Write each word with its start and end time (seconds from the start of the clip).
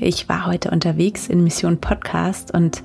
Ich 0.00 0.28
war 0.28 0.46
heute 0.46 0.70
unterwegs 0.70 1.26
in 1.26 1.42
Mission 1.42 1.78
Podcast 1.78 2.54
und 2.54 2.82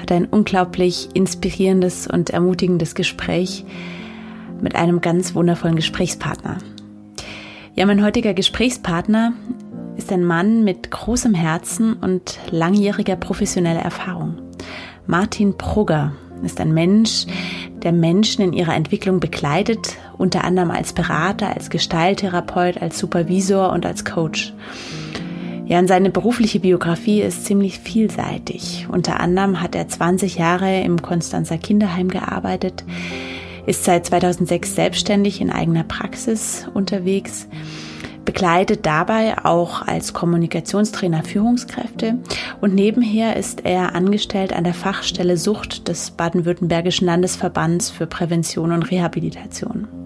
hatte 0.00 0.14
ein 0.14 0.24
unglaublich 0.24 1.10
inspirierendes 1.12 2.06
und 2.06 2.30
ermutigendes 2.30 2.94
Gespräch 2.94 3.66
mit 4.62 4.74
einem 4.74 5.02
ganz 5.02 5.34
wundervollen 5.34 5.76
Gesprächspartner. 5.76 6.56
Ja, 7.74 7.84
mein 7.84 8.02
heutiger 8.02 8.32
Gesprächspartner 8.32 9.34
ist 9.98 10.10
ein 10.10 10.24
Mann 10.24 10.64
mit 10.64 10.90
großem 10.90 11.34
Herzen 11.34 11.94
und 11.94 12.38
langjähriger 12.50 13.16
professioneller 13.16 13.82
Erfahrung. 13.82 14.38
Martin 15.06 15.58
Prugger 15.58 16.12
ist 16.42 16.60
ein 16.60 16.72
Mensch, 16.72 17.26
der 17.82 17.92
Menschen 17.92 18.42
in 18.42 18.52
ihrer 18.54 18.74
Entwicklung 18.74 19.20
begleitet, 19.20 19.96
unter 20.16 20.44
anderem 20.44 20.70
als 20.70 20.94
Berater, 20.94 21.54
als 21.54 21.68
Gestalttherapeut, 21.68 22.80
als 22.80 22.98
Supervisor 22.98 23.70
und 23.70 23.84
als 23.84 24.04
Coach. 24.06 24.54
Ja, 25.66 25.78
und 25.78 25.88
seine 25.88 26.10
berufliche 26.10 26.60
Biografie 26.60 27.22
ist 27.22 27.46
ziemlich 27.46 27.78
vielseitig. 27.78 28.86
Unter 28.90 29.20
anderem 29.20 29.62
hat 29.62 29.74
er 29.74 29.88
20 29.88 30.36
Jahre 30.36 30.82
im 30.82 31.00
Konstanzer 31.00 31.56
Kinderheim 31.56 32.08
gearbeitet, 32.08 32.84
ist 33.66 33.84
seit 33.84 34.04
2006 34.04 34.74
selbstständig 34.74 35.40
in 35.40 35.50
eigener 35.50 35.84
Praxis 35.84 36.68
unterwegs, 36.74 37.48
begleitet 38.26 38.84
dabei 38.84 39.42
auch 39.42 39.80
als 39.80 40.12
Kommunikationstrainer 40.12 41.24
Führungskräfte 41.24 42.18
und 42.60 42.74
nebenher 42.74 43.36
ist 43.36 43.64
er 43.64 43.94
angestellt 43.94 44.52
an 44.52 44.64
der 44.64 44.74
Fachstelle 44.74 45.38
Sucht 45.38 45.88
des 45.88 46.10
Baden-Württembergischen 46.10 47.06
Landesverbands 47.06 47.90
für 47.90 48.06
Prävention 48.06 48.72
und 48.72 48.90
Rehabilitation. 48.90 50.03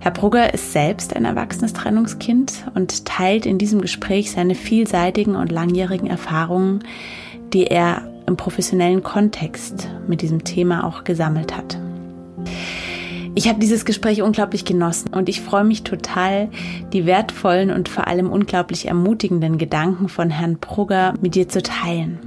Herr 0.00 0.12
Brugger 0.12 0.54
ist 0.54 0.72
selbst 0.72 1.16
ein 1.16 1.24
erwachsenes 1.24 1.72
Trennungskind 1.72 2.64
und 2.74 3.04
teilt 3.04 3.46
in 3.46 3.58
diesem 3.58 3.80
Gespräch 3.80 4.30
seine 4.30 4.54
vielseitigen 4.54 5.34
und 5.34 5.50
langjährigen 5.50 6.06
Erfahrungen, 6.06 6.84
die 7.52 7.66
er 7.66 8.02
im 8.26 8.36
professionellen 8.36 9.02
Kontext 9.02 9.88
mit 10.06 10.22
diesem 10.22 10.44
Thema 10.44 10.84
auch 10.84 11.02
gesammelt 11.02 11.56
hat. 11.56 11.78
Ich 13.34 13.48
habe 13.48 13.58
dieses 13.58 13.84
Gespräch 13.84 14.22
unglaublich 14.22 14.64
genossen 14.64 15.12
und 15.14 15.28
ich 15.28 15.40
freue 15.40 15.64
mich 15.64 15.82
total, 15.82 16.48
die 16.92 17.06
wertvollen 17.06 17.70
und 17.70 17.88
vor 17.88 18.06
allem 18.06 18.30
unglaublich 18.30 18.86
ermutigenden 18.86 19.58
Gedanken 19.58 20.08
von 20.08 20.30
Herrn 20.30 20.58
Brugger 20.58 21.14
mit 21.20 21.34
dir 21.34 21.48
zu 21.48 21.62
teilen. 21.62 22.18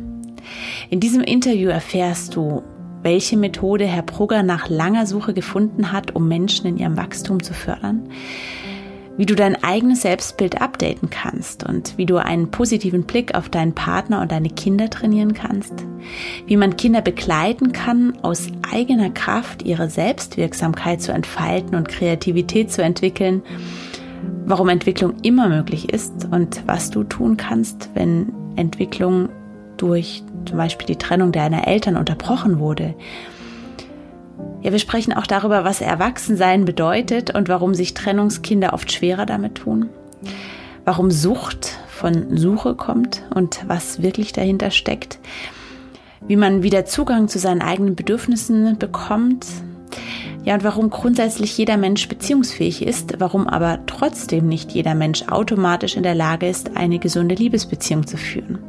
In 0.89 0.99
diesem 0.99 1.21
Interview 1.21 1.69
erfährst 1.69 2.35
du, 2.35 2.63
welche 3.03 3.37
Methode 3.37 3.85
Herr 3.85 4.03
Brugger 4.03 4.43
nach 4.43 4.69
langer 4.69 5.05
Suche 5.05 5.33
gefunden 5.33 5.91
hat, 5.91 6.15
um 6.15 6.27
Menschen 6.27 6.67
in 6.67 6.77
ihrem 6.77 6.97
Wachstum 6.97 7.41
zu 7.41 7.53
fördern, 7.53 8.09
wie 9.17 9.25
du 9.25 9.35
dein 9.35 9.61
eigenes 9.63 10.03
Selbstbild 10.03 10.61
updaten 10.61 11.09
kannst 11.09 11.67
und 11.67 11.97
wie 11.97 12.05
du 12.05 12.17
einen 12.17 12.49
positiven 12.49 13.03
Blick 13.03 13.35
auf 13.35 13.49
deinen 13.49 13.73
Partner 13.73 14.21
und 14.21 14.31
deine 14.31 14.49
Kinder 14.49 14.89
trainieren 14.89 15.33
kannst, 15.33 15.73
wie 16.47 16.57
man 16.57 16.77
Kinder 16.77 17.01
begleiten 17.01 17.71
kann, 17.71 18.17
aus 18.21 18.47
eigener 18.71 19.09
Kraft 19.09 19.63
ihre 19.63 19.89
Selbstwirksamkeit 19.89 21.01
zu 21.01 21.11
entfalten 21.11 21.75
und 21.75 21.89
Kreativität 21.89 22.71
zu 22.71 22.81
entwickeln, 22.83 23.41
warum 24.45 24.69
Entwicklung 24.69 25.15
immer 25.23 25.49
möglich 25.49 25.91
ist 25.91 26.27
und 26.31 26.63
was 26.65 26.89
du 26.89 27.03
tun 27.03 27.37
kannst, 27.37 27.89
wenn 27.93 28.33
Entwicklung 28.55 29.29
durch 29.77 30.23
zum 30.45 30.57
Beispiel 30.57 30.87
die 30.87 30.97
Trennung 30.97 31.31
deiner 31.31 31.67
Eltern 31.67 31.97
unterbrochen 31.97 32.59
wurde. 32.59 32.95
Ja, 34.61 34.71
wir 34.71 34.79
sprechen 34.79 35.13
auch 35.13 35.25
darüber, 35.25 35.63
was 35.63 35.81
Erwachsensein 35.81 36.65
bedeutet 36.65 37.33
und 37.33 37.49
warum 37.49 37.73
sich 37.73 37.93
Trennungskinder 37.93 38.73
oft 38.73 38.91
schwerer 38.91 39.25
damit 39.25 39.55
tun. 39.55 39.89
Warum 40.85 41.09
Sucht 41.11 41.79
von 41.87 42.37
Suche 42.37 42.75
kommt 42.75 43.23
und 43.33 43.63
was 43.67 44.01
wirklich 44.01 44.33
dahinter 44.33 44.71
steckt. 44.71 45.19
Wie 46.27 46.35
man 46.35 46.63
wieder 46.63 46.85
Zugang 46.85 47.27
zu 47.27 47.39
seinen 47.39 47.61
eigenen 47.61 47.95
Bedürfnissen 47.95 48.77
bekommt. 48.77 49.45
Ja, 50.43 50.55
und 50.55 50.63
warum 50.63 50.89
grundsätzlich 50.89 51.55
jeder 51.57 51.77
Mensch 51.77 52.07
beziehungsfähig 52.07 52.85
ist, 52.85 53.15
warum 53.19 53.47
aber 53.47 53.79
trotzdem 53.85 54.47
nicht 54.47 54.71
jeder 54.71 54.95
Mensch 54.95 55.23
automatisch 55.27 55.95
in 55.95 56.03
der 56.03 56.15
Lage 56.15 56.47
ist, 56.47 56.75
eine 56.75 56.97
gesunde 56.97 57.35
Liebesbeziehung 57.35 58.07
zu 58.07 58.17
führen. 58.17 58.59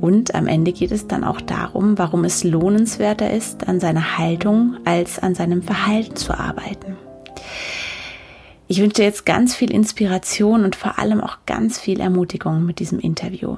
Und 0.00 0.34
am 0.34 0.46
Ende 0.46 0.72
geht 0.72 0.92
es 0.92 1.06
dann 1.06 1.24
auch 1.24 1.42
darum, 1.42 1.98
warum 1.98 2.24
es 2.24 2.42
lohnenswerter 2.42 3.30
ist, 3.30 3.68
an 3.68 3.80
seiner 3.80 4.16
Haltung 4.16 4.78
als 4.86 5.18
an 5.18 5.34
seinem 5.34 5.62
Verhalten 5.62 6.16
zu 6.16 6.32
arbeiten. 6.32 6.96
Ich 8.66 8.80
wünsche 8.80 8.96
dir 8.96 9.04
jetzt 9.04 9.26
ganz 9.26 9.54
viel 9.54 9.70
Inspiration 9.70 10.64
und 10.64 10.74
vor 10.74 10.98
allem 10.98 11.20
auch 11.20 11.38
ganz 11.44 11.78
viel 11.78 12.00
Ermutigung 12.00 12.64
mit 12.64 12.78
diesem 12.78 12.98
Interview. 12.98 13.56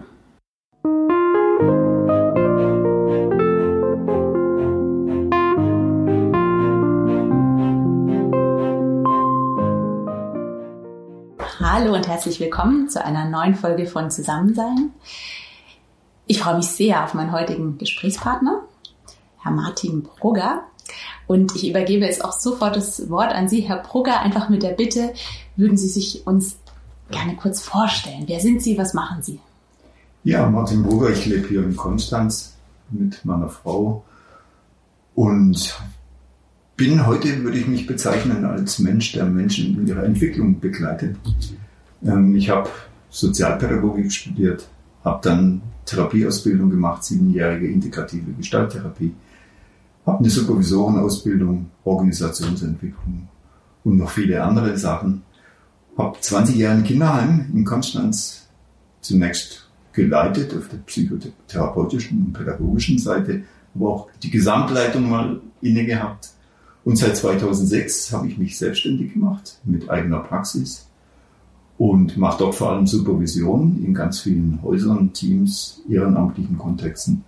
Hallo 11.60 11.94
und 11.94 12.08
herzlich 12.08 12.40
willkommen 12.40 12.88
zu 12.88 13.04
einer 13.04 13.28
neuen 13.30 13.54
Folge 13.54 13.86
von 13.86 14.10
Zusammensein. 14.10 14.92
Ich 16.26 16.40
freue 16.40 16.56
mich 16.56 16.66
sehr 16.66 17.04
auf 17.04 17.14
meinen 17.14 17.32
heutigen 17.32 17.78
Gesprächspartner, 17.78 18.62
Herr 19.40 19.52
Martin 19.52 20.02
Brugger. 20.02 20.62
Und 21.26 21.54
ich 21.56 21.68
übergebe 21.68 22.04
jetzt 22.04 22.24
auch 22.24 22.32
sofort 22.32 22.76
das 22.76 23.08
Wort 23.10 23.32
an 23.32 23.48
Sie, 23.48 23.60
Herr 23.60 23.82
Brugger, 23.82 24.20
einfach 24.20 24.48
mit 24.48 24.62
der 24.62 24.72
Bitte, 24.72 25.14
würden 25.56 25.76
Sie 25.76 25.88
sich 25.88 26.26
uns 26.26 26.56
gerne 27.10 27.36
kurz 27.36 27.60
vorstellen. 27.60 28.24
Wer 28.26 28.40
sind 28.40 28.62
Sie, 28.62 28.78
was 28.78 28.94
machen 28.94 29.22
Sie? 29.22 29.40
Ja, 30.24 30.48
Martin 30.48 30.82
Brugger, 30.82 31.10
ich 31.10 31.26
lebe 31.26 31.48
hier 31.48 31.64
in 31.64 31.76
Konstanz 31.76 32.54
mit 32.90 33.24
meiner 33.24 33.48
Frau 33.48 34.04
und 35.14 35.76
bin 36.76 37.06
heute, 37.06 37.42
würde 37.42 37.58
ich 37.58 37.66
mich 37.66 37.86
bezeichnen, 37.86 38.44
als 38.44 38.78
Mensch, 38.78 39.12
der 39.12 39.24
Menschen 39.24 39.78
in 39.78 39.86
ihrer 39.86 40.04
Entwicklung 40.04 40.60
begleitet. 40.60 41.16
Ähm, 42.04 42.34
ich 42.36 42.48
habe 42.50 42.70
Sozialpädagogik 43.10 44.12
studiert, 44.12 44.68
habe 45.04 45.20
dann 45.22 45.62
Therapieausbildung 45.84 46.70
gemacht, 46.70 47.04
siebenjährige 47.04 47.66
integrative 47.66 48.32
Gestalttherapie, 48.32 49.14
habe 50.06 50.18
eine 50.18 50.30
Supervisorenausbildung, 50.30 51.70
Organisationsentwicklung 51.84 53.28
und 53.84 53.96
noch 53.98 54.10
viele 54.10 54.42
andere 54.42 54.76
Sachen. 54.76 55.22
Habe 55.96 56.18
20 56.20 56.56
Jahre 56.56 56.78
ein 56.78 56.84
Kinderheim 56.84 57.50
in 57.52 57.64
Konstanz 57.64 58.48
zunächst 59.00 59.68
geleitet 59.92 60.56
auf 60.56 60.68
der 60.68 60.78
psychotherapeutischen 60.78 62.26
und 62.26 62.32
pädagogischen 62.32 62.98
Seite, 62.98 63.42
aber 63.74 63.88
auch 63.88 64.08
die 64.22 64.30
Gesamtleitung 64.30 65.08
mal 65.08 65.40
inne 65.60 65.84
gehabt. 65.84 66.30
Und 66.84 66.96
seit 66.96 67.16
2006 67.16 68.12
habe 68.12 68.28
ich 68.28 68.38
mich 68.38 68.58
selbstständig 68.58 69.12
gemacht 69.12 69.60
mit 69.64 69.88
eigener 69.88 70.20
Praxis 70.20 70.88
und 71.82 72.16
mache 72.16 72.38
dort 72.38 72.54
vor 72.54 72.70
allem 72.70 72.86
Supervision 72.86 73.82
in 73.84 73.92
ganz 73.92 74.20
vielen 74.20 74.62
Häusern, 74.62 75.12
Teams, 75.12 75.82
ehrenamtlichen 75.90 76.56
Kontexten 76.56 77.24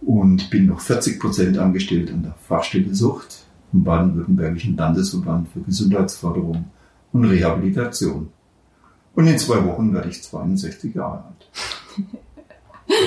und 0.00 0.48
bin 0.48 0.64
noch 0.64 0.80
40 0.80 1.20
Prozent 1.20 1.58
angestellt 1.58 2.10
an 2.10 2.22
der 2.22 2.34
Fachstelle 2.48 2.94
Sucht 2.94 3.44
im 3.74 3.84
Baden-Württembergischen 3.84 4.74
Landesverband 4.74 5.50
für 5.50 5.60
Gesundheitsförderung 5.60 6.64
und 7.12 7.24
Rehabilitation. 7.26 8.30
Und 9.14 9.26
in 9.26 9.38
zwei 9.38 9.62
Wochen 9.66 9.92
werde 9.92 10.08
ich 10.08 10.22
62 10.22 10.94
Jahre 10.94 11.24
alt. 11.24 11.50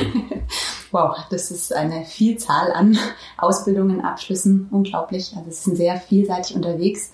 Wow, 0.93 1.15
das 1.29 1.51
ist 1.51 1.73
eine 1.73 2.03
Vielzahl 2.03 2.73
an 2.73 2.97
Ausbildungen, 3.37 4.01
Abschlüssen, 4.01 4.67
unglaublich. 4.71 5.33
Also 5.37 5.49
Sie 5.49 5.63
sind 5.63 5.77
sehr 5.77 5.95
vielseitig 5.95 6.53
unterwegs 6.53 7.13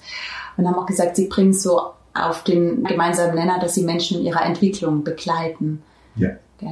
und 0.57 0.67
haben 0.67 0.73
auch 0.73 0.87
gesagt, 0.87 1.15
Sie 1.15 1.27
bringen 1.27 1.53
so 1.53 1.93
auf 2.25 2.43
den 2.43 2.83
gemeinsamen 2.83 3.35
Nenner, 3.35 3.59
dass 3.59 3.75
sie 3.75 3.83
Menschen 3.83 4.19
in 4.19 4.25
ihrer 4.25 4.45
Entwicklung 4.45 5.03
begleiten. 5.03 5.81
Ja. 6.15 6.29
ja. 6.61 6.69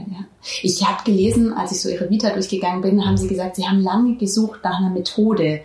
Ich 0.62 0.86
habe 0.86 1.04
gelesen, 1.04 1.54
als 1.54 1.72
ich 1.72 1.82
so 1.82 1.90
ihre 1.90 2.10
Vita 2.10 2.32
durchgegangen 2.32 2.82
bin, 2.82 3.06
haben 3.06 3.18
sie 3.18 3.28
gesagt, 3.28 3.56
sie 3.56 3.68
haben 3.68 3.82
lange 3.82 4.16
gesucht 4.18 4.62
nach 4.64 4.80
einer 4.80 4.90
Methode, 4.90 5.62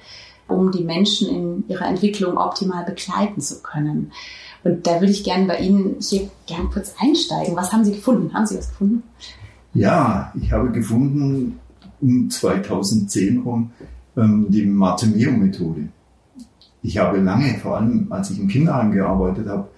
um 0.48 0.70
die 0.72 0.84
Menschen 0.84 1.28
in 1.28 1.64
ihrer 1.68 1.86
Entwicklung 1.86 2.36
optimal 2.36 2.84
begleiten 2.84 3.40
zu 3.40 3.62
können. 3.62 4.12
Und 4.62 4.86
da 4.86 5.00
würde 5.00 5.12
ich 5.12 5.24
gerne 5.24 5.46
bei 5.46 5.58
Ihnen 5.58 5.96
hier 6.00 6.28
gerne 6.46 6.68
kurz 6.68 6.94
einsteigen. 7.00 7.56
Was 7.56 7.72
haben 7.72 7.84
Sie 7.84 7.92
gefunden? 7.92 8.34
Haben 8.34 8.46
Sie 8.46 8.58
was 8.58 8.68
gefunden? 8.68 9.02
Ja, 9.72 10.32
ich 10.40 10.52
habe 10.52 10.70
gefunden, 10.70 11.58
um 12.00 12.28
2010 12.28 13.38
rum 13.38 13.70
ähm, 14.16 14.46
die 14.50 14.66
Martemio-Methode. 14.66 15.88
Ich 16.82 16.98
habe 16.98 17.18
lange, 17.18 17.54
vor 17.58 17.76
allem 17.76 18.06
als 18.10 18.30
ich 18.30 18.38
im 18.38 18.48
Kinderheim 18.48 18.92
gearbeitet 18.92 19.48
habe, 19.48 19.68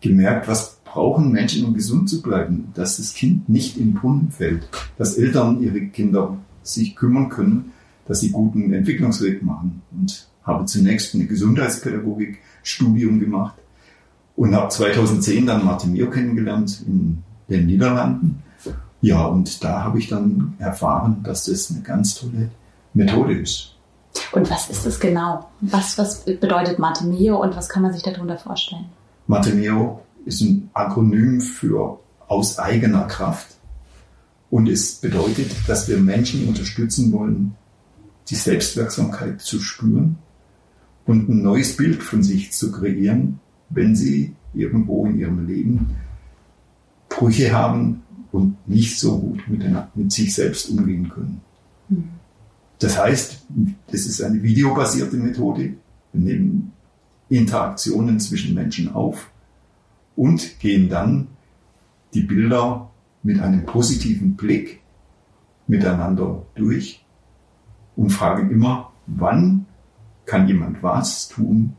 gemerkt, 0.00 0.48
was 0.48 0.80
brauchen 0.84 1.30
Menschen, 1.30 1.64
um 1.64 1.74
gesund 1.74 2.08
zu 2.08 2.20
bleiben, 2.20 2.72
dass 2.74 2.96
das 2.96 3.14
Kind 3.14 3.48
nicht 3.48 3.76
in 3.76 3.94
Brunnen 3.94 4.30
fällt, 4.30 4.68
dass 4.98 5.16
Eltern 5.16 5.62
ihre 5.62 5.80
Kinder 5.86 6.36
sich 6.62 6.96
kümmern 6.96 7.28
können, 7.28 7.72
dass 8.06 8.20
sie 8.20 8.30
guten 8.30 8.72
Entwicklungsweg 8.72 9.42
machen. 9.42 9.82
Und 9.92 10.26
habe 10.42 10.64
zunächst 10.64 11.14
eine 11.14 11.26
Gesundheitspädagogik-Studium 11.26 13.20
gemacht 13.20 13.54
und 14.36 14.54
habe 14.54 14.68
2010 14.68 15.46
dann 15.46 15.64
Martin 15.64 15.94
kennengelernt 16.10 16.82
in 16.86 17.22
den 17.48 17.66
Niederlanden. 17.66 18.42
Ja, 19.02 19.26
und 19.26 19.62
da 19.64 19.84
habe 19.84 19.98
ich 19.98 20.08
dann 20.08 20.54
erfahren, 20.58 21.22
dass 21.22 21.44
das 21.44 21.70
eine 21.70 21.80
ganz 21.80 22.14
tolle 22.14 22.50
Methode 22.94 23.34
ist. 23.34 23.76
Und 24.32 24.50
was 24.50 24.68
ist 24.68 24.84
das 24.84 24.98
genau? 24.98 25.48
Was, 25.60 25.96
was 25.96 26.24
bedeutet 26.24 26.78
Martimeo 26.78 27.40
und 27.40 27.56
was 27.56 27.68
kann 27.68 27.82
man 27.82 27.92
sich 27.92 28.02
darunter 28.02 28.36
vorstellen? 28.36 28.86
Martimeo 29.26 30.02
ist 30.24 30.40
ein 30.40 30.70
Akronym 30.72 31.40
für 31.40 31.98
aus 32.28 32.58
eigener 32.58 33.06
Kraft. 33.06 33.56
Und 34.50 34.68
es 34.68 34.96
bedeutet, 34.96 35.50
dass 35.66 35.88
wir 35.88 35.98
Menschen 35.98 36.48
unterstützen 36.48 37.12
wollen, 37.12 37.54
die 38.28 38.34
Selbstwirksamkeit 38.34 39.40
zu 39.40 39.60
spüren 39.60 40.18
und 41.06 41.28
ein 41.28 41.42
neues 41.42 41.76
Bild 41.76 42.02
von 42.02 42.22
sich 42.22 42.52
zu 42.52 42.70
kreieren, 42.72 43.40
wenn 43.68 43.94
sie 43.94 44.34
irgendwo 44.54 45.06
in 45.06 45.18
ihrem 45.18 45.46
Leben 45.46 45.96
Brüche 47.08 47.52
haben 47.52 48.02
und 48.32 48.56
nicht 48.68 48.98
so 48.98 49.18
gut 49.18 49.42
mit, 49.48 49.64
mit 49.94 50.12
sich 50.12 50.34
selbst 50.34 50.68
umgehen 50.70 51.08
können. 51.08 51.40
Mhm. 51.88 52.04
Das 52.78 52.98
heißt, 52.98 53.42
das 53.90 54.06
ist 54.06 54.22
eine 54.22 54.42
videobasierte 54.42 55.16
Methode. 55.16 55.74
Wir 56.12 56.20
nehmen 56.20 56.72
Interaktionen 57.30 58.20
zwischen 58.20 58.54
Menschen 58.54 58.92
auf 58.92 59.30
und 60.16 60.58
gehen 60.58 60.88
dann 60.88 61.28
die 62.12 62.22
Bilder 62.22 62.90
mit 63.22 63.40
einem 63.40 63.64
positiven 63.64 64.36
Blick 64.36 64.80
miteinander 65.66 66.44
durch 66.54 67.04
und 67.96 68.10
fragen 68.10 68.50
immer, 68.50 68.92
wann 69.06 69.66
kann 70.26 70.48
jemand 70.48 70.82
was 70.82 71.28
tun 71.28 71.76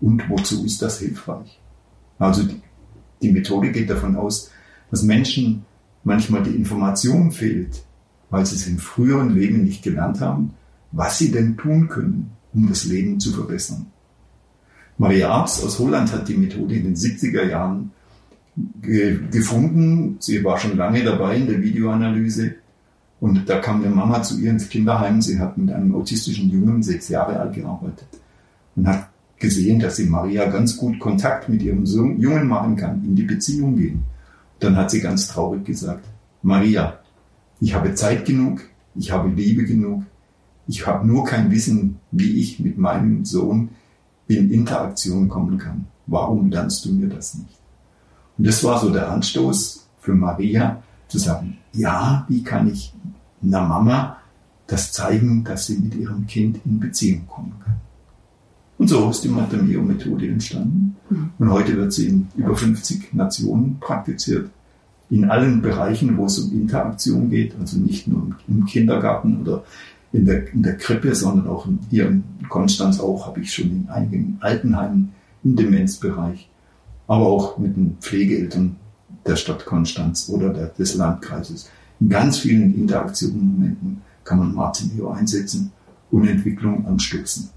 und 0.00 0.28
wozu 0.28 0.64
ist 0.64 0.82
das 0.82 0.98
hilfreich. 0.98 1.60
Also 2.18 2.42
die, 2.42 2.60
die 3.22 3.32
Methode 3.32 3.72
geht 3.72 3.88
davon 3.88 4.16
aus, 4.16 4.50
dass 4.90 5.02
Menschen 5.02 5.64
manchmal 6.02 6.42
die 6.42 6.54
Information 6.54 7.32
fehlt, 7.32 7.84
weil 8.28 8.44
sie 8.44 8.56
es 8.56 8.66
im 8.66 8.78
früheren 8.78 9.30
Leben 9.34 9.64
nicht 9.64 9.82
gelernt 9.82 10.20
haben, 10.20 10.54
was 10.92 11.18
sie 11.18 11.32
denn 11.32 11.56
tun 11.56 11.88
können, 11.88 12.32
um 12.52 12.68
das 12.68 12.84
Leben 12.84 13.18
zu 13.18 13.32
verbessern. 13.32 13.86
Maria 14.98 15.30
Arps 15.30 15.62
aus 15.64 15.78
Holland 15.78 16.12
hat 16.12 16.28
die 16.28 16.36
Methode 16.36 16.76
in 16.76 16.84
den 16.84 16.96
70er 16.96 17.48
Jahren 17.48 17.90
ge 18.80 19.18
gefunden. 19.30 20.16
Sie 20.20 20.44
war 20.44 20.58
schon 20.58 20.76
lange 20.76 21.02
dabei 21.02 21.36
in 21.36 21.46
der 21.46 21.62
Videoanalyse. 21.62 22.54
Und 23.20 23.48
da 23.48 23.58
kam 23.58 23.82
eine 23.82 23.94
Mama 23.94 24.22
zu 24.22 24.38
ihr 24.38 24.50
ins 24.50 24.68
Kinderheim. 24.68 25.20
Sie 25.22 25.38
hat 25.38 25.56
mit 25.58 25.72
einem 25.72 25.94
autistischen 25.94 26.50
Jungen, 26.50 26.82
sechs 26.82 27.08
Jahre 27.08 27.40
alt, 27.40 27.54
gearbeitet 27.54 28.08
und 28.76 28.86
hat 28.86 29.08
gesehen, 29.38 29.80
dass 29.80 29.96
sie 29.96 30.06
Maria 30.06 30.46
ganz 30.46 30.76
gut 30.76 30.98
Kontakt 30.98 31.48
mit 31.48 31.62
ihrem 31.62 31.84
Jungen 31.84 32.46
machen 32.46 32.76
kann, 32.76 33.04
in 33.04 33.16
die 33.16 33.24
Beziehung 33.24 33.76
gehen. 33.76 34.04
Dann 34.60 34.76
hat 34.76 34.90
sie 34.90 35.00
ganz 35.00 35.28
traurig 35.28 35.64
gesagt, 35.64 36.04
Maria, 36.42 37.00
ich 37.60 37.74
habe 37.74 37.94
Zeit 37.94 38.24
genug, 38.24 38.62
ich 38.94 39.10
habe 39.10 39.28
Liebe 39.28 39.64
genug, 39.64 40.04
ich 40.66 40.86
habe 40.86 41.06
nur 41.06 41.24
kein 41.24 41.50
Wissen, 41.50 41.96
wie 42.10 42.40
ich 42.40 42.60
mit 42.60 42.78
meinem 42.78 43.24
Sohn 43.24 43.70
in 44.28 44.50
Interaktion 44.50 45.28
kommen 45.28 45.58
kann. 45.58 45.86
Warum 46.06 46.50
lernst 46.50 46.84
du 46.84 46.92
mir 46.92 47.08
das 47.08 47.34
nicht? 47.34 47.58
Und 48.36 48.46
das 48.46 48.62
war 48.64 48.80
so 48.80 48.90
der 48.90 49.10
Anstoß 49.10 49.86
für 50.00 50.14
Maria 50.14 50.82
zu 51.08 51.18
sagen, 51.18 51.58
ja, 51.72 52.24
wie 52.28 52.42
kann 52.42 52.70
ich 52.70 52.92
einer 53.42 53.62
Mama 53.62 54.16
das 54.66 54.92
zeigen, 54.92 55.44
dass 55.44 55.66
sie 55.66 55.78
mit 55.78 55.94
ihrem 55.94 56.26
Kind 56.26 56.60
in 56.64 56.80
Beziehung 56.80 57.26
kommen 57.26 57.54
kann. 57.64 57.76
Und 58.78 58.88
so 58.88 59.08
ist 59.10 59.22
die 59.22 59.28
Matameo-Methode 59.28 60.26
entstanden. 60.26 60.96
Mhm. 61.10 61.30
Und 61.38 61.50
heute 61.50 61.76
wird 61.76 61.92
sie 61.92 62.08
in 62.08 62.28
über 62.34 62.56
50 62.56 63.14
Nationen 63.14 63.78
praktiziert 63.78 64.50
in 65.10 65.26
allen 65.26 65.62
Bereichen, 65.62 66.16
wo 66.16 66.26
es 66.26 66.38
um 66.38 66.52
Interaktion 66.52 67.30
geht, 67.30 67.54
also 67.60 67.78
nicht 67.78 68.08
nur 68.08 68.30
im 68.48 68.64
Kindergarten 68.64 69.40
oder 69.42 69.64
in 70.14 70.26
der, 70.26 70.52
in 70.52 70.62
der 70.62 70.76
Krippe, 70.76 71.12
sondern 71.14 71.48
auch 71.48 71.66
hier 71.90 72.06
in 72.06 72.22
Konstanz 72.48 73.00
auch, 73.00 73.26
habe 73.26 73.40
ich 73.40 73.52
schon 73.52 73.66
in 73.66 73.88
einigen 73.88 74.38
Altenheimen 74.40 75.12
im 75.42 75.56
Demenzbereich, 75.56 76.48
aber 77.08 77.26
auch 77.26 77.58
mit 77.58 77.76
den 77.76 77.96
Pflegeeltern 78.00 78.76
der 79.26 79.34
Stadt 79.34 79.66
Konstanz 79.66 80.28
oder 80.28 80.50
der, 80.50 80.66
des 80.68 80.94
Landkreises. 80.94 81.68
In 81.98 82.08
ganz 82.08 82.38
vielen 82.38 82.74
Interaktionsmomenten 82.76 84.02
kann 84.22 84.38
man 84.38 84.54
Martinio 84.54 85.10
einsetzen 85.10 85.72
und 86.12 86.28
Entwicklung 86.28 86.86
anstupsen. 86.86 87.50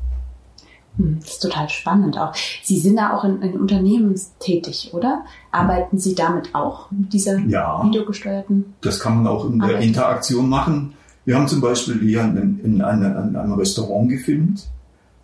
Hm, 0.98 1.20
das 1.20 1.34
ist 1.34 1.44
total 1.44 1.70
spannend 1.70 2.18
auch. 2.18 2.34
Sie 2.64 2.80
sind 2.80 2.96
da 2.96 3.16
auch 3.16 3.24
in, 3.24 3.40
in 3.44 3.60
Unternehmen 3.60 4.20
tätig, 4.40 4.90
oder? 4.94 5.26
Arbeiten 5.52 6.00
Sie 6.00 6.16
damit 6.16 6.56
auch, 6.56 6.90
mit 6.90 7.14
dieser 7.14 7.38
ja, 7.38 7.84
videogesteuerten? 7.86 8.74
Das 8.82 9.00
kann 9.00 9.18
man 9.18 9.28
auch 9.28 9.46
in 9.46 9.60
der 9.60 9.70
Arbeit? 9.70 9.84
Interaktion 9.84 10.50
machen. 10.50 10.97
Wir 11.28 11.36
haben 11.36 11.50
zum 11.50 11.60
Beispiel 11.60 12.00
hier 12.00 12.24
in, 12.24 12.62
in, 12.64 12.82
eine, 12.82 13.08
in 13.08 13.36
einem 13.36 13.52
Restaurant 13.52 14.10
gefilmt, 14.10 14.70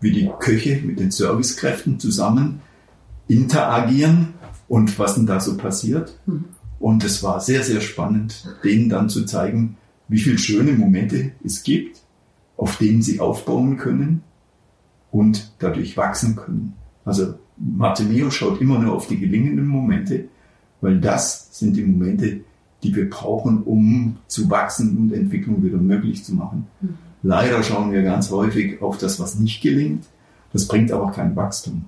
wie 0.01 0.11
die 0.11 0.29
Köche 0.37 0.81
mit 0.83 0.99
den 0.99 1.11
Servicekräften 1.11 1.97
zusammen 1.97 2.59
interagieren 3.29 4.33
und 4.67 4.99
was 4.99 5.15
denn 5.15 5.25
da 5.25 5.39
so 5.39 5.55
passiert. 5.55 6.19
Mhm. 6.25 6.43
Und 6.77 7.05
es 7.05 7.23
war 7.23 7.39
sehr, 7.39 7.63
sehr 7.63 7.79
spannend, 7.79 8.53
denen 8.65 8.89
dann 8.89 9.07
zu 9.07 9.23
zeigen, 9.23 9.77
wie 10.09 10.19
viele 10.19 10.37
schöne 10.39 10.73
Momente 10.73 11.31
es 11.41 11.63
gibt, 11.63 12.01
auf 12.57 12.75
denen 12.79 13.01
sie 13.01 13.21
aufbauen 13.21 13.77
können 13.77 14.23
und 15.09 15.53
dadurch 15.59 15.95
wachsen 15.95 16.35
können. 16.35 16.73
Also 17.05 17.35
Martineo 17.55 18.29
schaut 18.29 18.59
immer 18.59 18.77
nur 18.77 18.93
auf 18.93 19.07
die 19.07 19.21
gelingenden 19.21 19.67
Momente, 19.67 20.25
weil 20.81 20.99
das 20.99 21.57
sind 21.57 21.77
die 21.77 21.83
Momente, 21.85 22.41
die 22.83 22.95
wir 22.95 23.09
brauchen, 23.09 23.63
um 23.63 24.17
zu 24.27 24.49
wachsen 24.49 24.97
und 24.97 25.13
Entwicklung 25.13 25.63
wieder 25.63 25.77
möglich 25.77 26.23
zu 26.23 26.35
machen. 26.35 26.67
Mhm. 26.81 26.95
Leider 27.23 27.63
schauen 27.63 27.91
wir 27.91 28.03
ganz 28.03 28.29
häufig 28.31 28.81
auf 28.81 28.97
das, 28.97 29.19
was 29.19 29.39
nicht 29.39 29.61
gelingt. 29.61 30.05
Das 30.51 30.67
bringt 30.67 30.91
aber 30.91 31.11
kein 31.11 31.35
Wachstum. 31.35 31.85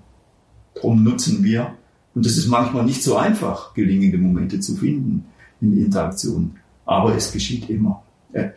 Darum 0.73 1.03
nutzen 1.03 1.43
wir, 1.43 1.73
und 2.15 2.25
es 2.25 2.37
ist 2.37 2.47
manchmal 2.47 2.85
nicht 2.85 3.03
so 3.03 3.17
einfach, 3.17 3.73
gelingende 3.73 4.17
Momente 4.17 4.59
zu 4.61 4.75
finden 4.75 5.25
in 5.59 5.77
Interaktion, 5.77 6.51
aber 6.85 7.15
es 7.15 7.31
geschieht 7.31 7.69
immer. 7.69 8.03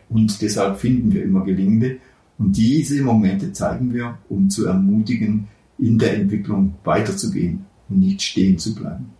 Und 0.09 0.41
deshalb 0.41 0.77
finden 0.77 1.11
wir 1.13 1.23
immer 1.23 1.43
gelingende 1.43 1.97
und 2.37 2.55
diese 2.55 3.01
Momente 3.03 3.51
zeigen 3.51 3.93
wir, 3.93 4.17
um 4.29 4.49
zu 4.49 4.65
ermutigen, 4.65 5.47
in 5.77 5.99
der 5.99 6.15
Entwicklung 6.15 6.75
weiterzugehen 6.83 7.65
und 7.89 7.99
nicht 7.99 8.21
stehen 8.21 8.57
zu 8.57 8.75
bleiben. 8.75 9.11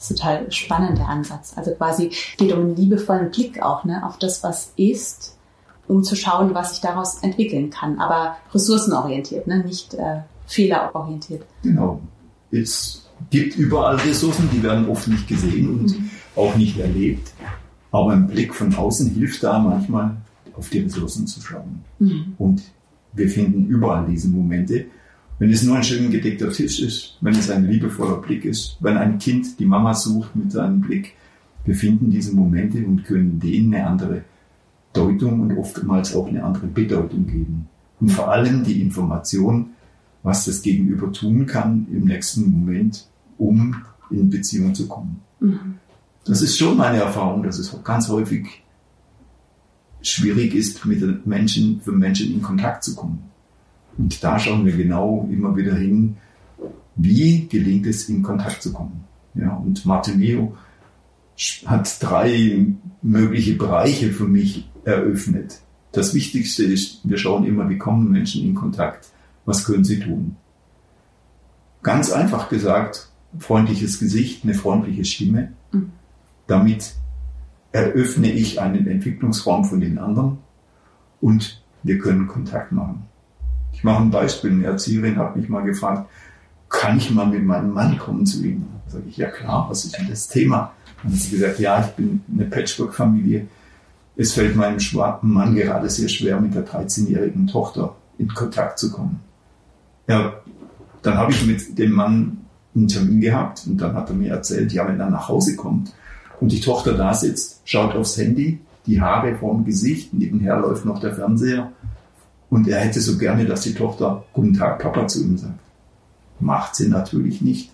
Das 0.00 0.10
ist 0.10 0.16
total 0.16 0.50
spannend, 0.50 0.96
der 0.96 1.08
Ansatz. 1.08 1.52
Also 1.56 1.72
quasi 1.72 2.10
geht 2.38 2.52
um 2.52 2.60
einen 2.60 2.76
liebevollen 2.76 3.30
Blick 3.30 3.62
auch 3.62 3.84
ne, 3.84 4.04
auf 4.06 4.18
das, 4.18 4.42
was 4.42 4.72
ist, 4.76 5.36
um 5.88 6.02
zu 6.02 6.16
schauen, 6.16 6.54
was 6.54 6.70
sich 6.70 6.80
daraus 6.80 7.22
entwickeln 7.22 7.68
kann. 7.68 7.98
Aber 7.98 8.38
ressourcenorientiert, 8.54 9.46
ne, 9.46 9.62
nicht 9.62 9.92
äh, 9.92 10.22
fehlerorientiert. 10.46 11.44
Genau. 11.62 12.00
Es 12.50 13.10
gibt 13.28 13.56
überall 13.56 13.96
Ressourcen, 13.96 14.48
die 14.50 14.62
werden 14.62 14.88
oft 14.88 15.06
nicht 15.06 15.28
gesehen 15.28 15.68
und 15.68 15.98
mhm. 15.98 16.10
auch 16.34 16.56
nicht 16.56 16.78
erlebt. 16.78 17.32
Aber 17.92 18.12
ein 18.12 18.26
Blick 18.26 18.54
von 18.54 18.74
außen 18.74 19.10
hilft 19.10 19.42
da 19.42 19.58
manchmal, 19.58 20.16
auf 20.56 20.70
die 20.70 20.78
Ressourcen 20.78 21.26
zu 21.26 21.42
schauen. 21.42 21.84
Mhm. 21.98 22.34
Und 22.38 22.62
wir 23.12 23.28
finden 23.28 23.66
überall 23.66 24.06
diese 24.06 24.28
Momente. 24.28 24.86
Wenn 25.40 25.50
es 25.50 25.62
nur 25.62 25.78
ein 25.78 25.84
schön 25.84 26.10
gedeckter 26.10 26.50
Tisch 26.52 26.80
ist, 26.80 27.16
wenn 27.22 27.34
es 27.34 27.50
ein 27.50 27.66
liebevoller 27.66 28.18
Blick 28.18 28.44
ist, 28.44 28.76
wenn 28.80 28.98
ein 28.98 29.18
Kind 29.18 29.58
die 29.58 29.64
Mama 29.64 29.94
sucht 29.94 30.36
mit 30.36 30.52
seinem 30.52 30.82
Blick, 30.82 31.14
wir 31.64 31.74
finden 31.74 32.10
diese 32.10 32.34
Momente 32.34 32.84
und 32.84 33.04
können 33.04 33.40
denen 33.40 33.74
eine 33.74 33.86
andere 33.86 34.24
Deutung 34.92 35.40
und 35.40 35.56
oftmals 35.56 36.14
auch 36.14 36.28
eine 36.28 36.44
andere 36.44 36.66
Bedeutung 36.66 37.26
geben. 37.26 37.68
Und 38.00 38.12
vor 38.12 38.30
allem 38.30 38.64
die 38.64 38.82
Information, 38.82 39.70
was 40.22 40.44
das 40.44 40.60
Gegenüber 40.60 41.10
tun 41.10 41.46
kann 41.46 41.86
im 41.90 42.04
nächsten 42.04 42.50
Moment, 42.50 43.06
um 43.38 43.74
in 44.10 44.28
Beziehung 44.28 44.74
zu 44.74 44.88
kommen. 44.88 45.22
Mhm. 45.40 45.76
Das 46.26 46.42
ist 46.42 46.58
schon 46.58 46.76
meine 46.76 46.98
Erfahrung, 46.98 47.44
dass 47.44 47.58
es 47.58 47.74
ganz 47.82 48.10
häufig 48.10 48.62
schwierig 50.02 50.54
ist, 50.54 50.84
mit 50.84 51.26
Menschen, 51.26 51.80
für 51.80 51.92
Menschen 51.92 52.30
in 52.30 52.42
Kontakt 52.42 52.84
zu 52.84 52.94
kommen. 52.94 53.29
Und 53.98 54.22
da 54.22 54.38
schauen 54.38 54.64
wir 54.66 54.76
genau 54.76 55.28
immer 55.30 55.56
wieder 55.56 55.74
hin, 55.74 56.16
wie 56.96 57.46
gelingt 57.48 57.86
es, 57.86 58.08
in 58.08 58.22
Kontakt 58.22 58.62
zu 58.62 58.72
kommen. 58.72 59.04
Ja, 59.34 59.54
und 59.54 59.86
Martineo 59.86 60.56
hat 61.66 62.02
drei 62.02 62.66
mögliche 63.02 63.54
Bereiche 63.54 64.10
für 64.12 64.28
mich 64.28 64.68
eröffnet. 64.84 65.60
das 65.92 66.14
Wichtigste 66.14 66.62
ist, 66.64 67.00
wir 67.02 67.16
schauen 67.16 67.44
immer, 67.44 67.68
wie 67.68 67.78
kommen 67.78 68.10
Menschen 68.10 68.44
in 68.44 68.54
Kontakt, 68.54 69.08
was 69.44 69.64
können 69.64 69.84
sie 69.84 69.98
tun. 69.98 70.36
Ganz 71.82 72.12
einfach 72.12 72.48
gesagt, 72.48 73.10
freundliches 73.38 73.98
Gesicht, 73.98 74.44
eine 74.44 74.54
freundliche 74.54 75.04
Stimme. 75.04 75.52
Mhm. 75.72 75.90
Damit 76.46 76.94
eröffne 77.72 78.30
ich 78.30 78.60
einen 78.60 78.86
Entwicklungsraum 78.86 79.64
von 79.64 79.80
den 79.80 79.98
anderen 79.98 80.38
und 81.20 81.62
wir 81.82 81.98
können 81.98 82.26
Kontakt 82.26 82.72
machen. 82.72 83.06
Ich 83.72 83.84
mache 83.84 84.02
ein 84.02 84.10
Beispiel. 84.10 84.50
Eine 84.50 84.66
Erzieherin 84.66 85.16
hat 85.16 85.36
mich 85.36 85.48
mal 85.48 85.62
gefragt, 85.62 86.08
kann 86.68 86.98
ich 86.98 87.10
mal 87.10 87.26
mit 87.26 87.44
meinem 87.44 87.72
Mann 87.72 87.98
kommen 87.98 88.26
zu 88.26 88.42
Ihnen? 88.44 88.68
Da 88.86 88.92
sage 88.92 89.04
ich, 89.08 89.16
ja 89.16 89.28
klar, 89.28 89.66
was 89.68 89.84
ist 89.84 89.98
denn 89.98 90.08
das 90.08 90.28
Thema? 90.28 90.72
Dann 91.02 91.12
hat 91.12 91.18
sie 91.18 91.36
gesagt, 91.36 91.58
ja, 91.58 91.80
ich 91.80 91.90
bin 91.92 92.22
eine 92.32 92.44
Patchwork-Familie. 92.44 93.46
Es 94.16 94.34
fällt 94.34 94.54
meinem 94.56 94.78
Mann 95.22 95.54
gerade 95.54 95.88
sehr 95.88 96.08
schwer, 96.08 96.40
mit 96.40 96.54
der 96.54 96.66
13-jährigen 96.66 97.46
Tochter 97.46 97.96
in 98.18 98.28
Kontakt 98.28 98.78
zu 98.78 98.92
kommen. 98.92 99.20
Ja, 100.06 100.34
dann 101.02 101.16
habe 101.16 101.32
ich 101.32 101.46
mit 101.46 101.78
dem 101.78 101.92
Mann 101.92 102.38
einen 102.74 102.88
Termin 102.88 103.20
gehabt 103.20 103.64
und 103.66 103.80
dann 103.80 103.94
hat 103.94 104.10
er 104.10 104.16
mir 104.16 104.32
erzählt, 104.32 104.72
ja, 104.72 104.86
wenn 104.86 105.00
er 105.00 105.10
nach 105.10 105.28
Hause 105.28 105.56
kommt 105.56 105.92
und 106.40 106.52
die 106.52 106.60
Tochter 106.60 106.92
da 106.94 107.14
sitzt, 107.14 107.62
schaut 107.64 107.94
aufs 107.96 108.16
Handy, 108.16 108.60
die 108.86 109.00
Haare 109.00 109.36
vorm 109.36 109.64
Gesicht, 109.64 110.12
nebenher 110.14 110.58
läuft 110.58 110.84
noch 110.84 111.00
der 111.00 111.14
Fernseher 111.14 111.72
und 112.50 112.66
er 112.68 112.80
hätte 112.80 113.00
so 113.00 113.16
gerne, 113.16 113.46
dass 113.46 113.62
die 113.62 113.74
Tochter 113.74 114.24
Guten 114.32 114.54
Tag, 114.54 114.80
Papa 114.80 115.06
zu 115.06 115.22
ihm 115.22 115.38
sagt. 115.38 115.58
Macht 116.40 116.74
sie 116.74 116.88
natürlich 116.88 117.40
nicht. 117.40 117.70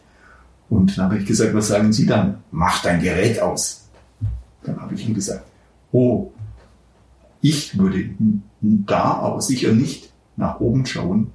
Und 0.68 0.96
dann 0.96 1.06
habe 1.06 1.18
ich 1.18 1.26
gesagt, 1.26 1.54
was 1.54 1.68
sagen 1.68 1.92
Sie 1.92 2.06
dann? 2.06 2.38
Mach 2.50 2.82
dein 2.82 3.00
Gerät 3.00 3.40
aus. 3.40 3.88
Dann 4.64 4.80
habe 4.80 4.94
ich 4.94 5.08
ihm 5.08 5.14
gesagt, 5.14 5.44
oh, 5.92 6.32
ich 7.40 7.78
würde 7.78 8.10
da 8.60 9.14
aber 9.14 9.40
sicher 9.40 9.72
nicht 9.72 10.12
nach 10.36 10.60
oben 10.60 10.84
schauen. 10.84 11.30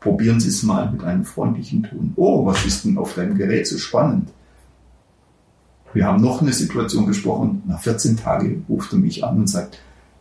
Probieren 0.00 0.38
Sie 0.38 0.50
es 0.50 0.62
mal 0.62 0.90
mit 0.90 1.02
einem 1.02 1.24
freundlichen 1.24 1.82
Ton. 1.82 2.12
Oh, 2.16 2.46
was 2.46 2.64
ist 2.64 2.84
denn 2.84 2.98
auf 2.98 3.14
deinem 3.14 3.36
Gerät 3.36 3.66
so 3.66 3.78
spannend? 3.78 4.28
Wir 5.94 6.06
haben 6.06 6.22
noch 6.22 6.42
eine 6.42 6.52
Situation 6.52 7.06
gesprochen. 7.06 7.62
Nach 7.66 7.80
14 7.80 8.18
Tagen 8.18 8.64
ruft 8.68 8.92
er 8.92 8.98
mich 8.98 9.24
an 9.24 9.38
und 9.38 9.48
sagt, 9.48 9.78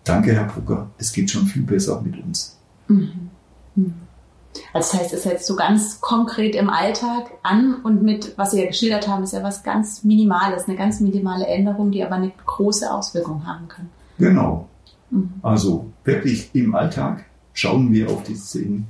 danke, 0.07 0.33
Herr 0.33 0.45
Brucker, 0.45 0.89
es 0.97 1.11
geht 1.11 1.31
schon 1.31 1.45
viel 1.45 1.63
besser 1.63 2.01
mit 2.01 2.21
uns. 2.23 2.57
Mhm. 2.87 3.29
Mhm. 3.75 3.93
Also 4.73 4.91
das 4.91 5.01
heißt, 5.01 5.13
es 5.13 5.23
setzt 5.23 5.45
so 5.45 5.55
ganz 5.55 6.01
konkret 6.01 6.55
im 6.55 6.69
Alltag 6.69 7.29
an 7.43 7.75
und 7.83 8.03
mit, 8.03 8.33
was 8.37 8.51
Sie 8.51 8.61
ja 8.61 8.67
geschildert 8.67 9.07
haben, 9.07 9.23
ist 9.23 9.33
ja 9.33 9.43
was 9.43 9.63
ganz 9.63 10.03
Minimales, 10.03 10.67
eine 10.67 10.77
ganz 10.77 10.99
minimale 10.99 11.45
Änderung, 11.45 11.91
die 11.91 12.03
aber 12.03 12.15
eine 12.15 12.31
große 12.45 12.91
Auswirkung 12.91 13.45
haben 13.45 13.67
kann. 13.67 13.89
Genau. 14.17 14.67
Mhm. 15.11 15.33
Also 15.41 15.91
wirklich 16.03 16.49
im 16.53 16.75
Alltag 16.75 17.25
schauen 17.53 17.91
wir 17.91 18.09
auf 18.09 18.23
die 18.23 18.35
Szenen 18.35 18.87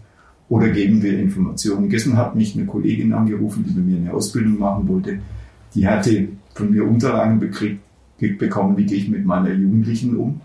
oder 0.50 0.70
geben 0.70 1.02
wir 1.02 1.20
Informationen. 1.20 1.90
Gestern 1.90 2.18
hat 2.18 2.36
mich 2.36 2.56
eine 2.56 2.66
Kollegin 2.66 3.14
angerufen, 3.14 3.66
die 3.68 3.74
bei 3.74 3.82
mir 3.82 3.98
eine 3.98 4.14
Ausbildung 4.14 4.60
machen 4.60 4.88
wollte. 4.88 5.20
Die 5.76 5.88
hatte 5.88 6.30
von 6.54 6.72
mir 6.72 6.88
Unterlagen 6.88 7.40
bekriegt, 7.40 7.82
bekommen, 8.18 8.78
wie 8.78 8.86
gehe 8.86 8.98
ich 8.98 9.10
mit 9.10 9.26
meiner 9.26 9.52
Jugendlichen 9.52 10.18
um. 10.18 10.42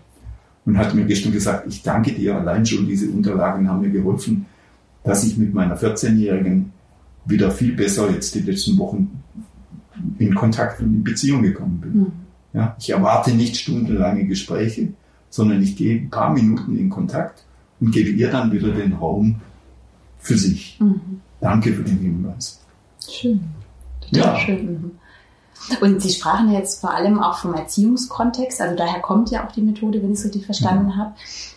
Und 0.65 0.77
hat 0.77 0.93
mir 0.93 1.05
gestern 1.05 1.33
gesagt, 1.33 1.67
ich 1.67 1.83
danke 1.83 2.13
dir, 2.13 2.37
allein 2.37 2.65
schon 2.65 2.87
diese 2.87 3.09
Unterlagen 3.09 3.67
haben 3.67 3.81
mir 3.81 3.89
geholfen, 3.89 4.45
dass 5.03 5.25
ich 5.25 5.37
mit 5.37 5.53
meiner 5.53 5.77
14-Jährigen 5.77 6.71
wieder 7.25 7.51
viel 7.51 7.73
besser 7.73 8.09
jetzt 8.11 8.33
die 8.35 8.39
letzten 8.39 8.77
Wochen 8.77 9.21
in 10.19 10.33
Kontakt 10.35 10.81
und 10.81 10.93
in 10.93 11.03
Beziehung 11.03 11.41
gekommen 11.41 11.79
bin. 11.81 11.93
Mhm. 11.93 12.11
Ja, 12.53 12.75
ich 12.79 12.91
erwarte 12.91 13.31
nicht 13.31 13.57
stundenlange 13.57 14.25
Gespräche, 14.25 14.89
sondern 15.29 15.61
ich 15.61 15.75
gehe 15.75 15.99
ein 15.99 16.09
paar 16.09 16.31
Minuten 16.33 16.77
in 16.77 16.89
Kontakt 16.89 17.43
und 17.79 17.91
gebe 17.91 18.09
ihr 18.09 18.29
dann 18.29 18.51
wieder 18.51 18.71
den 18.71 18.93
Raum 18.93 19.41
für 20.19 20.37
sich. 20.37 20.77
Mhm. 20.79 21.21
Danke 21.41 21.73
für 21.73 21.83
den 21.83 21.97
Hinweis. 21.97 22.61
Schön. 23.09 23.41
Total 23.99 24.33
ja. 24.33 24.39
schön. 24.39 24.91
Und 25.81 26.01
Sie 26.01 26.09
sprachen 26.09 26.51
jetzt 26.51 26.81
vor 26.81 26.93
allem 26.93 27.21
auch 27.21 27.37
vom 27.37 27.53
Erziehungskontext, 27.53 28.61
also 28.61 28.75
daher 28.75 28.99
kommt 28.99 29.31
ja 29.31 29.45
auch 29.45 29.51
die 29.51 29.61
Methode, 29.61 30.01
wenn 30.01 30.11
ich 30.11 30.19
es 30.19 30.25
richtig 30.25 30.45
verstanden 30.45 30.87
mhm. 30.87 30.97
habe, 30.97 31.13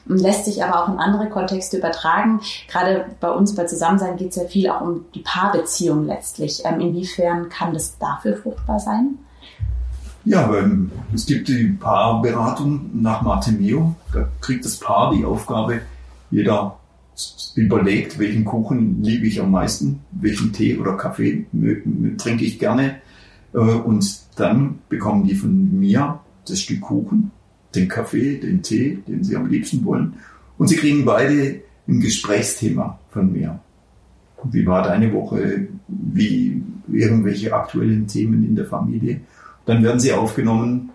lässt 0.06 0.44
sich 0.44 0.62
aber 0.62 0.82
auch 0.82 0.88
in 0.88 0.98
andere 0.98 1.28
Kontexte 1.28 1.78
übertragen. 1.78 2.40
Gerade 2.68 3.06
bei 3.20 3.30
uns 3.30 3.54
bei 3.54 3.64
Zusammensein 3.64 4.16
geht 4.16 4.30
es 4.30 4.36
ja 4.36 4.44
viel 4.44 4.70
auch 4.70 4.80
um 4.80 5.04
die 5.14 5.20
Paarbeziehung 5.20 6.06
letztlich. 6.06 6.62
Ähm, 6.64 6.80
inwiefern 6.80 7.48
kann 7.48 7.74
das 7.74 7.98
dafür 7.98 8.36
fruchtbar 8.36 8.78
sein? 8.78 9.18
Ja, 10.24 10.52
ähm, 10.54 10.90
es 11.14 11.26
gibt 11.26 11.48
die 11.48 11.76
Paarberatung 11.78 12.90
nach 12.94 13.22
Martimeo. 13.22 13.94
Da 14.12 14.28
kriegt 14.40 14.64
das 14.64 14.76
Paar 14.76 15.12
die 15.12 15.24
Aufgabe, 15.24 15.82
jeder 16.30 16.76
überlegt, 17.54 18.18
welchen 18.18 18.44
Kuchen 18.44 19.02
liebe 19.02 19.26
ich 19.26 19.40
am 19.40 19.50
meisten, 19.50 20.00
welchen 20.10 20.52
Tee 20.52 20.76
oder 20.76 20.96
Kaffee 20.96 21.46
trinke 22.18 22.44
ich 22.44 22.58
gerne 22.58 22.96
und 23.52 24.20
dann 24.36 24.78
bekommen 24.88 25.26
die 25.26 25.34
von 25.34 25.78
mir 25.78 26.20
das 26.46 26.60
Stück 26.60 26.80
Kuchen, 26.82 27.30
den 27.74 27.88
Kaffee, 27.88 28.38
den 28.38 28.62
Tee, 28.62 28.98
den 29.06 29.24
sie 29.24 29.36
am 29.36 29.48
liebsten 29.48 29.84
wollen. 29.84 30.14
Und 30.58 30.68
sie 30.68 30.76
kriegen 30.76 31.04
beide 31.04 31.60
ein 31.88 32.00
Gesprächsthema 32.00 32.98
von 33.10 33.32
mir. 33.32 33.60
Wie 34.44 34.66
war 34.66 34.82
deine 34.82 35.12
Woche? 35.12 35.68
Wie 35.88 36.62
irgendwelche 36.88 37.54
aktuellen 37.54 38.06
Themen 38.06 38.44
in 38.44 38.54
der 38.54 38.66
Familie? 38.66 39.20
Dann 39.64 39.82
werden 39.82 40.00
sie 40.00 40.12
aufgenommen 40.12 40.90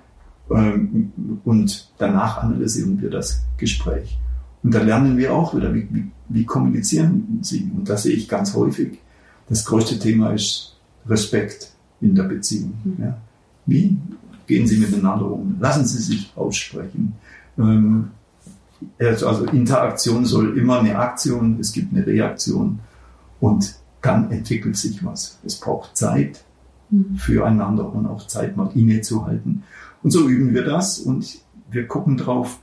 ähm, 0.50 1.12
und 1.44 1.92
danach 1.98 2.38
analysieren 2.44 3.02
wir 3.02 3.10
das 3.10 3.44
Gespräch. 3.58 4.18
Und 4.64 4.74
dann 4.74 4.86
lernen 4.86 5.18
wir 5.18 5.34
auch 5.34 5.56
wieder, 5.56 5.74
wie, 5.74 5.88
wie, 5.92 6.12
wie 6.30 6.46
kommunizieren 6.46 7.40
sie. 7.42 7.70
Und 7.76 7.90
das 7.90 8.04
sehe 8.04 8.14
ich 8.16 8.30
ganz 8.30 8.54
häufig. 8.54 9.00
Das 9.50 9.66
größte 9.66 10.00
Thema 10.00 10.32
ist 10.32 10.78
Respekt 11.08 11.72
in 12.02 12.16
der 12.16 12.24
Beziehung. 12.24 12.74
Mhm. 12.84 13.04
Ja. 13.04 13.18
Wie 13.66 13.98
gehen 14.48 14.68
Sie 14.68 14.78
miteinander 14.78 15.32
um? 15.32 15.58
Lassen 15.60 15.86
Sie 15.86 16.02
sich 16.02 16.32
aussprechen. 16.36 17.14
Ähm, 17.58 18.10
also 19.00 19.46
Interaktion 19.46 20.26
soll 20.26 20.58
immer 20.58 20.80
eine 20.80 20.98
Aktion, 20.98 21.60
es 21.60 21.72
gibt 21.72 21.94
eine 21.94 22.06
Reaktion 22.06 22.80
und 23.40 23.76
dann 24.02 24.32
entwickelt 24.32 24.76
sich 24.76 25.06
was. 25.06 25.40
Es 25.46 25.60
braucht 25.60 25.96
Zeit 25.96 26.44
mhm. 26.90 27.16
füreinander 27.16 27.94
und 27.94 28.08
auch 28.08 28.26
Zeit 28.28 28.58
mal 28.58 28.72
innezuhalten. 28.74 29.64
Und 30.02 30.12
so 30.12 30.28
üben 30.28 30.54
wir 30.54 30.64
das 30.64 31.00
und 31.00 31.40
wir 31.70 31.88
gucken 31.88 32.18
drauf, 32.18 32.60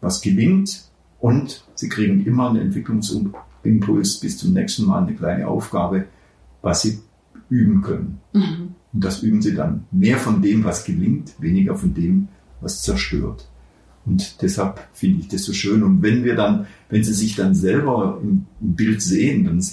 was 0.00 0.20
gelingt 0.20 0.90
und 1.18 1.64
Sie 1.74 1.88
kriegen 1.88 2.24
immer 2.24 2.50
einen 2.50 2.60
Entwicklungsimpuls 2.60 4.20
bis 4.20 4.38
zum 4.38 4.52
nächsten 4.52 4.86
Mal, 4.86 5.02
eine 5.02 5.14
kleine 5.14 5.48
Aufgabe, 5.48 6.06
was 6.62 6.82
Sie 6.82 7.00
üben 7.50 7.82
können. 7.82 8.20
Mhm. 8.32 8.74
Und 8.92 9.04
das 9.04 9.22
üben 9.22 9.42
sie 9.42 9.54
dann. 9.54 9.84
Mehr 9.90 10.16
von 10.16 10.40
dem, 10.40 10.64
was 10.64 10.84
gelingt, 10.84 11.32
weniger 11.38 11.76
von 11.76 11.92
dem, 11.94 12.28
was 12.60 12.82
zerstört. 12.82 13.48
Und 14.06 14.42
deshalb 14.42 14.80
finde 14.92 15.20
ich 15.20 15.28
das 15.28 15.44
so 15.44 15.52
schön. 15.52 15.82
Und 15.82 16.02
wenn 16.02 16.24
wir 16.24 16.34
dann, 16.34 16.66
wenn 16.88 17.04
sie 17.04 17.12
sich 17.12 17.36
dann 17.36 17.54
selber 17.54 18.18
im, 18.22 18.46
Bild 18.60 19.02
sehen, 19.02 19.44
dann 19.44 19.64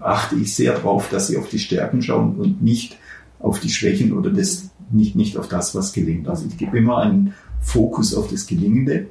achte 0.00 0.36
ich 0.36 0.54
sehr 0.54 0.74
darauf, 0.74 1.08
dass 1.08 1.28
sie 1.28 1.36
auf 1.36 1.48
die 1.48 1.58
Stärken 1.58 2.02
schauen 2.02 2.36
und 2.36 2.62
nicht 2.62 2.98
auf 3.38 3.60
die 3.60 3.70
Schwächen 3.70 4.12
oder 4.12 4.30
das, 4.30 4.70
nicht, 4.90 5.14
nicht 5.14 5.36
auf 5.36 5.48
das, 5.48 5.74
was 5.74 5.92
gelingt. 5.92 6.28
Also 6.28 6.46
ich 6.46 6.56
gebe 6.56 6.78
immer 6.78 6.98
einen 6.98 7.34
Fokus 7.60 8.14
auf 8.14 8.28
das 8.28 8.46
Gelingende 8.46 9.06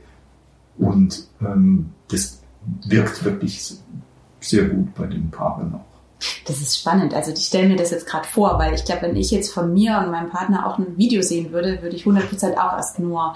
und 0.77 1.27
ähm, 1.41 1.89
das 2.09 2.41
wirkt 2.87 3.23
wirklich 3.23 3.73
sehr 4.39 4.65
gut 4.65 4.93
bei 4.95 5.07
den 5.07 5.31
Paaren 5.31 5.73
auch. 5.73 5.86
Das 6.47 6.61
ist 6.61 6.79
spannend. 6.79 7.13
Also 7.13 7.31
ich 7.31 7.45
stelle 7.45 7.67
mir 7.67 7.75
das 7.75 7.91
jetzt 7.91 8.07
gerade 8.07 8.27
vor, 8.27 8.57
weil 8.57 8.73
ich 8.73 8.85
glaube, 8.85 9.01
wenn 9.01 9.17
ich 9.17 9.31
jetzt 9.31 9.53
von 9.53 9.73
mir 9.73 9.99
und 9.99 10.11
meinem 10.11 10.29
Partner 10.29 10.65
auch 10.65 10.77
ein 10.77 10.97
Video 10.97 11.21
sehen 11.21 11.51
würde, 11.51 11.81
würde 11.81 11.95
ich 11.95 12.05
100% 12.05 12.57
auch 12.57 12.77
erst 12.77 12.99
nur 12.99 13.35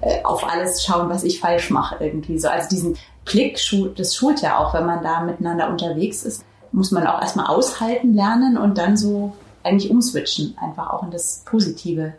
äh, 0.00 0.22
auf 0.22 0.48
alles 0.48 0.84
schauen, 0.84 1.08
was 1.08 1.24
ich 1.24 1.40
falsch 1.40 1.70
mache 1.70 1.96
irgendwie 2.04 2.38
so. 2.38 2.48
Also 2.48 2.68
diesen 2.68 2.96
Blick, 3.24 3.58
das 3.96 4.14
schult 4.14 4.40
ja 4.40 4.58
auch, 4.58 4.72
wenn 4.72 4.86
man 4.86 5.02
da 5.02 5.22
miteinander 5.22 5.68
unterwegs 5.68 6.22
ist, 6.22 6.44
muss 6.70 6.92
man 6.92 7.06
auch 7.06 7.20
erstmal 7.20 7.46
aushalten 7.46 8.14
lernen 8.14 8.56
und 8.56 8.78
dann 8.78 8.96
so 8.96 9.34
eigentlich 9.64 9.90
umswitchen, 9.90 10.56
einfach 10.60 10.90
auch 10.90 11.02
in 11.02 11.10
das 11.10 11.42
Positive 11.44 12.14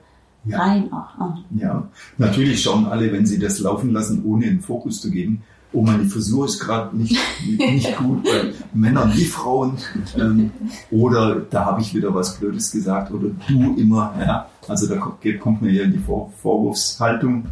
ja. 0.46 0.60
rein. 0.60 0.92
Auch. 0.92 1.20
Oh. 1.20 1.34
Ja, 1.58 1.88
natürlich 2.18 2.62
schauen 2.62 2.88
alle, 2.88 3.12
wenn 3.14 3.26
sie 3.26 3.40
das 3.40 3.60
laufen 3.60 3.92
lassen, 3.92 4.26
ohne 4.26 4.48
einen 4.48 4.62
Fokus 4.62 5.00
zu 5.00 5.12
geben, 5.12 5.44
oh 5.76 5.82
meine 5.82 6.06
Frisur 6.06 6.46
ist 6.46 6.60
gerade 6.60 6.96
nicht, 6.96 7.18
nicht 7.46 7.98
gut 7.98 8.24
bei 8.24 8.54
Männern 8.74 9.14
wie 9.16 9.26
Frauen. 9.26 9.78
Ähm, 10.18 10.52
oder 10.92 11.42
da 11.42 11.66
habe 11.66 11.82
ich 11.82 11.94
wieder 11.94 12.14
was 12.14 12.38
Blödes 12.40 12.72
gesagt 12.72 13.12
oder 13.12 13.30
du 13.48 13.76
immer. 13.76 14.14
Ja? 14.20 14.48
Also 14.68 14.88
da 14.88 14.98
kommt, 14.98 15.22
kommt 15.40 15.62
man 15.62 15.74
ja 15.74 15.84
in 15.84 15.92
die 15.92 16.00
Vor 16.00 16.32
Vorwurfshaltung. 16.42 17.46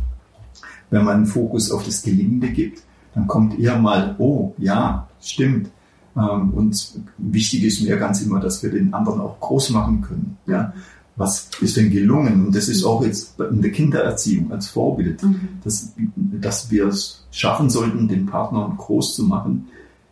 Wenn 0.90 1.04
man 1.04 1.16
einen 1.18 1.26
Fokus 1.26 1.72
auf 1.72 1.84
das 1.84 2.02
Gelingende 2.02 2.52
gibt, 2.52 2.84
dann 3.16 3.28
kommt 3.28 3.60
eher 3.60 3.78
mal, 3.78 4.16
oh 4.18 4.54
ja, 4.58 5.08
stimmt. 5.22 5.70
Ähm, 6.16 6.52
und 6.52 6.94
wichtig 7.18 7.64
ist 7.64 7.82
mir 7.82 7.98
ganz 7.98 8.22
immer, 8.22 8.40
dass 8.40 8.64
wir 8.64 8.72
den 8.72 8.94
anderen 8.94 9.22
auch 9.22 9.40
groß 9.40 9.72
machen 9.72 10.02
können. 10.02 10.38
Ja? 10.46 10.74
Was 11.16 11.50
ist 11.62 11.78
denn 11.78 11.92
gelungen? 11.92 12.48
Und 12.48 12.56
das 12.56 12.70
ist 12.70 12.84
auch 12.84 13.06
jetzt 13.06 13.40
in 13.40 13.62
der 13.62 13.72
Kindererziehung 13.72 14.52
als 14.52 14.68
Vorbild, 14.68 15.22
mhm. 15.22 15.50
dass, 15.64 15.94
dass 16.16 16.72
wir 16.72 16.88
es 16.88 17.26
schaffen 17.32 17.70
sollten, 17.70 18.08
den 18.08 18.26
Partner 18.26 18.74
groß 18.78 19.16
zu 19.16 19.24
machen 19.24 19.68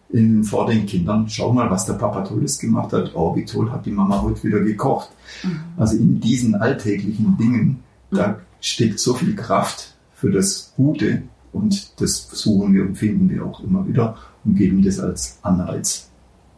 in, 0.09 0.43
vor 0.43 0.67
den 0.67 0.85
Kindern. 0.85 1.27
Schau 1.27 1.53
mal, 1.53 1.69
was 1.71 1.85
der 1.85 1.93
Papa 1.93 2.21
Tolles 2.21 2.59
gemacht 2.59 2.93
hat. 2.93 3.11
Oh, 3.15 3.35
wie 3.35 3.45
toll 3.45 3.71
hat 3.71 3.85
die 3.85 3.91
Mama 3.91 4.21
heute 4.21 4.43
wieder 4.43 4.59
gekocht. 4.59 5.09
Mhm. 5.43 5.59
Also 5.77 5.97
in 5.97 6.19
diesen 6.19 6.55
alltäglichen 6.55 7.37
Dingen, 7.37 7.79
da 8.11 8.27
mhm. 8.27 8.35
steckt 8.59 8.99
so 8.99 9.13
viel 9.13 9.35
Kraft 9.35 9.95
für 10.13 10.31
das 10.31 10.73
Gute 10.75 11.23
und 11.51 11.99
das 11.99 12.29
suchen 12.31 12.73
wir 12.73 12.83
und 12.83 12.95
finden 12.95 13.29
wir 13.29 13.45
auch 13.45 13.59
immer 13.61 13.87
wieder 13.87 14.17
und 14.45 14.55
geben 14.55 14.83
das 14.83 14.99
als 14.99 15.39
Anreiz, 15.41 16.09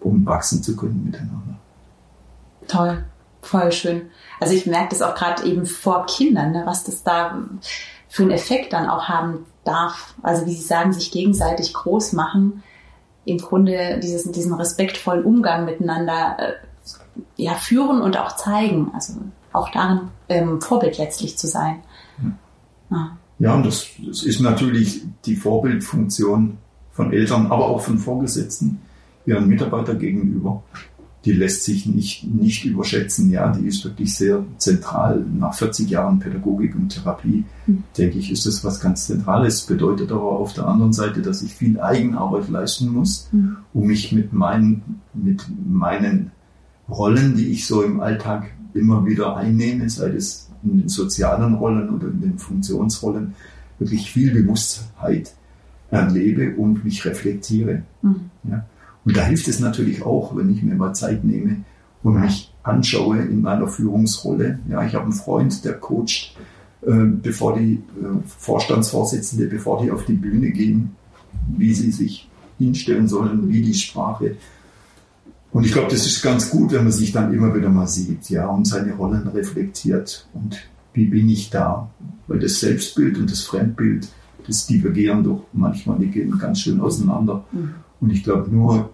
um 0.02 0.26
wachsen 0.26 0.62
zu 0.62 0.76
können 0.76 1.04
miteinander. 1.06 1.58
Toll, 2.68 3.06
voll 3.42 3.72
schön. 3.72 4.02
Also 4.44 4.56
ich 4.56 4.66
merke 4.66 4.90
das 4.90 5.02
auch 5.02 5.16
gerade 5.16 5.46
eben 5.46 5.66
vor 5.66 6.06
Kindern, 6.06 6.52
ne, 6.52 6.64
was 6.66 6.84
das 6.84 7.02
da 7.02 7.40
für 8.10 8.24
einen 8.24 8.32
Effekt 8.32 8.74
dann 8.74 8.90
auch 8.90 9.08
haben 9.08 9.46
darf. 9.64 10.16
Also 10.22 10.46
wie 10.46 10.54
Sie 10.54 10.64
sagen, 10.64 10.92
sich 10.92 11.12
gegenseitig 11.12 11.74
groß 11.74 12.12
machen, 12.12 12.62
im 13.24 13.38
Grunde 13.38 14.02
dieses, 14.04 14.30
diesen 14.30 14.54
respektvollen 14.54 15.24
Umgang 15.24 15.64
miteinander 15.64 16.36
äh, 16.40 16.54
ja, 17.38 17.54
führen 17.54 18.02
und 18.02 18.18
auch 18.18 18.36
zeigen. 18.36 18.92
Also 18.94 19.14
auch 19.54 19.70
darin 19.70 20.10
ähm, 20.28 20.60
Vorbild 20.60 20.98
letztlich 20.98 21.38
zu 21.38 21.48
sein. 21.48 21.78
Ja, 22.92 23.18
ja 23.40 23.54
und 23.54 23.66
das, 23.66 23.88
das 24.06 24.24
ist 24.24 24.42
natürlich 24.42 25.04
die 25.24 25.38
Vorbildfunktion 25.38 26.58
von 26.92 27.14
Eltern, 27.14 27.46
aber 27.46 27.68
auch 27.68 27.80
von 27.80 27.98
Vorgesetzten 27.98 28.82
ihren 29.26 29.48
Mitarbeitern 29.48 30.00
gegenüber. 30.00 30.64
Die 31.26 31.32
lässt 31.32 31.64
sich 31.64 31.86
nicht, 31.86 32.26
nicht 32.26 32.66
überschätzen. 32.66 33.32
Ja, 33.32 33.52
die 33.52 33.68
ist 33.68 33.84
wirklich 33.86 34.14
sehr 34.14 34.44
zentral. 34.58 35.26
Nach 35.38 35.54
40 35.54 35.90
Jahren 35.90 36.20
Pädagogik 36.20 36.76
und 36.76 36.90
Therapie, 36.90 37.46
mhm. 37.66 37.84
denke 37.98 38.18
ich, 38.18 38.32
ist 38.32 38.46
das 38.46 38.64
was 38.64 38.82
ganz 38.82 39.08
Zentrales. 39.08 39.62
Bedeutet 39.62 40.12
aber 40.12 40.40
auf 40.40 40.54
der 40.54 40.68
anderen 40.68 40.92
Seite, 40.92 41.22
dass 41.22 41.42
ich 41.42 41.54
viel 41.54 41.80
Eigenarbeit 41.80 42.50
leisten 42.50 42.90
muss, 42.90 43.30
mhm. 43.32 43.58
um 43.74 43.88
mich 43.88 44.12
mit 44.12 44.34
meinen, 44.34 45.02
mit 45.14 45.46
meinen 45.66 46.32
Rollen, 46.90 47.36
die 47.36 47.48
ich 47.48 47.66
so 47.66 47.82
im 47.82 48.02
Alltag 48.02 48.52
immer 48.74 49.06
wieder 49.06 49.38
einnehme, 49.38 49.90
sei 49.90 50.10
es 50.10 50.50
in 50.64 50.80
den 50.80 50.90
sozialen 50.90 51.56
Rollen 51.56 51.90
oder 51.90 52.08
in 52.08 52.22
den 52.22 52.38
Funktionsrollen, 52.38 53.36
wirklich 53.80 54.12
viel 54.12 54.34
Bewusstheit 54.34 55.34
erlebe 55.90 56.56
und 56.56 56.84
mich 56.84 57.06
reflektiere. 57.06 57.84
Mhm. 58.02 58.30
Ja. 58.50 58.66
Und 59.06 59.18
da 59.18 59.24
hilft 59.24 59.48
es 59.48 59.60
natürlich 59.60 60.04
auch, 60.04 60.36
wenn 60.36 60.50
ich 60.52 60.64
mir 60.64 60.76
mal 60.76 60.94
Zeit 60.94 61.24
nehme 61.24 61.58
und 62.04 62.22
mich 62.22 62.54
anschaue 62.64 63.20
in 63.20 63.42
meiner 63.42 63.68
Führungsrolle. 63.68 64.60
Ja, 64.70 64.86
ich 64.86 64.94
habe 64.96 65.06
einen 65.06 65.14
Freund, 65.14 65.66
der 65.66 65.74
coacht, 65.74 66.36
äh, 66.82 66.92
bevor 67.22 67.58
die 67.58 67.74
äh, 67.74 67.80
Vorstandsvorsitzende, 68.26 69.48
bevor 69.48 69.82
die 69.82 69.92
auf 69.92 70.06
die 70.06 70.14
Bühne 70.14 70.52
gehen, 70.52 70.96
wie 71.58 71.74
sie 71.74 71.92
sich 71.92 72.30
hinstellen 72.58 73.08
sollen, 73.08 73.50
wie 73.50 73.62
die 73.62 73.74
Sprache. 73.74 74.38
Und 75.52 75.66
ich 75.66 75.74
glaube, 75.74 75.92
das 75.92 76.06
ist 76.06 76.22
ganz 76.22 76.50
gut, 76.50 76.72
wenn 76.72 76.84
man 76.84 76.92
sich 76.92 77.12
dann 77.12 77.34
immer 77.34 77.54
wieder 77.54 77.70
mal 77.70 77.88
sieht, 77.88 78.30
ja, 78.30 78.48
und 78.48 78.66
seine 78.66 78.94
Rollen 78.94 79.28
reflektiert 79.28 80.28
und 80.34 80.58
wie 80.94 81.06
bin 81.06 81.30
ich 81.30 81.50
da? 81.50 81.90
Weil 82.28 82.40
das 82.40 82.60
Selbstbild 82.60 83.18
und 83.18 83.32
das 83.32 83.42
Fremdbild 83.42 84.08
das 84.48 84.66
divergieren 84.66 85.24
doch 85.24 85.46
manchmal, 85.54 86.00
die 86.00 86.08
gehen 86.08 86.38
ganz 86.38 86.60
schön 86.60 86.82
auseinander. 86.82 87.44
Mhm. 87.52 87.76
Und 88.04 88.10
ich 88.10 88.26
glaube, 88.26 88.52
nur 88.52 88.90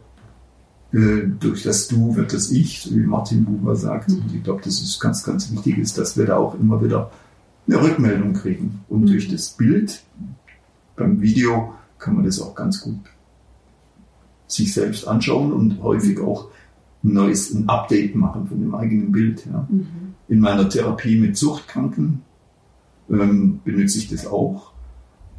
äh, 0.94 1.28
durch 1.39 1.63
das 1.63 1.88
Du 1.88 2.16
wird 2.16 2.32
das 2.32 2.51
Ich, 2.51 2.82
so 2.82 2.92
wie 2.92 3.00
Martin 3.00 3.44
Buber 3.44 3.75
sagt. 3.75 4.10
Mhm. 4.10 4.18
Und 4.18 4.36
ich 4.36 4.44
glaube, 4.44 4.62
das 4.63 4.82
ist 4.82 5.00
ganz, 5.00 5.24
ganz 5.24 5.51
wichtig, 5.51 5.80
ist, 5.80 5.98
dass 5.98 6.16
wir 6.16 6.28
da 6.28 6.38
auch 6.38 6.54
immer 6.60 6.80
wieder 6.84 7.10
eine 7.68 7.82
Rückmeldung 7.82 8.34
kriegen. 8.34 8.82
Und 8.88 9.01
mhm. 9.01 9.08
durch 9.08 9.28
das 9.28 9.50
Bild 9.50 10.04
beim 10.96 11.22
Video 11.22 11.74
kann 11.98 12.18
man 12.18 12.25
das 12.25 12.39
auch 12.39 12.54
ganz 12.54 12.82
gut 12.82 13.00
sich 14.45 14.76
selbst 14.76 15.08
anschauen 15.08 15.54
und 15.54 15.82
häufig 15.82 16.19
auch 16.19 16.50
ein 17.04 17.13
neues 17.13 17.52
ein 17.52 17.67
Update 17.67 18.13
machen 18.15 18.48
von 18.48 18.60
dem 18.60 18.76
eigenen 18.76 19.12
Bild. 19.12 19.43
Ja. 19.48 19.67
Mhm. 19.67 19.88
In 20.28 20.39
meiner 20.39 20.69
Therapie 20.69 21.19
mit 21.19 21.36
Suchtkranken 21.36 22.22
ähm, 23.10 23.60
benutze 23.65 23.98
ich 23.98 24.08
das 24.08 24.28
auch. 24.28 24.72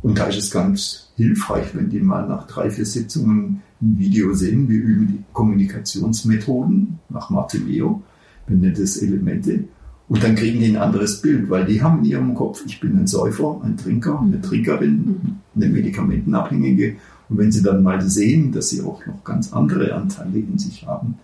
Und 0.02 0.18
da 0.18 0.24
ist 0.24 0.38
es 0.38 0.50
ganz 0.50 1.09
hilfreich, 1.20 1.74
wenn 1.74 1.90
die 1.90 2.00
mal 2.00 2.26
nach 2.26 2.46
drei, 2.46 2.70
vier 2.70 2.86
Sitzungen 2.86 3.62
ein 3.82 3.98
Video 3.98 4.32
sehen. 4.34 4.68
Wir 4.68 4.80
üben 4.80 5.08
die 5.08 5.24
Kommunikationsmethoden 5.32 6.98
nach 7.08 7.30
Martelleo, 7.30 8.02
benennt 8.46 8.78
es 8.78 9.02
Elemente. 9.02 9.64
Und 10.08 10.24
dann 10.24 10.34
kriegen 10.34 10.58
die 10.58 10.66
ein 10.66 10.76
anderes 10.76 11.22
Bild, 11.22 11.50
weil 11.50 11.66
die 11.66 11.82
haben 11.82 12.00
in 12.00 12.04
ihrem 12.06 12.34
Kopf, 12.34 12.62
ich 12.66 12.80
bin 12.80 12.98
ein 12.98 13.06
Säufer, 13.06 13.60
ein 13.62 13.76
Trinker, 13.76 14.20
eine 14.20 14.40
Trinkerin, 14.40 15.38
eine 15.54 15.66
Medikamentenabhängige. 15.68 16.96
Und 17.28 17.38
wenn 17.38 17.52
sie 17.52 17.62
dann 17.62 17.82
mal 17.82 18.00
sehen, 18.00 18.50
dass 18.50 18.70
sie 18.70 18.82
auch 18.82 19.06
noch 19.06 19.22
ganz 19.22 19.52
andere 19.52 19.94
Anteile 19.94 20.38
in 20.38 20.58
sich 20.58 20.86
haben, 20.86 21.16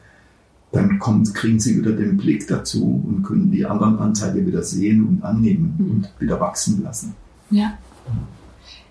dann 0.71 0.99
kommt, 0.99 1.35
kriegen 1.35 1.59
sie 1.59 1.77
wieder 1.79 1.93
den 1.93 2.17
Blick 2.17 2.47
dazu 2.47 3.03
und 3.05 3.23
können 3.23 3.51
die 3.51 3.65
anderen 3.67 3.99
Anteile 3.99 4.47
wieder 4.47 4.63
sehen 4.63 5.05
und 5.05 5.25
annehmen 5.25 5.75
mhm. 5.79 5.91
und 5.91 6.09
wieder 6.21 6.39
wachsen 6.39 6.83
lassen. 6.83 7.15
Ja. 7.51 7.79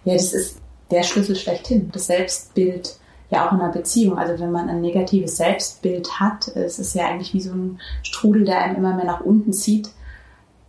Ja, 0.03 0.13
das 0.13 0.33
ist 0.33 0.57
der 0.91 1.03
Schlüssel 1.03 1.35
schlechthin. 1.35 1.89
Das 1.91 2.07
Selbstbild 2.07 2.97
ja 3.29 3.47
auch 3.47 3.53
in 3.53 3.61
einer 3.61 3.71
Beziehung. 3.71 4.17
Also 4.17 4.41
wenn 4.41 4.51
man 4.51 4.69
ein 4.69 4.81
negatives 4.81 5.37
Selbstbild 5.37 6.19
hat, 6.19 6.47
ist 6.47 6.79
es 6.79 6.93
ja 6.93 7.07
eigentlich 7.07 7.33
wie 7.33 7.41
so 7.41 7.51
ein 7.51 7.79
Strudel, 8.03 8.45
der 8.45 8.61
einen 8.61 8.77
immer 8.77 8.95
mehr 8.95 9.05
nach 9.05 9.21
unten 9.21 9.53
zieht, 9.53 9.89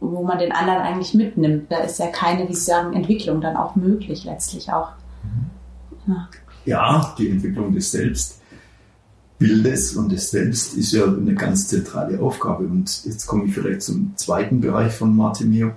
wo 0.00 0.22
man 0.22 0.38
den 0.38 0.52
anderen 0.52 0.78
eigentlich 0.78 1.14
mitnimmt. 1.14 1.70
Da 1.70 1.78
ist 1.78 1.98
ja 1.98 2.08
keine, 2.08 2.48
wie 2.48 2.54
Sie 2.54 2.64
sagen, 2.64 2.94
Entwicklung 2.94 3.40
dann 3.40 3.56
auch 3.56 3.76
möglich 3.76 4.24
letztlich 4.24 4.72
auch. 4.72 4.90
Ja, 6.06 6.28
ja 6.64 7.14
die 7.18 7.30
Entwicklung 7.30 7.74
des 7.74 7.92
Selbstbildes 7.92 9.96
und 9.96 10.12
des 10.12 10.30
Selbst 10.30 10.74
ist 10.74 10.92
ja 10.92 11.04
eine 11.04 11.34
ganz 11.34 11.68
zentrale 11.68 12.20
Aufgabe. 12.20 12.64
Und 12.64 13.04
jetzt 13.04 13.26
komme 13.26 13.44
ich 13.44 13.54
vielleicht 13.54 13.82
zum 13.82 14.12
zweiten 14.16 14.60
Bereich 14.60 14.92
von 14.92 15.14
Martimeo. 15.14 15.72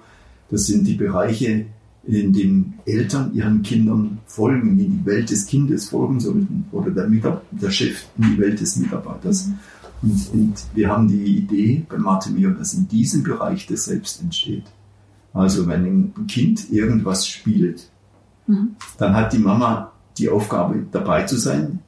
Das 0.50 0.66
sind 0.66 0.86
die 0.86 0.96
Bereiche, 0.96 1.66
in 2.04 2.34
den 2.34 2.74
Eltern 2.86 3.34
ihren 3.34 3.62
Kindern 3.62 4.20
folgen, 4.26 4.80
in 4.80 5.00
die 5.00 5.06
Welt 5.06 5.30
des 5.30 5.46
Kindes 5.46 5.90
folgen 5.90 6.20
sollten 6.20 6.66
oder 6.72 6.92
der, 6.92 7.08
der 7.52 7.72
Chef 7.72 8.06
in 8.18 8.36
die 8.36 8.38
Welt 8.40 8.60
des 8.62 8.78
Mitarbeiters. 8.78 9.48
Mhm. 9.48 9.60
Und, 10.02 10.34
und, 10.34 10.64
wir 10.74 10.90
haben 10.90 11.08
die 11.10 11.38
Idee 11.38 11.86
bei 11.90 11.98
Martin 11.98 12.42
dass 12.58 12.74
in 12.74 12.88
diesem 12.88 13.24
Bereich 13.24 13.68
das 13.68 13.86
Selbst 13.86 14.22
entsteht. 14.22 14.64
Also 15.34 15.68
wenn 15.68 15.86
ein 15.86 16.28
Kind 16.28 16.72
irgendwas 16.72 17.28
spielt, 17.28 17.90
mhm. 18.48 18.76
dann 18.98 19.14
hat 19.14 19.34
die 19.34 19.40
Mama 19.40 19.92
die 20.18 20.30
Aufgabe, 20.30 20.86
dabei 20.92 21.24
zu 21.24 21.38
sein, 21.38 21.80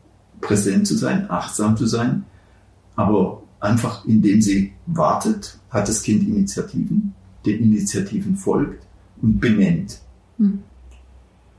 präsent 0.42 0.88
zu 0.88 0.96
sein, 0.98 1.30
achtsam 1.30 1.78
zu 1.78 1.86
sein, 1.86 2.26
aber 2.96 3.44
einfach 3.60 4.06
indem 4.06 4.42
sie 4.42 4.74
wartet, 4.88 5.58
hat 5.70 5.88
das 5.88 6.04
Kind 6.04 6.28
Initiativen, 6.28 7.14
den 7.46 7.64
Initiativen 7.64 8.36
folgt 8.36 8.86
und 9.22 9.40
benennt. 9.40 10.00
Mhm. 10.38 10.60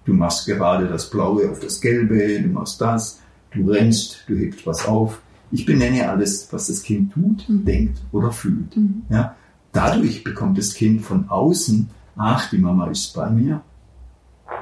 Du 0.05 0.15
machst 0.15 0.47
gerade 0.47 0.89
das 0.89 1.09
Blaue 1.11 1.51
auf 1.51 1.61
das 1.61 1.81
Gelbe, 1.81 2.41
du 2.41 2.49
machst 2.49 2.81
das, 2.81 3.21
du 3.53 3.71
rennst, 3.71 4.25
du 4.27 4.37
hebst 4.37 4.67
was 4.67 4.87
auf. 4.87 5.21
Ich 5.53 5.65
benenne 5.65 6.09
alles, 6.09 6.49
was 6.51 6.69
das 6.69 6.83
Kind 6.83 7.13
tut, 7.13 7.49
mhm. 7.49 7.65
denkt 7.65 7.99
oder 8.11 8.33
fühlt. 8.33 8.77
Mhm. 8.77 9.03
Ja? 9.11 9.37
Dadurch 9.73 10.25
bekommt 10.25 10.59
das 10.59 10.75
Kind 10.75 11.03
von 11.03 11.29
außen, 11.29 11.89
ach, 12.17 12.51
die 12.51 12.59
Mama 12.59 12.89
ist 12.89 13.15
bei 13.15 13.31
mir. 13.31 13.63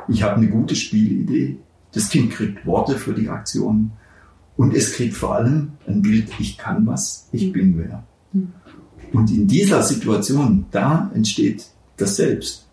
Ich 0.09 0.23
habe 0.23 0.37
eine 0.37 0.49
gute 0.49 0.77
Spielidee. 0.77 1.59
Das 1.93 2.09
Kind 2.09 2.33
kriegt 2.33 2.67
Worte 2.67 2.97
für 2.97 3.15
die 3.15 3.29
Aktionen 3.29 3.93
und 4.57 4.75
es 4.75 4.93
kriegt 4.93 5.15
vor 5.15 5.37
allem 5.37 5.73
ein 5.87 6.03
Bild, 6.03 6.29
ich 6.39 6.59
kann 6.59 6.87
was, 6.87 7.29
ich 7.33 7.47
mhm. 7.47 7.53
bin 7.53 7.79
wer. 7.79 8.05
Mhm. 8.33 8.53
Und 9.13 9.31
in 9.31 9.49
dieser 9.49 9.83
Situation, 9.83 10.67
da 10.71 11.11
entsteht 11.15 11.67
das 11.97 12.17
Selbst. 12.17 12.69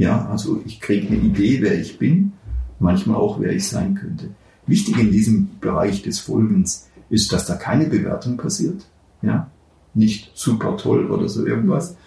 Ja, 0.00 0.26
also 0.30 0.62
ich 0.64 0.80
kriege 0.80 1.08
eine 1.08 1.18
Idee, 1.18 1.60
wer 1.60 1.78
ich 1.78 1.98
bin, 1.98 2.32
manchmal 2.78 3.16
auch, 3.16 3.38
wer 3.38 3.52
ich 3.52 3.68
sein 3.68 3.94
könnte. 3.94 4.30
Wichtig 4.66 4.98
in 4.98 5.12
diesem 5.12 5.50
Bereich 5.60 6.00
des 6.00 6.20
Folgens 6.20 6.88
ist, 7.10 7.30
dass 7.34 7.44
da 7.44 7.54
keine 7.54 7.84
Bewertung 7.84 8.38
passiert. 8.38 8.86
Ja, 9.20 9.50
nicht 9.92 10.30
super 10.32 10.78
toll 10.78 11.10
oder 11.10 11.28
so 11.28 11.44
irgendwas. 11.44 11.98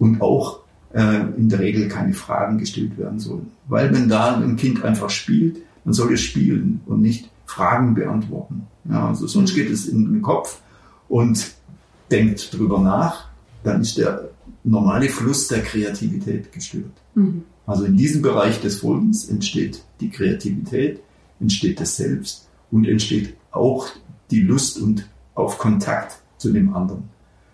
Und 0.00 0.20
auch 0.20 0.62
äh, 0.94 1.20
in 1.36 1.48
der 1.48 1.60
Regel 1.60 1.86
keine 1.86 2.12
Fragen 2.12 2.58
gestellt 2.58 2.98
werden 2.98 3.20
sollen. 3.20 3.52
Weil 3.68 3.94
wenn 3.94 4.08
da 4.08 4.36
ein 4.36 4.56
Kind 4.56 4.84
einfach 4.84 5.10
spielt, 5.10 5.58
dann 5.84 5.92
soll 5.92 6.14
es 6.14 6.22
spielen 6.22 6.80
und 6.86 7.02
nicht 7.02 7.30
Fragen 7.46 7.94
beantworten. 7.94 8.66
Ja, 8.90 9.10
also 9.10 9.28
sonst 9.28 9.54
geht 9.54 9.70
es 9.70 9.86
in 9.86 10.12
den 10.12 10.22
Kopf 10.22 10.60
und 11.08 11.52
denkt 12.10 12.52
drüber 12.52 12.80
nach, 12.80 13.28
dann 13.62 13.82
ist 13.82 13.96
der 13.96 14.31
normale 14.64 15.08
Fluss 15.08 15.48
der 15.48 15.62
Kreativität 15.62 16.52
gestört. 16.52 16.92
Mhm. 17.14 17.42
Also 17.66 17.84
in 17.84 17.96
diesem 17.96 18.22
Bereich 18.22 18.60
des 18.60 18.80
Folgens 18.80 19.28
entsteht 19.28 19.82
die 20.00 20.10
Kreativität, 20.10 21.00
entsteht 21.40 21.80
das 21.80 21.96
Selbst 21.96 22.48
und 22.70 22.86
entsteht 22.86 23.34
auch 23.50 23.88
die 24.30 24.40
Lust 24.40 24.80
und 24.80 25.08
auf 25.34 25.58
Kontakt 25.58 26.22
zu 26.38 26.52
dem 26.52 26.74
anderen. 26.74 27.04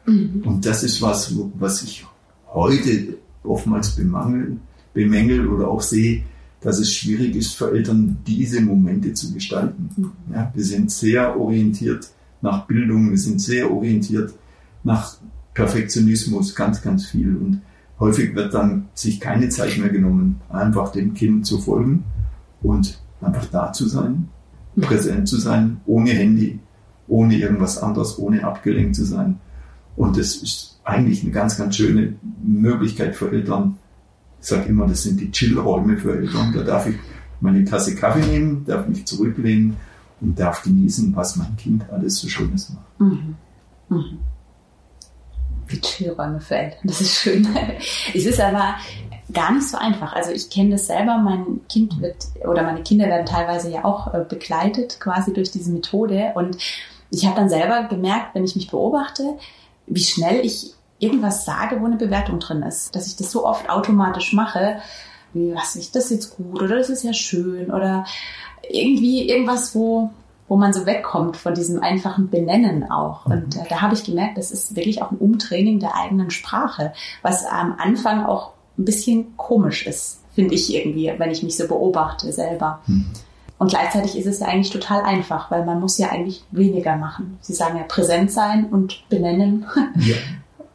Mhm. 0.07 0.43
Und 0.45 0.67
das 0.67 0.83
ist 0.83 1.03
was, 1.03 1.35
was 1.59 1.83
ich 1.83 2.07
heute 2.47 3.19
oftmals 3.43 3.97
bemangel, 3.97 4.59
bemängel 4.95 5.49
oder 5.49 5.69
auch 5.69 5.83
sehe, 5.83 6.25
dass 6.61 6.79
es 6.79 6.93
schwierig 6.93 7.37
ist 7.37 7.55
für 7.55 7.71
Eltern, 7.71 8.19
diese 8.27 8.61
Momente 8.61 9.13
zu 9.15 9.33
gestalten. 9.33 9.91
Mhm. 9.97 10.13
Ja, 10.33 10.51
wir 10.55 10.65
sind 10.65 10.91
sehr 10.91 11.39
orientiert 11.39 12.09
nach 12.41 12.67
Bildung, 12.67 13.11
wir 13.11 13.19
sind 13.19 13.41
sehr 13.41 13.71
orientiert 13.71 14.35
nach 14.83 15.17
Perfektionismus, 15.59 16.55
ganz, 16.55 16.83
ganz 16.83 17.07
viel. 17.07 17.37
Und 17.37 17.63
häufig 17.99 18.35
wird 18.35 18.55
dann 18.55 18.89
sich 18.95 19.21
keine 19.21 19.49
Zeit 19.49 19.77
mehr 19.79 19.89
genommen, 19.89 20.41
einfach 20.49 20.93
dem 20.93 21.15
Kind 21.15 21.47
zu 21.47 21.59
folgen 21.59 22.05
und 22.63 23.01
einfach 23.21 23.47
da 23.47 23.73
zu 23.73 23.89
sein, 23.89 24.29
präsent 24.81 25.29
zu 25.29 25.37
sein, 25.37 25.81
ohne 25.87 26.11
Handy, 26.11 26.61
ohne 27.09 27.37
irgendwas 27.37 27.83
anderes, 27.83 28.19
ohne 28.19 28.45
abgelenkt 28.45 28.95
zu 28.95 29.05
sein. 29.05 29.41
Und 29.97 30.17
das 30.17 30.37
ist 30.37 30.81
eigentlich 30.85 31.23
eine 31.23 31.33
ganz, 31.33 31.59
ganz 31.59 31.77
schöne 31.77 32.15
Möglichkeit 32.43 33.17
für 33.17 33.33
Eltern. 33.33 33.77
Ich 34.41 34.47
sage 34.47 34.69
immer, 34.69 34.87
das 34.87 35.03
sind 35.03 35.21
die 35.21 35.33
Chillräume 35.33 35.97
für 35.97 36.17
Eltern. 36.17 36.53
Da 36.55 36.63
darf 36.63 36.87
ich 36.87 36.95
meine 37.41 37.65
Tasse 37.65 37.97
Kaffee 37.97 38.25
nehmen, 38.25 38.65
darf 38.65 38.87
mich 38.87 39.05
zurücklehnen 39.05 39.77
und 40.21 40.39
darf 40.39 40.63
genießen, 40.63 41.15
was 41.17 41.37
mein 41.37 41.57
Kind 41.57 41.85
alles 41.91 42.19
so 42.19 42.29
Schönes 42.29 42.71
macht. 42.71 43.01
Mhm. 43.01 43.35
Mhm. 43.89 44.19
Chillräume 45.77 46.41
für 46.41 46.57
Eltern, 46.57 46.81
das 46.85 47.01
ist 47.01 47.15
schön. 47.15 47.47
es 48.15 48.25
ist 48.25 48.41
aber 48.41 48.75
gar 49.33 49.53
nicht 49.53 49.69
so 49.69 49.77
einfach. 49.77 50.15
Also 50.15 50.31
ich 50.33 50.51
kenne 50.51 50.71
das 50.71 50.87
selber, 50.87 51.19
mein 51.19 51.61
Kind 51.69 52.01
wird 52.01 52.17
oder 52.47 52.63
meine 52.63 52.83
Kinder 52.83 53.07
werden 53.07 53.27
teilweise 53.27 53.71
ja 53.71 53.85
auch 53.85 54.15
äh, 54.15 54.25
begleitet 54.27 55.01
quasi 55.01 55.33
durch 55.33 55.51
diese 55.51 55.71
Methode 55.71 56.33
und 56.35 56.57
ich 57.11 57.27
habe 57.27 57.37
dann 57.37 57.49
selber 57.49 57.85
gemerkt, 57.85 58.35
wenn 58.35 58.45
ich 58.45 58.57
mich 58.57 58.71
beobachte, 58.71 59.39
wie 59.87 60.03
schnell 60.03 60.45
ich 60.45 60.75
irgendwas 60.99 61.45
sage, 61.45 61.81
wo 61.81 61.87
eine 61.87 61.97
Bewertung 61.97 62.39
drin 62.39 62.63
ist. 62.63 62.95
Dass 62.95 63.07
ich 63.07 63.17
das 63.17 63.31
so 63.31 63.47
oft 63.47 63.71
automatisch 63.71 64.33
mache, 64.33 64.81
wie, 65.33 65.55
was 65.55 65.77
ist 65.77 65.95
das 65.95 66.11
jetzt 66.11 66.37
gut 66.37 66.63
oder 66.63 66.77
das 66.77 66.91
ist 66.91 67.05
ja 67.05 67.13
schön 67.13 67.71
oder 67.71 68.05
irgendwie 68.69 69.29
irgendwas, 69.29 69.75
wo, 69.75 70.11
wo 70.49 70.57
man 70.57 70.73
so 70.73 70.87
wegkommt 70.87 71.37
von 71.37 71.55
diesem 71.55 71.83
einfachen 71.83 72.31
Benennen 72.31 72.91
auch. 72.91 73.27
Und 73.27 73.57
äh, 73.57 73.65
da 73.69 73.83
habe 73.83 73.95
ich 73.95 74.05
gemerkt, 74.05 74.39
das 74.39 74.51
ist 74.51 74.75
wirklich 74.75 75.03
auch 75.03 75.11
ein 75.11 75.19
Umtraining 75.19 75.79
der 75.79 75.95
eigenen 75.95 76.31
Sprache, 76.31 76.93
was 77.23 77.45
am 77.45 77.75
Anfang 77.79 78.25
auch 78.25 78.53
ein 78.79 78.85
bisschen 78.85 79.37
komisch 79.37 79.87
ist, 79.87 80.21
finde 80.35 80.55
ich 80.55 80.75
irgendwie, 80.75 81.13
wenn 81.19 81.31
ich 81.31 81.43
mich 81.43 81.57
so 81.57 81.67
beobachte 81.67 82.33
selber. 82.33 82.81
Hm. 82.87 83.07
Und 83.59 83.71
gleichzeitig 83.71 84.17
ist 84.17 84.27
es 84.27 84.39
ja 84.39 84.47
eigentlich 84.47 84.71
total 84.71 85.03
einfach, 85.03 85.51
weil 85.51 85.65
man 85.65 85.81
muss 85.81 85.99
ja 85.99 86.11
eigentlich 86.11 86.45
weniger 86.53 86.97
machen. 86.97 87.39
Sie 87.41 87.55
sagen 87.55 87.77
ja 87.77 87.83
präsent 87.83 88.31
sein 88.31 88.67
und 88.67 89.03
benennen 89.09 89.67
ja. 89.97 90.15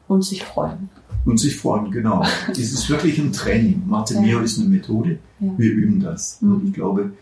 und 0.09 0.23
sich 0.23 0.43
freuen. 0.43 0.89
Und 1.23 1.39
sich 1.39 1.55
freuen, 1.55 1.91
genau. 1.91 2.23
es 2.51 2.59
ist 2.59 2.89
wirklich 2.89 3.17
ein 3.17 3.31
Training. 3.31 3.83
Mio 3.87 4.37
ja. 4.37 4.41
ist 4.41 4.59
eine 4.59 4.67
Methode. 4.67 5.19
Ja. 5.39 5.51
Wir 5.55 5.71
üben 5.71 6.01
das. 6.01 6.41
Mhm. 6.41 6.53
Und 6.53 6.67
ich 6.67 6.73
glaube, 6.73 7.13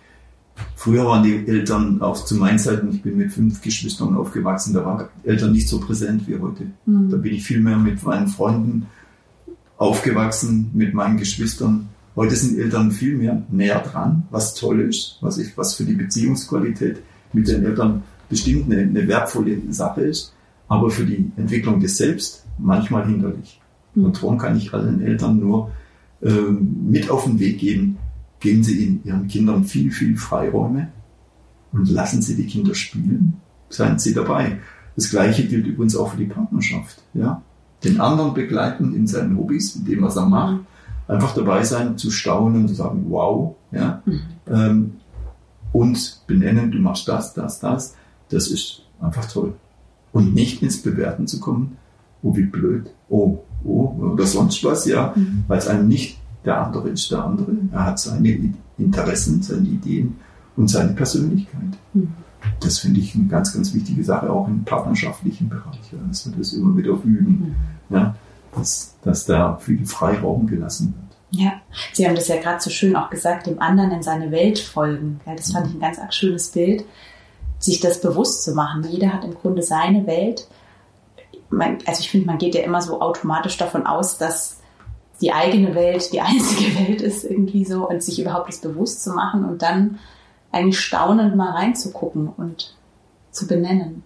früher 0.75 1.05
waren 1.05 1.23
die 1.23 1.47
Eltern 1.47 2.01
auch 2.01 2.23
zu 2.23 2.35
meinen 2.35 2.59
Zeiten, 2.59 2.89
ich 2.91 3.01
bin 3.01 3.17
mit 3.17 3.31
fünf 3.31 3.61
Geschwistern 3.61 4.15
aufgewachsen, 4.15 4.73
da 4.73 4.85
waren 4.85 5.07
Eltern 5.23 5.51
nicht 5.51 5.67
so 5.67 5.79
präsent 5.79 6.27
wie 6.27 6.39
heute. 6.39 6.65
Mhm. 6.85 7.09
Da 7.09 7.17
bin 7.17 7.33
ich 7.33 7.43
viel 7.43 7.59
mehr 7.59 7.77
mit 7.77 8.03
meinen 8.03 8.27
Freunden 8.27 8.87
aufgewachsen, 9.77 10.71
mit 10.73 10.93
meinen 10.93 11.17
Geschwistern 11.17 11.89
Heute 12.15 12.35
sind 12.35 12.59
Eltern 12.59 12.91
viel 12.91 13.15
mehr 13.15 13.41
näher 13.49 13.79
dran, 13.79 14.23
was 14.31 14.53
toll 14.53 14.81
ist, 14.81 15.17
was, 15.21 15.37
ich, 15.37 15.57
was 15.57 15.75
für 15.75 15.85
die 15.85 15.93
Beziehungsqualität 15.93 17.01
mit 17.31 17.47
den 17.47 17.63
Eltern 17.63 18.03
bestimmt 18.27 18.71
eine, 18.71 18.81
eine 18.81 19.07
wertvolle 19.07 19.57
Sache 19.69 20.01
ist, 20.01 20.33
aber 20.67 20.89
für 20.89 21.05
die 21.05 21.31
Entwicklung 21.37 21.79
des 21.79 21.97
Selbst 21.97 22.45
manchmal 22.57 23.07
hinderlich. 23.07 23.61
Mhm. 23.95 24.05
Und 24.05 24.17
darum 24.17 24.37
kann 24.37 24.57
ich 24.57 24.73
allen 24.73 25.01
Eltern 25.01 25.39
nur 25.39 25.71
ähm, 26.21 26.87
mit 26.89 27.09
auf 27.09 27.23
den 27.23 27.39
Weg 27.39 27.59
geben, 27.59 27.97
geben 28.41 28.63
Sie 28.63 28.99
Ihren 29.05 29.27
Kindern 29.27 29.63
viel, 29.63 29.91
viel 29.91 30.17
Freiräume 30.17 30.89
und 31.71 31.89
lassen 31.89 32.21
Sie 32.21 32.35
die 32.35 32.47
Kinder 32.47 32.75
spielen, 32.75 33.35
seien 33.69 33.97
Sie 33.97 34.13
dabei. 34.13 34.59
Das 34.97 35.09
Gleiche 35.09 35.47
gilt 35.47 35.65
übrigens 35.65 35.95
auch 35.95 36.11
für 36.11 36.17
die 36.17 36.25
Partnerschaft. 36.25 37.01
Ja? 37.13 37.41
Den 37.85 38.01
anderen 38.01 38.33
begleiten 38.33 38.93
in 38.93 39.07
seinen 39.07 39.37
Hobbys, 39.37 39.77
in 39.77 39.85
dem, 39.85 40.01
was 40.01 40.17
er 40.17 40.25
macht, 40.25 40.65
einfach 41.07 41.33
dabei 41.33 41.63
sein, 41.63 41.97
zu 41.97 42.11
staunen 42.11 42.63
und 42.63 42.67
zu 42.67 42.75
sagen, 42.75 43.05
wow, 43.09 43.55
ja, 43.71 44.01
mhm. 44.05 44.21
ähm, 44.47 44.91
und 45.71 46.21
benennen, 46.27 46.71
du 46.71 46.79
machst 46.79 47.07
das, 47.07 47.33
das, 47.33 47.59
das, 47.59 47.95
das 48.29 48.47
ist 48.47 48.83
einfach 48.99 49.25
toll. 49.25 49.53
Und 50.11 50.33
nicht 50.33 50.61
ins 50.61 50.81
Bewerten 50.81 51.27
zu 51.27 51.39
kommen, 51.39 51.77
oh, 52.21 52.35
wie 52.35 52.43
blöd, 52.43 52.91
oh, 53.07 53.39
oh, 53.63 53.95
oder 54.13 54.25
sonst 54.25 54.63
was, 54.63 54.85
ja, 54.85 55.13
mhm. 55.15 55.45
weil 55.47 55.59
es 55.59 55.67
einem 55.67 55.87
nicht 55.87 56.20
der 56.45 56.65
andere 56.65 56.89
ist, 56.89 57.11
der 57.11 57.23
andere. 57.23 57.51
Er 57.71 57.85
hat 57.85 57.99
seine 57.99 58.53
Interessen, 58.77 59.41
seine 59.41 59.67
Ideen 59.67 60.17
und 60.55 60.69
seine 60.69 60.93
Persönlichkeit. 60.93 61.77
Mhm. 61.93 62.13
Das 62.59 62.79
finde 62.79 62.99
ich 62.99 63.13
eine 63.13 63.25
ganz, 63.25 63.53
ganz 63.53 63.73
wichtige 63.73 64.03
Sache, 64.03 64.29
auch 64.29 64.47
im 64.47 64.63
partnerschaftlichen 64.63 65.47
Bereich, 65.47 65.91
ja, 65.91 65.99
dass 66.07 66.25
wir 66.25 66.35
das 66.37 66.53
immer 66.53 66.75
wieder 66.75 66.91
üben. 66.91 67.55
Mhm. 67.89 67.95
Ja 67.95 68.15
dass, 68.55 68.95
dass 69.03 69.25
da 69.25 69.57
viel 69.57 69.85
Freiraum 69.85 70.47
gelassen 70.47 70.93
wird. 70.93 71.41
Ja, 71.41 71.53
Sie 71.93 72.05
haben 72.05 72.15
das 72.15 72.27
ja 72.27 72.41
gerade 72.41 72.61
so 72.61 72.69
schön 72.69 72.95
auch 72.95 73.09
gesagt, 73.09 73.47
dem 73.47 73.61
anderen 73.61 73.91
in 73.91 74.03
seine 74.03 74.31
Welt 74.31 74.59
folgen. 74.59 75.21
Ja, 75.25 75.35
das 75.35 75.53
fand 75.53 75.67
ich 75.67 75.73
ein 75.73 75.79
ganz 75.79 75.97
arg 75.97 76.13
schönes 76.13 76.49
Bild, 76.49 76.83
sich 77.57 77.79
das 77.79 78.01
bewusst 78.01 78.43
zu 78.43 78.53
machen. 78.53 78.85
Jeder 78.89 79.13
hat 79.13 79.23
im 79.23 79.33
Grunde 79.33 79.61
seine 79.61 80.05
Welt. 80.07 80.47
Man, 81.49 81.77
also 81.85 82.01
ich 82.01 82.11
finde, 82.11 82.27
man 82.27 82.37
geht 82.37 82.55
ja 82.55 82.63
immer 82.63 82.81
so 82.81 82.99
automatisch 82.99 83.57
davon 83.57 83.85
aus, 83.85 84.17
dass 84.17 84.59
die 85.21 85.31
eigene 85.31 85.75
Welt 85.75 86.11
die 86.13 86.21
einzige 86.21 86.79
Welt 86.79 87.01
ist 87.01 87.23
irgendwie 87.23 87.65
so 87.65 87.87
und 87.87 88.03
sich 88.03 88.19
überhaupt 88.19 88.49
das 88.49 88.59
bewusst 88.59 89.03
zu 89.03 89.11
machen 89.13 89.45
und 89.45 89.61
dann 89.61 89.99
eigentlich 90.51 90.79
staunend 90.79 91.35
mal 91.35 91.51
reinzugucken 91.51 92.29
und 92.35 92.75
zu 93.31 93.47
benennen. 93.47 94.03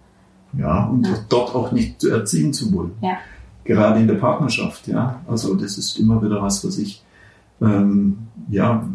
Ja, 0.56 0.84
und 0.86 1.06
ja. 1.06 1.14
dort 1.28 1.54
auch 1.54 1.72
nicht 1.72 2.00
zu 2.00 2.10
erziehen 2.10 2.52
zu 2.52 2.72
wollen. 2.72 2.92
Ja 3.00 3.18
gerade 3.66 4.00
in 4.00 4.06
der 4.06 4.14
Partnerschaft. 4.14 4.88
Ja, 4.88 5.20
also 5.26 5.54
das 5.54 5.76
ist 5.76 5.98
immer 5.98 6.22
wieder 6.22 6.40
was, 6.40 6.64
was 6.64 6.78
ich 6.78 7.02
ähm, 7.60 8.18
ja 8.48 8.88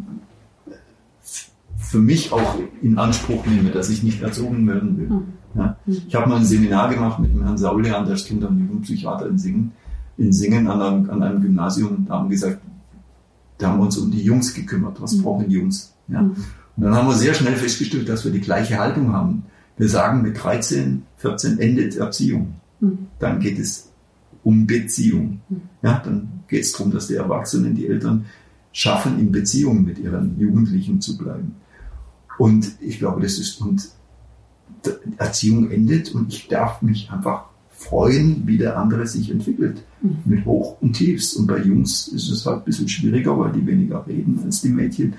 für 1.77 1.99
mich 1.99 2.31
auch 2.31 2.57
in 2.81 2.97
Anspruch 2.97 3.45
nehme, 3.45 3.69
dass 3.69 3.89
ich 3.89 4.01
nicht 4.01 4.21
erzogen 4.21 4.67
werden 4.67 4.97
will. 4.97 5.10
Hm. 5.10 5.23
Ja. 5.53 5.75
Ich 5.86 6.15
habe 6.15 6.29
mal 6.29 6.38
ein 6.38 6.45
Seminar 6.45 6.89
gemacht 6.89 7.19
mit 7.19 7.34
dem 7.34 7.43
Herrn 7.43 7.57
Saulehan, 7.57 8.05
der 8.05 8.15
ist 8.15 8.25
Kinder- 8.25 8.47
und 8.47 8.60
Jugendpsychiater 8.60 9.27
in 9.27 9.38
Singen, 9.38 9.71
in 10.17 10.34
Singen 10.34 10.67
an 10.67 10.82
einem, 10.82 11.10
an 11.10 11.24
einem 11.24 11.41
Gymnasium. 11.41 12.06
Da 12.08 12.15
haben 12.15 12.30
gesagt, 12.30 12.62
da 13.58 13.69
haben 13.69 13.80
wir 13.80 13.86
uns 13.86 13.97
um 13.97 14.12
die 14.12 14.24
Jungs 14.24 14.54
gekümmert. 14.54 15.02
Was 15.02 15.13
mhm. 15.13 15.24
brauchen 15.24 15.50
die 15.50 15.56
Jungs? 15.56 15.93
Ja. 16.08 16.21
Mhm. 16.21 16.36
Und 16.78 16.84
dann 16.84 16.95
haben 16.95 17.08
wir 17.08 17.15
sehr 17.15 17.34
schnell 17.34 17.56
festgestellt, 17.56 18.10
dass 18.10 18.26
wir 18.26 18.32
die 18.32 18.41
gleiche 18.41 18.78
Haltung 18.78 19.13
haben. 19.13 19.43
Wir 19.78 19.89
sagen, 19.89 20.21
mit 20.21 20.41
13, 20.41 21.04
14 21.17 21.60
endet 21.60 21.95
Erziehung. 21.95 22.56
Mhm. 22.80 23.08
Dann 23.19 23.39
geht 23.39 23.60
es 23.60 23.91
um 24.43 24.65
Beziehung. 24.67 25.41
Hm. 25.50 25.62
Ja, 25.82 26.02
dann 26.04 26.43
geht 26.47 26.63
es 26.63 26.71
darum, 26.71 26.91
dass 26.91 27.08
die 27.08 27.15
Erwachsenen, 27.15 27.76
die 27.76 27.88
Eltern 27.88 28.26
schaffen, 28.71 29.19
in 29.19 29.32
Beziehung 29.32 29.84
mit 29.84 30.00
ihren 30.00 30.39
Jugendlichen 30.39 31.02
zu 31.02 31.17
bleiben. 31.17 31.56
Und 32.38 32.71
ich 32.80 33.00
glaube, 33.00 33.21
das 33.21 33.38
ist, 33.38 33.62
und 33.62 33.89
Erziehung 35.17 35.69
endet 35.69 36.15
und 36.15 36.34
ich 36.34 36.47
darf 36.47 36.82
mich 36.82 37.12
einfach 37.12 37.45
freuen, 37.82 38.44
wie 38.46 38.58
der 38.58 38.78
andere 38.78 39.08
sich 39.08 39.32
entwickelt. 39.32 39.84
Mhm. 40.02 40.17
Mit 40.26 40.46
Hoch 40.46 40.78
und 40.82 40.94
Tiefs. 40.94 41.34
Und 41.34 41.48
bei 41.48 41.60
Jungs 41.60 42.08
ist 42.08 42.30
es 42.30 42.46
halt 42.46 42.60
ein 42.60 42.65
bisschen 42.65 42.88
schwieriger, 42.88 43.38
weil 43.38 43.52
die 43.52 43.65
weniger 43.65 44.06
reden 44.06 44.39
als 44.44 44.62
die 44.62 44.70
Mädchen. 44.70 45.15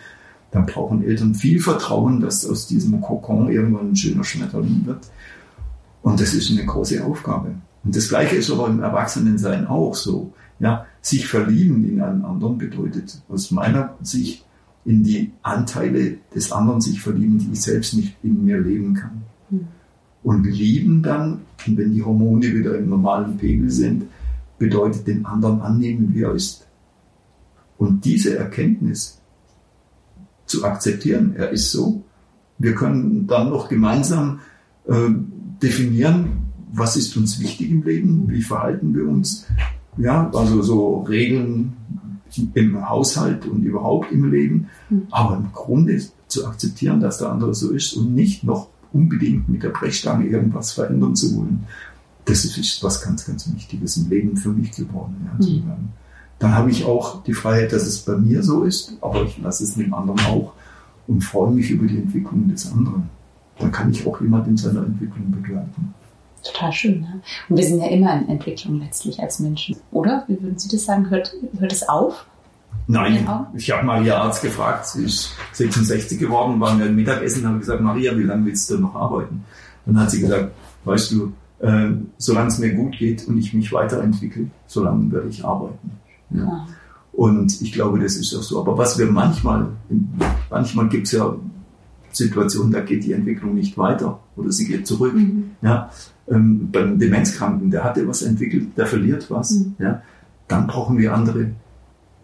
Dann 0.51 0.67
brauchen 0.67 1.03
Eltern 1.03 1.35
viel 1.35 1.61
Vertrauen, 1.61 2.21
dass 2.21 2.47
aus 2.47 2.67
diesem 2.67 3.01
Kokon 3.01 3.51
irgendwann 3.51 3.91
ein 3.91 3.97
schöner 3.97 4.25
Schmetterling 4.25 4.83
wird. 4.85 5.07
Und 6.03 6.21
das 6.21 6.35
ist 6.35 6.51
eine 6.51 6.67
große 6.67 7.05
Aufgabe. 7.05 7.55
Und 7.85 7.97
das 7.97 8.09
Gleiche 8.09 8.37
ist 8.37 8.51
aber 8.51 8.69
im 8.69 8.83
Erwachsenensein 8.83 9.67
auch 9.67 9.95
so. 9.95 10.33
Ja, 10.59 10.87
sich 11.01 11.27
verlieben 11.27 11.85
in 11.89 12.01
einen 12.01 12.25
anderen 12.25 12.59
bedeutet 12.59 13.21
aus 13.29 13.51
meiner 13.51 13.97
Sicht 14.03 14.45
in 14.85 15.03
die 15.03 15.33
Anteile 15.43 16.19
des 16.35 16.53
anderen 16.53 16.81
sich 16.81 17.01
verlieben, 17.01 17.39
die 17.39 17.53
ich 17.53 17.63
selbst 17.63 17.95
nicht 17.95 18.17
in 18.23 18.45
mir 18.45 18.61
leben 18.61 18.95
kann. 18.95 19.23
Mhm. 19.51 19.67
Und 20.23 20.45
lieben 20.45 21.03
dann, 21.03 21.41
und 21.67 21.77
wenn 21.77 21.93
die 21.93 22.03
Hormone 22.03 22.55
wieder 22.55 22.79
im 22.79 22.89
normalen 22.89 23.37
Pegel 23.37 23.71
sind, 23.71 24.05
bedeutet 24.59 25.07
den 25.07 25.27
anderen 25.27 25.61
annehmen, 25.61 26.15
wie 26.15 26.23
er 26.23 26.33
ist. 26.33 26.67
Und 27.79 28.05
diese 28.05 28.37
Erkenntnis 28.37 29.21
zu 30.47 30.65
akzeptieren, 30.65 31.35
er 31.37 31.51
ist 31.51 31.73
so, 31.73 32.05
wir 32.59 32.75
können 32.75 33.27
dann 33.27 33.51
noch 33.51 33.69
gemeinsam 33.69 34.41
äh, 34.87 35.11
definieren, 35.61 36.53
was 36.73 36.97
ist 36.97 37.17
uns 37.17 37.41
wichtig 37.41 37.71
im 37.71 37.83
Leben, 37.83 38.29
wie 38.29 38.43
verhalten 38.43 38.95
wir 38.95 39.09
uns. 39.09 39.47
Ja, 39.97 40.31
also 40.33 40.63
so 40.63 41.01
Regeln 41.03 41.75
im 42.55 42.89
Haushalt 42.89 43.47
und 43.47 43.63
überhaupt 43.63 44.11
im 44.11 44.31
Leben. 44.31 44.69
Mhm. 44.89 45.07
Aber 45.11 45.37
im 45.37 45.53
Grunde 45.53 46.01
zu 46.29 46.47
akzeptieren, 46.47 47.01
dass 47.01 47.19
der 47.19 47.31
andere 47.31 47.55
so 47.55 47.71
ist 47.71 47.95
und 47.95 48.15
nicht 48.15 48.45
noch 48.45 48.69
unbedingt 48.93 49.49
mit 49.49 49.63
der 49.63 49.71
Brechstange 49.71 50.27
irgendwas 50.27 50.73
verändern 50.73 51.15
zu 51.17 51.37
wollen. 51.37 51.67
das 52.25 52.45
ist 52.45 52.83
was 52.85 53.03
ganz, 53.03 53.27
ganz 53.27 53.53
Wichtiges 53.53 53.97
im 53.97 54.09
Leben 54.09 54.37
für 54.37 54.51
mich 54.51 54.71
geworden. 54.73 55.29
Ja, 55.41 55.47
mhm. 55.47 55.89
Dann 56.39 56.55
habe 56.55 56.71
ich 56.71 56.85
auch 56.85 57.23
die 57.25 57.35
Freiheit, 57.35 57.73
dass 57.73 57.87
es 57.87 58.01
bei 58.01 58.17
mir 58.17 58.43
so 58.43 58.65
ist, 58.65 58.97
aber 59.01 59.23
ich 59.23 59.39
lasse 59.39 59.65
es 59.65 59.75
dem 59.75 59.95
anderen 59.95 60.21
auch 60.27 60.53
und 61.07 61.23
freue 61.23 61.53
mich 61.53 61.71
über 61.71 61.87
die 61.87 61.99
Entwicklung 61.99 62.49
des 62.49 62.71
anderen. 62.71 63.09
Dann 63.59 63.71
kann 63.71 63.91
ich 63.91 64.07
auch 64.07 64.21
jemand 64.21 64.49
in 64.49 64.57
seiner 64.57 64.85
Entwicklung 64.85 65.31
begleiten. 65.31 65.95
Total 66.43 66.73
schön. 66.73 67.01
Ne? 67.03 67.21
Und 67.49 67.57
wir 67.57 67.65
sind 67.65 67.81
ja 67.81 67.89
immer 67.89 68.21
in 68.21 68.29
Entwicklung 68.29 68.81
letztlich 68.81 69.21
als 69.21 69.39
Menschen, 69.39 69.77
oder? 69.93 70.25
Wie 70.27 70.41
würden 70.43 70.59
Sie 70.59 70.69
das 70.69 70.85
sagen? 70.85 71.11
Hört, 71.11 71.33
hört 71.59 71.73
es 71.73 71.89
auf? 71.89 72.27
Nein, 72.87 73.27
ich 73.55 73.71
habe 73.71 73.87
mal 73.87 74.05
ihr 74.05 74.17
Arzt 74.17 74.43
gefragt, 74.43 74.87
sie 74.87 75.05
ist 75.05 75.35
66 75.53 76.19
geworden, 76.19 76.61
waren 76.61 76.79
wir 76.79 76.87
im 76.87 76.97
Mittagessen, 76.97 77.47
habe 77.47 77.59
gesagt, 77.59 77.81
Maria, 77.81 78.17
wie 78.17 78.25
lange 78.25 78.47
willst 78.47 78.69
du 78.71 78.79
noch 78.79 78.95
arbeiten? 78.95 79.45
Dann 79.87 80.01
hat 80.01 80.11
sie 80.11 80.21
gesagt, 80.21 80.53
weißt 80.85 81.13
du, 81.13 81.33
äh, 81.61 81.91
solange 82.19 82.49
es 82.49 82.59
mir 82.59 82.75
gut 82.75 82.99
geht 82.99 83.27
und 83.29 83.39
ich 83.39 83.55
mich 83.55 83.73
weiterentwickle, 83.73 84.47
solange 84.67 85.13
werde 85.13 85.29
ich 85.29 85.45
arbeiten. 85.45 85.93
Ja. 86.31 86.45
Ah. 86.45 86.67
Und 87.13 87.61
ich 87.61 87.73
glaube, 87.73 88.01
das 88.01 88.17
ist 88.17 88.35
auch 88.35 88.43
so. 88.43 88.61
Aber 88.61 88.79
was 88.79 88.99
wir 88.99 89.07
manchmal, 89.07 89.69
manchmal 90.51 90.89
gibt 90.89 91.07
es 91.07 91.13
ja 91.13 91.37
Situationen, 92.11 92.73
da 92.73 92.81
geht 92.81 93.05
die 93.05 93.13
Entwicklung 93.13 93.55
nicht 93.55 93.77
weiter 93.77 94.21
oder 94.37 94.51
sie 94.51 94.67
geht 94.67 94.87
zurück. 94.87 95.15
Mhm. 95.15 95.53
Ja, 95.61 95.91
ähm, 96.29 96.71
beim 96.73 96.99
Demenzkranken, 96.99 97.71
der 97.71 97.85
hatte 97.85 98.07
was 98.09 98.23
entwickelt, 98.23 98.77
der 98.77 98.87
verliert 98.87 99.31
was. 99.31 99.51
Mhm. 99.51 99.75
Ja, 99.79 100.03
dann 100.49 100.67
brauchen 100.67 100.99
wir 100.99 101.15
andere 101.15 101.51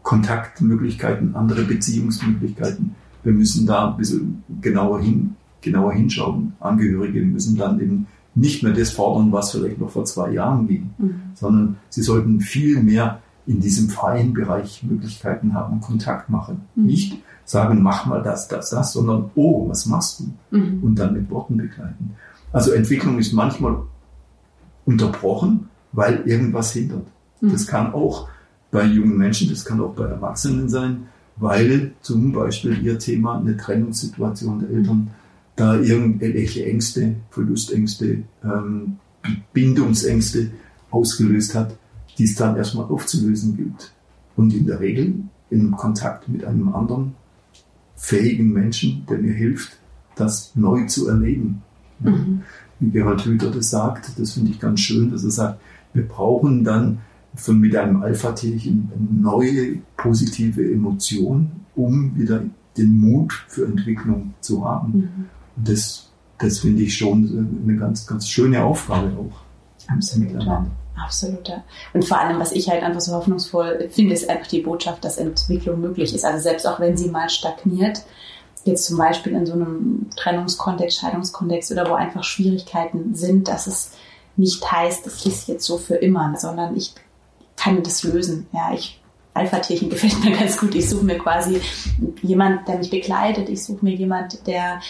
Kontaktmöglichkeiten, 0.08 1.36
andere 1.36 1.64
Beziehungsmöglichkeiten. 1.64 2.94
Wir 3.24 3.34
müssen 3.34 3.66
da 3.66 3.90
ein 3.90 3.98
bisschen 3.98 4.42
genauer 4.62 5.02
hin, 5.02 5.36
genauer 5.60 5.92
hinschauen. 5.92 6.54
Angehörige 6.60 7.20
müssen 7.20 7.58
dann 7.58 7.78
eben 7.78 8.06
nicht 8.34 8.62
mehr 8.62 8.72
das 8.72 8.90
fordern, 8.90 9.32
was 9.32 9.50
vielleicht 9.50 9.78
noch 9.78 9.90
vor 9.90 10.06
zwei 10.06 10.30
Jahren 10.30 10.66
ging, 10.66 10.88
mhm. 10.96 11.20
sondern 11.34 11.76
sie 11.90 12.00
sollten 12.00 12.40
viel 12.40 12.82
mehr 12.82 13.20
in 13.46 13.60
diesem 13.60 13.90
freien 13.90 14.32
Bereich 14.32 14.82
Möglichkeiten 14.82 15.52
haben, 15.52 15.82
Kontakt 15.82 16.30
machen. 16.30 16.62
Mhm. 16.74 16.86
Nicht 16.86 17.22
sagen, 17.44 17.82
mach 17.82 18.06
mal 18.06 18.22
das, 18.22 18.48
das, 18.48 18.70
das, 18.70 18.94
sondern, 18.94 19.30
oh, 19.34 19.68
was 19.68 19.84
machst 19.84 20.20
du? 20.20 20.56
Mhm. 20.56 20.82
Und 20.82 20.98
dann 20.98 21.12
mit 21.12 21.28
Worten 21.28 21.58
begleiten. 21.58 22.16
Also 22.50 22.72
Entwicklung 22.72 23.18
ist 23.18 23.34
manchmal 23.34 23.76
unterbrochen, 24.86 25.68
weil 25.92 26.22
irgendwas 26.24 26.72
hindert. 26.72 27.04
Mhm. 27.42 27.52
Das 27.52 27.66
kann 27.66 27.92
auch 27.92 28.30
bei 28.70 28.84
jungen 28.84 29.16
Menschen, 29.16 29.48
das 29.48 29.64
kann 29.64 29.80
auch 29.80 29.94
bei 29.94 30.04
Erwachsenen 30.04 30.68
sein, 30.68 31.08
weil 31.36 31.92
zum 32.02 32.32
Beispiel 32.32 32.84
ihr 32.84 32.98
Thema 32.98 33.38
eine 33.38 33.56
Trennungssituation 33.56 34.60
der 34.60 34.70
Eltern 34.70 35.10
da 35.56 35.78
irgendwelche 35.78 36.66
Ängste, 36.66 37.16
Verlustängste, 37.30 38.22
ähm, 38.44 38.98
Bindungsängste 39.52 40.50
ausgelöst 40.90 41.54
hat, 41.54 41.76
die 42.16 42.24
es 42.24 42.34
dann 42.34 42.56
erstmal 42.56 42.86
aufzulösen 42.86 43.56
gilt. 43.56 43.92
Und 44.36 44.54
in 44.54 44.66
der 44.66 44.80
Regel 44.80 45.14
in 45.50 45.70
Kontakt 45.72 46.28
mit 46.28 46.44
einem 46.44 46.72
anderen 46.74 47.14
fähigen 47.96 48.52
Menschen, 48.52 49.04
der 49.08 49.18
mir 49.18 49.32
hilft, 49.32 49.78
das 50.14 50.52
neu 50.54 50.86
zu 50.86 51.08
erleben. 51.08 51.62
Mhm. 52.00 52.42
Wie 52.80 52.90
Gerald 52.90 53.24
Hüther 53.24 53.50
das 53.50 53.70
sagt, 53.70 54.18
das 54.18 54.32
finde 54.32 54.52
ich 54.52 54.60
ganz 54.60 54.80
schön, 54.80 55.10
dass 55.10 55.24
er 55.24 55.30
sagt, 55.30 55.60
wir 55.94 56.06
brauchen 56.06 56.62
dann 56.62 56.98
von 57.38 57.58
mit 57.58 57.74
einem 57.76 58.02
Alpha-Tierchen 58.02 58.90
eine 58.94 59.20
neue 59.20 59.78
positive 59.96 60.60
Emotion, 60.60 61.50
um 61.76 62.16
wieder 62.16 62.42
den 62.76 63.00
Mut 63.00 63.32
für 63.48 63.64
Entwicklung 63.64 64.34
zu 64.40 64.64
haben. 64.64 64.92
Mhm. 64.92 65.26
Und 65.56 65.68
das, 65.68 66.10
das 66.38 66.60
finde 66.60 66.82
ich 66.82 66.96
schon 66.96 67.60
eine 67.64 67.76
ganz, 67.76 68.06
ganz 68.06 68.28
schöne 68.28 68.62
Aufgabe 68.62 69.12
auch. 69.18 69.40
Absolut. 69.88 70.36
Absolut. 70.96 71.52
Und 71.94 72.04
vor 72.04 72.18
allem, 72.18 72.40
was 72.40 72.50
ich 72.50 72.68
halt 72.68 72.82
einfach 72.82 73.00
so 73.00 73.12
hoffnungsvoll 73.12 73.88
finde, 73.90 74.14
ist 74.14 74.28
einfach 74.28 74.48
die 74.48 74.62
Botschaft, 74.62 75.04
dass 75.04 75.16
Entwicklung 75.16 75.80
möglich 75.80 76.12
ist. 76.12 76.24
Also 76.24 76.42
selbst 76.42 76.66
auch 76.66 76.80
wenn 76.80 76.96
sie 76.96 77.08
mal 77.08 77.30
stagniert, 77.30 78.02
jetzt 78.64 78.84
zum 78.86 78.98
Beispiel 78.98 79.32
in 79.32 79.46
so 79.46 79.52
einem 79.52 80.10
Trennungskontext, 80.16 81.00
Scheidungskontext 81.00 81.70
oder 81.70 81.88
wo 81.88 81.94
einfach 81.94 82.24
Schwierigkeiten 82.24 83.14
sind, 83.14 83.46
dass 83.46 83.68
es 83.68 83.92
nicht 84.36 84.70
heißt, 84.70 85.06
das 85.06 85.24
ist 85.24 85.48
jetzt 85.48 85.64
so 85.64 85.78
für 85.78 85.96
immer, 85.96 86.34
sondern 86.36 86.76
ich 86.76 86.94
kann 87.58 87.82
das 87.82 88.02
lösen. 88.04 88.46
Ja, 88.52 88.72
ich 88.74 89.00
Alpha-Tierchen 89.34 89.90
gefällt 89.90 90.22
mir 90.24 90.36
ganz 90.36 90.58
gut. 90.58 90.74
Ich 90.74 90.88
suche 90.88 91.04
mir 91.04 91.18
quasi 91.18 91.60
jemand, 92.22 92.66
der 92.68 92.78
mich 92.78 92.90
begleitet. 92.90 93.48
Ich 93.48 93.64
suche 93.64 93.84
mir 93.84 93.94
jemand, 93.94 94.46
der 94.46 94.80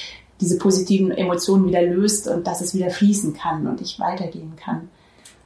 diese 0.41 0.59
positiven 0.59 1.11
Emotionen 1.11 1.67
wieder 1.67 1.83
löst 1.83 2.29
und 2.29 2.47
dass 2.47 2.61
es 2.61 2.75
wieder 2.75 2.91
fließen 2.91 3.35
kann 3.35 3.67
und 3.67 3.81
ich 3.81 3.99
weitergehen 3.99 4.53
kann. 4.57 4.89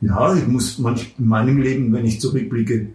Ja, 0.00 0.34
ich 0.34 0.46
muss 0.46 0.78
manch, 0.78 1.14
in 1.18 1.26
meinem 1.26 1.58
Leben, 1.58 1.92
wenn 1.92 2.04
ich 2.04 2.20
zurückblicke, 2.20 2.88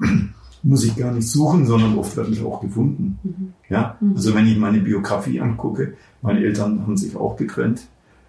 muss 0.62 0.84
ich 0.84 0.96
gar 0.96 1.12
nicht 1.12 1.28
suchen, 1.28 1.66
sondern 1.66 1.98
oft 1.98 2.16
werde 2.16 2.30
ich 2.30 2.42
auch 2.42 2.60
gefunden. 2.60 3.18
Mhm. 3.22 3.52
Ja, 3.68 3.96
mhm. 4.00 4.14
also 4.16 4.34
wenn 4.34 4.46
ich 4.46 4.56
meine 4.56 4.78
Biografie 4.78 5.40
angucke, 5.40 5.94
meine 6.22 6.40
Eltern 6.40 6.82
haben 6.82 6.96
sich 6.96 7.16
auch 7.16 7.36
getrennt, 7.36 7.82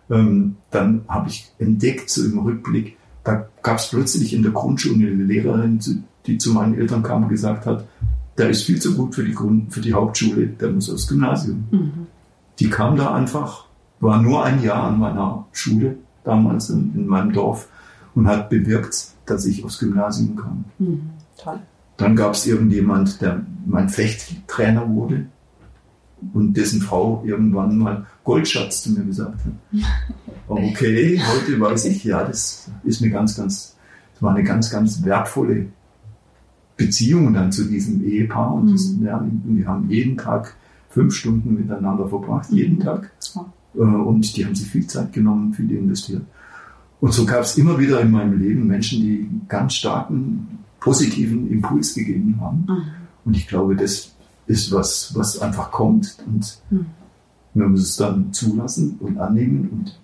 ähm, 0.09 0.57
dann 0.71 1.05
habe 1.07 1.29
ich 1.29 1.51
entdeckt, 1.59 2.09
so 2.09 2.25
im 2.25 2.39
Rückblick, 2.39 2.97
da 3.23 3.47
gab 3.62 3.77
es 3.77 3.89
plötzlich 3.89 4.33
in 4.33 4.43
der 4.43 4.51
Grundschule 4.51 5.07
eine 5.07 5.23
Lehrerin, 5.23 5.79
die 6.25 6.38
zu 6.38 6.51
meinen 6.51 6.77
Eltern 6.77 7.03
kam 7.03 7.23
und 7.23 7.29
gesagt 7.29 7.65
hat, 7.65 7.86
der 8.38 8.49
ist 8.49 8.63
viel 8.63 8.81
zu 8.81 8.95
gut 8.95 9.15
für 9.15 9.23
die, 9.23 9.33
Grund, 9.33 9.73
für 9.73 9.81
die 9.81 9.93
Hauptschule, 9.93 10.47
der 10.47 10.71
muss 10.71 10.89
aufs 10.89 11.07
Gymnasium. 11.07 11.65
Mhm. 11.71 12.07
Die 12.59 12.69
kam 12.69 12.97
da 12.97 13.13
einfach, 13.13 13.65
war 13.99 14.21
nur 14.21 14.43
ein 14.43 14.62
Jahr 14.63 14.83
an 14.83 14.99
meiner 14.99 15.45
Schule, 15.51 15.97
damals 16.23 16.69
in, 16.69 16.93
in 16.95 17.07
meinem 17.07 17.31
Dorf, 17.31 17.67
und 18.15 18.27
hat 18.27 18.49
bewirkt, 18.49 19.07
dass 19.25 19.45
ich 19.45 19.63
aufs 19.63 19.79
Gymnasium 19.79 20.36
kam. 20.36 20.65
Mhm, 20.79 21.09
toll. 21.38 21.59
Dann 21.97 22.15
gab 22.15 22.33
es 22.33 22.45
irgendjemand, 22.47 23.21
der 23.21 23.45
mein 23.65 23.89
Fechttrainer 23.89 24.89
wurde 24.89 25.27
und 26.34 26.58
dessen 26.58 26.82
Frau 26.82 27.24
irgendwann 27.26 27.78
mal 27.78 28.06
Goldschatz 28.24 28.84
zu 28.84 28.91
mir 28.91 29.06
gesagt 29.06 29.39
hat. 29.46 29.54
Okay, 30.46 31.19
heute 31.19 31.60
weiß 31.60 31.86
ich, 31.86 32.04
ja, 32.04 32.22
das 32.24 32.69
ist 32.84 33.02
eine 33.02 33.10
ganz, 33.12 33.38
ganz, 33.38 33.78
das 34.13 34.22
war 34.22 34.36
eine 34.36 34.43
ganz, 34.43 34.69
ganz 34.69 35.04
wertvolle 35.04 35.67
Beziehung 36.76 37.34
dann 37.34 37.52
zu 37.52 37.63
diesem 37.63 38.04
Ehepaar 38.04 38.54
und, 38.54 38.74
das, 38.74 38.89
mhm. 38.89 39.06
ja, 39.06 39.26
wir 39.46 39.67
haben 39.67 39.89
jeden 39.89 40.17
Tag 40.17 40.56
fünf 40.89 41.15
Stunden 41.15 41.56
miteinander 41.56 42.08
verbracht, 42.10 42.50
jeden 42.52 42.76
mhm. 42.76 42.82
Tag. 42.82 43.12
Äh, 43.76 43.80
und 43.80 44.36
die 44.36 44.46
haben 44.46 44.54
sich 44.54 44.67
viel 44.67 44.86
Zeit 44.86 45.13
genommen, 45.13 45.54
viel 45.54 45.72
investiert. 45.72 46.24
Und 47.00 47.13
so 47.13 47.26
gab 47.26 47.43
es 47.43 47.58
immer 47.58 47.80
wieder 47.80 48.02
in 48.02 48.12
meinem 48.12 48.39
Leben 48.39 48.67
Menschen, 48.67 49.02
die 49.02 49.30
ganz 49.48 49.76
starken 49.76 50.60
positiven 50.80 51.50
Impuls 51.50 51.93
gegeben 51.96 52.38
haben. 52.41 52.65
Mhm. 52.67 52.84
Und 53.26 53.38
ich 53.38 53.48
glaube, 53.48 53.76
das 53.76 54.12
ist 54.47 54.71
was, 54.71 55.15
was 55.15 55.39
einfach 55.39 55.71
kommt. 55.71 56.17
Und 56.25 56.58
mhm. 56.69 56.88
man 57.53 57.71
muss 57.71 57.82
es 57.82 57.95
dann 57.97 58.34
zulassen 58.34 58.97
und 58.99 59.17
annehmen. 59.17 59.69
Und 59.69 59.99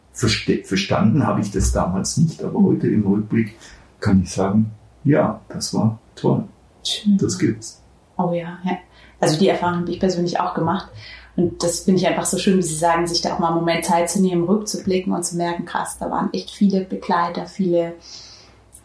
verstanden 0.65 1.25
habe 1.25 1.41
ich 1.41 1.51
das 1.51 1.71
damals 1.71 2.17
nicht. 2.17 2.43
Aber 2.43 2.61
heute 2.61 2.87
im 2.87 3.05
Rückblick 3.05 3.55
kann 3.99 4.23
ich 4.23 4.31
sagen, 4.31 4.71
ja, 5.03 5.41
das 5.49 5.73
war 5.73 5.99
toll. 6.15 6.43
Schön. 6.83 7.17
Das 7.17 7.37
gibt's. 7.37 7.81
Oh 8.17 8.33
ja, 8.33 8.57
ja. 8.63 8.77
Also 9.19 9.37
die 9.37 9.49
Erfahrung 9.49 9.81
habe 9.81 9.91
ich 9.91 9.99
persönlich 9.99 10.39
auch 10.39 10.53
gemacht. 10.53 10.89
Und 11.35 11.63
das 11.63 11.81
finde 11.81 12.01
ich 12.01 12.07
einfach 12.07 12.25
so 12.25 12.37
schön, 12.37 12.57
wie 12.57 12.63
Sie 12.63 12.75
sagen, 12.75 13.07
sich 13.07 13.21
da 13.21 13.33
auch 13.33 13.39
mal 13.39 13.47
einen 13.47 13.57
Moment 13.57 13.85
Zeit 13.85 14.09
zu 14.09 14.21
nehmen, 14.21 14.43
rückzublicken 14.43 15.13
und 15.13 15.23
zu 15.23 15.37
merken, 15.37 15.65
krass, 15.65 15.97
da 15.97 16.11
waren 16.11 16.33
echt 16.33 16.51
viele 16.51 16.81
Begleiter, 16.81 17.45
viele 17.45 17.93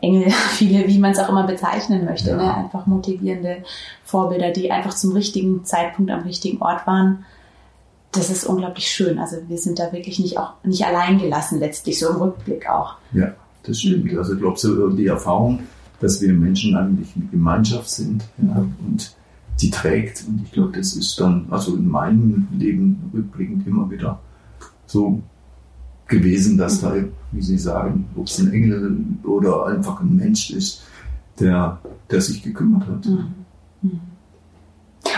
Engel, 0.05 0.31
viele, 0.51 0.87
wie 0.87 0.99
man 0.99 1.13
es 1.13 1.19
auch 1.19 1.29
immer 1.29 1.47
bezeichnen 1.47 2.05
möchte, 2.05 2.31
ja. 2.31 2.37
ne? 2.37 2.55
einfach 2.55 2.87
motivierende 2.87 3.59
Vorbilder, 4.05 4.51
die 4.51 4.71
einfach 4.71 4.95
zum 4.95 5.13
richtigen 5.13 5.65
Zeitpunkt 5.65 6.11
am 6.11 6.23
richtigen 6.23 6.61
Ort 6.61 6.87
waren. 6.87 7.25
Das 8.13 8.31
ist 8.31 8.45
unglaublich 8.45 8.87
schön. 8.87 9.19
Also 9.19 9.39
wir 9.49 9.59
sind 9.59 9.79
da 9.79 9.93
wirklich 9.93 10.21
nicht 10.21 10.39
auch 10.39 10.53
nicht 10.63 10.87
allein 10.87 11.19
gelassen, 11.19 11.59
letztlich 11.59 11.99
so 11.99 12.11
im 12.11 12.17
Rückblick 12.17 12.69
auch. 12.69 12.97
Ja, 13.13 13.35
das 13.65 13.81
stimmt. 13.81 14.17
Also 14.17 14.35
ich 14.35 14.41
glaube, 14.41 14.59
so 14.59 14.91
die 14.91 15.07
Erfahrung, 15.07 15.61
dass 16.01 16.21
wir 16.21 16.33
Menschen 16.33 16.77
eigentlich 16.77 17.09
eine 17.17 17.27
Gemeinschaft 17.27 17.91
sind 17.91 18.25
ja, 18.39 18.65
und 18.87 19.15
die 19.61 19.71
trägt. 19.71 20.25
Und 20.29 20.43
ich 20.45 20.53
glaube, 20.53 20.77
das 20.77 20.95
ist 20.95 21.19
dann, 21.19 21.47
also 21.51 21.75
in 21.75 21.89
meinem 21.89 22.49
Leben 22.57 23.11
rückblickend 23.13 23.67
immer 23.67 23.91
wieder 23.91 24.21
so 24.87 25.21
gewesen, 26.07 26.59
dass 26.59 26.81
da, 26.81 26.95
wie 27.33 27.43
Sie 27.43 27.59
sagen, 27.59 28.09
ob 28.17 28.27
es 28.27 28.39
ein 28.39 28.53
Engel 28.53 28.99
oder 29.25 29.67
einfach 29.67 30.01
ein 30.01 30.17
Mensch 30.17 30.51
ist, 30.51 30.83
der, 31.41 31.79
der 32.11 32.21
sich 32.21 32.43
gekümmert 32.43 32.87
hat. 32.87 33.07
Mhm. 33.07 33.35
Mhm. 33.83 34.01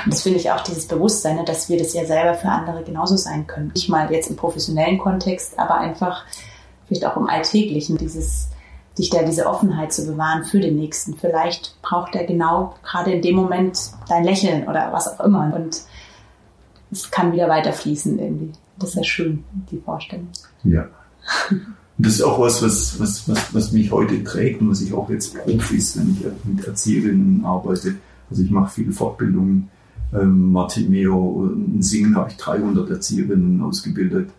Und 0.04 0.12
das 0.12 0.22
finde 0.22 0.38
ich 0.38 0.50
auch 0.50 0.60
dieses 0.62 0.86
Bewusstsein, 0.86 1.36
ne, 1.36 1.44
dass 1.44 1.68
wir 1.68 1.78
das 1.78 1.92
ja 1.94 2.04
selber 2.04 2.34
für 2.34 2.48
andere 2.48 2.82
genauso 2.82 3.16
sein 3.16 3.46
können. 3.46 3.72
Nicht 3.74 3.88
mal 3.88 4.10
jetzt 4.12 4.30
im 4.30 4.36
professionellen 4.36 4.98
Kontext, 4.98 5.58
aber 5.58 5.78
einfach 5.78 6.24
vielleicht 6.86 7.04
auch 7.04 7.16
im 7.16 7.28
Alltäglichen, 7.28 7.96
dieses 7.96 8.48
dich 8.98 9.10
da 9.10 9.22
diese 9.22 9.46
Offenheit 9.46 9.92
zu 9.92 10.06
bewahren 10.06 10.44
für 10.44 10.60
den 10.60 10.76
Nächsten. 10.76 11.16
Vielleicht 11.16 11.80
braucht 11.82 12.14
er 12.14 12.24
genau 12.24 12.74
gerade 12.82 13.12
in 13.12 13.22
dem 13.22 13.36
Moment 13.36 13.78
dein 14.08 14.24
Lächeln 14.24 14.66
oder 14.68 14.92
was 14.92 15.06
auch 15.08 15.24
immer. 15.24 15.52
Und 15.54 15.82
es 16.90 17.10
kann 17.10 17.32
wieder 17.32 17.48
weiterfließen 17.48 18.18
irgendwie. 18.18 18.52
Das 18.78 18.90
ist 18.90 18.96
ja 18.96 19.04
schön, 19.04 19.44
die 19.70 19.78
Vorstellung. 19.78 20.28
Ja. 20.64 20.88
Und 21.50 22.06
das 22.06 22.14
ist 22.14 22.22
auch 22.22 22.38
was, 22.38 22.62
was, 22.62 23.00
was, 23.00 23.28
was, 23.28 23.54
was 23.54 23.72
mich 23.72 23.90
heute 23.90 24.22
trägt 24.22 24.60
und 24.60 24.70
was 24.70 24.82
ich 24.82 24.92
auch 24.92 25.08
jetzt 25.08 25.34
Profis, 25.34 25.96
wenn 25.96 26.10
ich 26.10 26.26
mit 26.44 26.66
Erzieherinnen 26.66 27.44
arbeite. 27.44 27.94
Also 28.28 28.42
ich 28.42 28.50
mache 28.50 28.70
viele 28.70 28.92
Fortbildungen. 28.92 29.68
Ähm, 30.12 30.52
Martimeo, 30.52 31.50
in 31.54 31.82
Singen 31.82 32.16
habe 32.16 32.30
ich 32.30 32.36
300 32.36 32.90
Erzieherinnen 32.90 33.62
ausgebildet. 33.62 34.30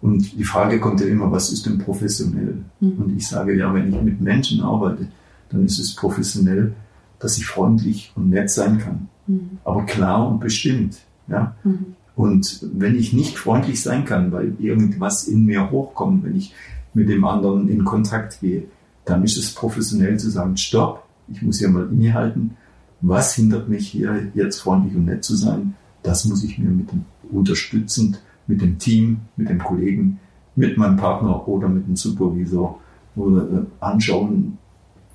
Und 0.00 0.38
die 0.38 0.44
Frage 0.44 0.78
kommt 0.80 1.00
ja 1.00 1.06
immer, 1.06 1.32
was 1.32 1.50
ist 1.50 1.66
denn 1.66 1.78
professionell? 1.78 2.58
Mhm. 2.80 2.92
Und 2.98 3.16
ich 3.16 3.26
sage 3.26 3.56
ja, 3.56 3.72
wenn 3.74 3.92
ich 3.92 4.00
mit 4.00 4.20
Menschen 4.20 4.60
arbeite, 4.60 5.08
dann 5.50 5.64
ist 5.64 5.78
es 5.78 5.94
professionell, 5.96 6.74
dass 7.18 7.36
ich 7.38 7.46
freundlich 7.46 8.12
und 8.14 8.28
nett 8.28 8.50
sein 8.50 8.78
kann. 8.78 9.08
Mhm. 9.26 9.58
Aber 9.64 9.84
klar 9.86 10.28
und 10.28 10.40
bestimmt. 10.40 10.98
Ja? 11.26 11.56
Mhm. 11.64 11.96
Und 12.18 12.66
wenn 12.72 12.96
ich 12.96 13.12
nicht 13.12 13.38
freundlich 13.38 13.80
sein 13.80 14.04
kann, 14.04 14.32
weil 14.32 14.56
irgendwas 14.58 15.28
in 15.28 15.44
mir 15.44 15.70
hochkommt, 15.70 16.24
wenn 16.24 16.34
ich 16.34 16.52
mit 16.92 17.08
dem 17.08 17.24
anderen 17.24 17.68
in 17.68 17.84
Kontakt 17.84 18.40
gehe, 18.40 18.64
dann 19.04 19.22
ist 19.22 19.36
es 19.36 19.54
professionell 19.54 20.18
zu 20.18 20.28
sagen, 20.28 20.56
stopp, 20.56 21.04
ich 21.28 21.42
muss 21.42 21.60
hier 21.60 21.68
mal 21.68 21.88
innehalten. 21.92 22.56
Was 23.00 23.34
hindert 23.34 23.68
mich 23.68 23.86
hier 23.86 24.32
jetzt 24.34 24.58
freundlich 24.58 24.96
und 24.96 25.04
nett 25.04 25.22
zu 25.22 25.36
sein? 25.36 25.76
Das 26.02 26.24
muss 26.24 26.42
ich 26.42 26.58
mir 26.58 26.70
mit 26.70 26.90
dem, 26.90 27.04
unterstützend 27.30 28.20
mit 28.48 28.62
dem 28.62 28.80
Team, 28.80 29.20
mit 29.36 29.48
dem 29.48 29.60
Kollegen, 29.60 30.18
mit 30.56 30.76
meinem 30.76 30.96
Partner 30.96 31.46
oder 31.46 31.68
mit 31.68 31.86
dem 31.86 31.94
Supervisor 31.94 32.80
oder 33.14 33.42
äh, 33.42 33.64
anschauen, 33.78 34.58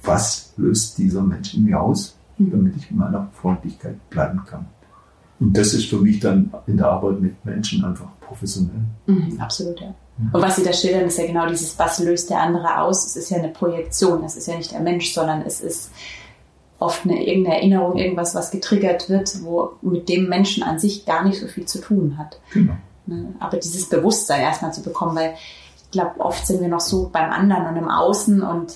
was 0.04 0.54
löst 0.56 0.98
dieser 1.00 1.22
Mensch 1.22 1.54
in 1.54 1.66
mir 1.66 1.82
aus, 1.82 2.18
mhm. 2.38 2.52
damit 2.52 2.78
ich 2.78 2.90
in 2.92 2.98
meiner 2.98 3.28
Freundlichkeit 3.34 4.10
bleiben 4.10 4.42
kann. 4.46 4.68
Und 5.44 5.58
das 5.58 5.74
ist 5.74 5.90
für 5.90 5.98
mich 5.98 6.22
dann 6.22 6.54
in 6.68 6.78
der 6.78 6.88
Arbeit 6.88 7.20
mit 7.20 7.46
Menschen 7.46 7.84
einfach 7.84 8.08
professionell. 8.22 8.82
Mhm, 9.08 9.40
absolut, 9.40 9.80
ja. 9.82 9.94
Und 10.32 10.42
was 10.42 10.56
Sie 10.56 10.64
da 10.64 10.72
schildern, 10.72 11.06
ist 11.06 11.18
ja 11.18 11.26
genau 11.26 11.48
dieses, 11.48 11.78
was 11.78 12.00
löst 12.00 12.30
der 12.30 12.40
andere 12.40 12.80
aus? 12.80 13.06
Es 13.06 13.16
ist 13.16 13.30
ja 13.30 13.38
eine 13.38 13.50
Projektion, 13.50 14.24
es 14.24 14.38
ist 14.38 14.48
ja 14.48 14.56
nicht 14.56 14.72
der 14.72 14.80
Mensch, 14.80 15.14
sondern 15.14 15.42
es 15.42 15.60
ist 15.60 15.92
oft 16.80 17.06
eine 17.06 17.26
irgendeine 17.26 17.58
Erinnerung, 17.58 17.98
irgendwas, 17.98 18.36
was 18.36 18.52
getriggert 18.52 19.10
wird, 19.10 19.44
wo 19.44 19.74
mit 19.82 20.08
dem 20.10 20.30
Menschen 20.30 20.64
an 20.64 20.80
sich 20.80 21.06
gar 21.06 21.24
nicht 21.24 21.40
so 21.40 21.48
viel 21.48 21.66
zu 21.66 21.82
tun 21.82 22.18
hat. 22.18 22.40
Genau. 22.52 22.74
Ne? 23.06 23.34
Aber 23.40 23.58
dieses 23.58 23.90
Bewusstsein 23.90 24.42
erstmal 24.42 24.74
zu 24.74 24.82
bekommen, 24.82 25.16
weil 25.16 25.34
ich 25.84 25.92
glaube, 25.92 26.20
oft 26.20 26.46
sind 26.46 26.62
wir 26.62 26.70
noch 26.70 26.80
so 26.80 27.10
beim 27.12 27.32
anderen 27.32 27.68
und 27.68 27.76
im 27.76 27.90
Außen 27.90 28.42
und 28.42 28.72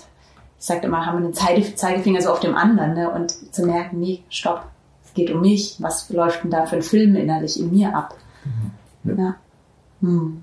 ich 0.60 0.66
sage 0.66 0.88
immer, 0.88 1.06
haben 1.06 1.20
wir 1.20 1.30
den 1.30 1.78
Zeigefinger 1.78 2.22
so 2.22 2.32
auf 2.32 2.40
dem 2.40 2.56
anderen 2.56 2.94
ne? 2.94 3.12
und 3.12 3.54
zu 3.54 3.66
merken, 3.66 4.00
nee, 4.00 4.24
stopp, 4.30 4.66
geht 5.18 5.32
um 5.32 5.42
mich, 5.42 5.78
was 5.80 6.10
läuft 6.10 6.44
denn 6.44 6.52
da 6.52 6.66
für 6.66 6.78
ein 6.78 6.82
Film 6.82 7.16
innerlich 7.16 7.60
in 7.60 7.72
mir 7.72 7.94
ab? 7.94 8.16
Mhm. 9.04 9.18
Ja. 9.18 9.36
Hm. 10.02 10.38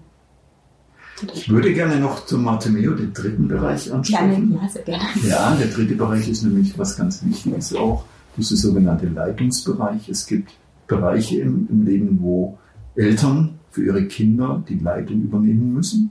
Ich 1.32 1.48
würde 1.48 1.72
gerne 1.72 2.00
noch 2.00 2.26
zum 2.26 2.42
Martimeo, 2.42 2.92
den 2.94 3.12
dritten 3.12 3.46
Bereich 3.46 3.90
ansprechen. 3.92 4.50
Gerne, 4.50 4.62
ja, 4.62 4.68
sehr 4.68 4.82
gerne. 4.82 5.04
Ja, 5.22 5.54
der 5.54 5.68
dritte 5.68 5.94
Bereich 5.94 6.28
ist 6.28 6.42
nämlich 6.42 6.76
was 6.76 6.96
ganz 6.96 7.24
Wichtiges 7.24 7.74
auch, 7.74 8.04
das 8.36 8.50
ist 8.50 8.64
der 8.64 8.70
sogenannte 8.70 9.06
Leitungsbereich. 9.06 10.08
Es 10.08 10.26
gibt 10.26 10.50
Bereiche 10.88 11.40
im, 11.40 11.68
im 11.70 11.86
Leben, 11.86 12.18
wo 12.20 12.58
Eltern 12.96 13.60
für 13.70 13.84
ihre 13.84 14.06
Kinder 14.06 14.62
die 14.68 14.78
Leitung 14.78 15.22
übernehmen 15.22 15.72
müssen, 15.72 16.10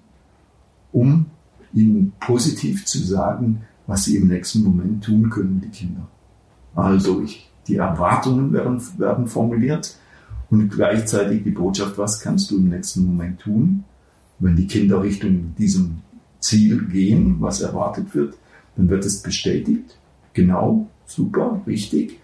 um 0.93 1.25
ihnen 1.73 2.13
positiv 2.21 2.85
zu 2.85 2.99
sagen, 2.99 3.63
was 3.87 4.05
sie 4.05 4.15
im 4.15 4.29
nächsten 4.29 4.63
Moment 4.63 5.03
tun 5.03 5.29
können, 5.29 5.61
die 5.61 5.69
Kinder. 5.69 6.07
Also 6.75 7.21
ich, 7.21 7.51
die 7.67 7.77
Erwartungen 7.77 8.53
werden, 8.53 8.81
werden 8.97 9.27
formuliert 9.27 9.95
und 10.49 10.69
gleichzeitig 10.69 11.43
die 11.43 11.51
Botschaft, 11.51 11.97
was 11.97 12.19
kannst 12.19 12.51
du 12.51 12.57
im 12.57 12.69
nächsten 12.69 13.05
Moment 13.05 13.39
tun. 13.39 13.83
Wenn 14.39 14.55
die 14.55 14.67
Kinder 14.67 15.01
Richtung 15.01 15.55
diesem 15.57 16.01
Ziel 16.39 16.85
gehen, 16.87 17.37
was 17.39 17.61
erwartet 17.61 18.13
wird, 18.13 18.35
dann 18.75 18.89
wird 18.89 19.05
es 19.05 19.21
bestätigt. 19.21 19.97
Genau, 20.33 20.89
super, 21.05 21.61
richtig. 21.65 22.19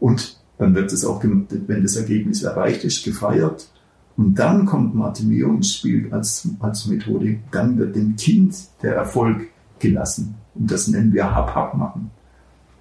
Und 0.00 0.38
dann 0.58 0.74
wird 0.74 0.92
es 0.92 1.04
auch, 1.04 1.22
wenn 1.22 1.82
das 1.82 1.96
Ergebnis 1.96 2.42
erreicht 2.42 2.84
ist, 2.84 3.04
gefeiert. 3.04 3.68
Und 4.16 4.38
dann 4.38 4.66
kommt 4.66 4.94
Martimeo 4.94 5.52
ins 5.54 5.74
Spiel 5.74 6.12
als, 6.12 6.48
als 6.60 6.86
Methode. 6.86 7.38
Dann 7.50 7.78
wird 7.78 7.96
dem 7.96 8.14
Kind 8.16 8.54
der 8.82 8.94
Erfolg 8.94 9.48
gelassen. 9.78 10.36
Und 10.54 10.70
das 10.70 10.86
nennen 10.88 11.12
wir 11.12 11.34
Hab-Hab 11.34 11.76
machen. 11.76 12.10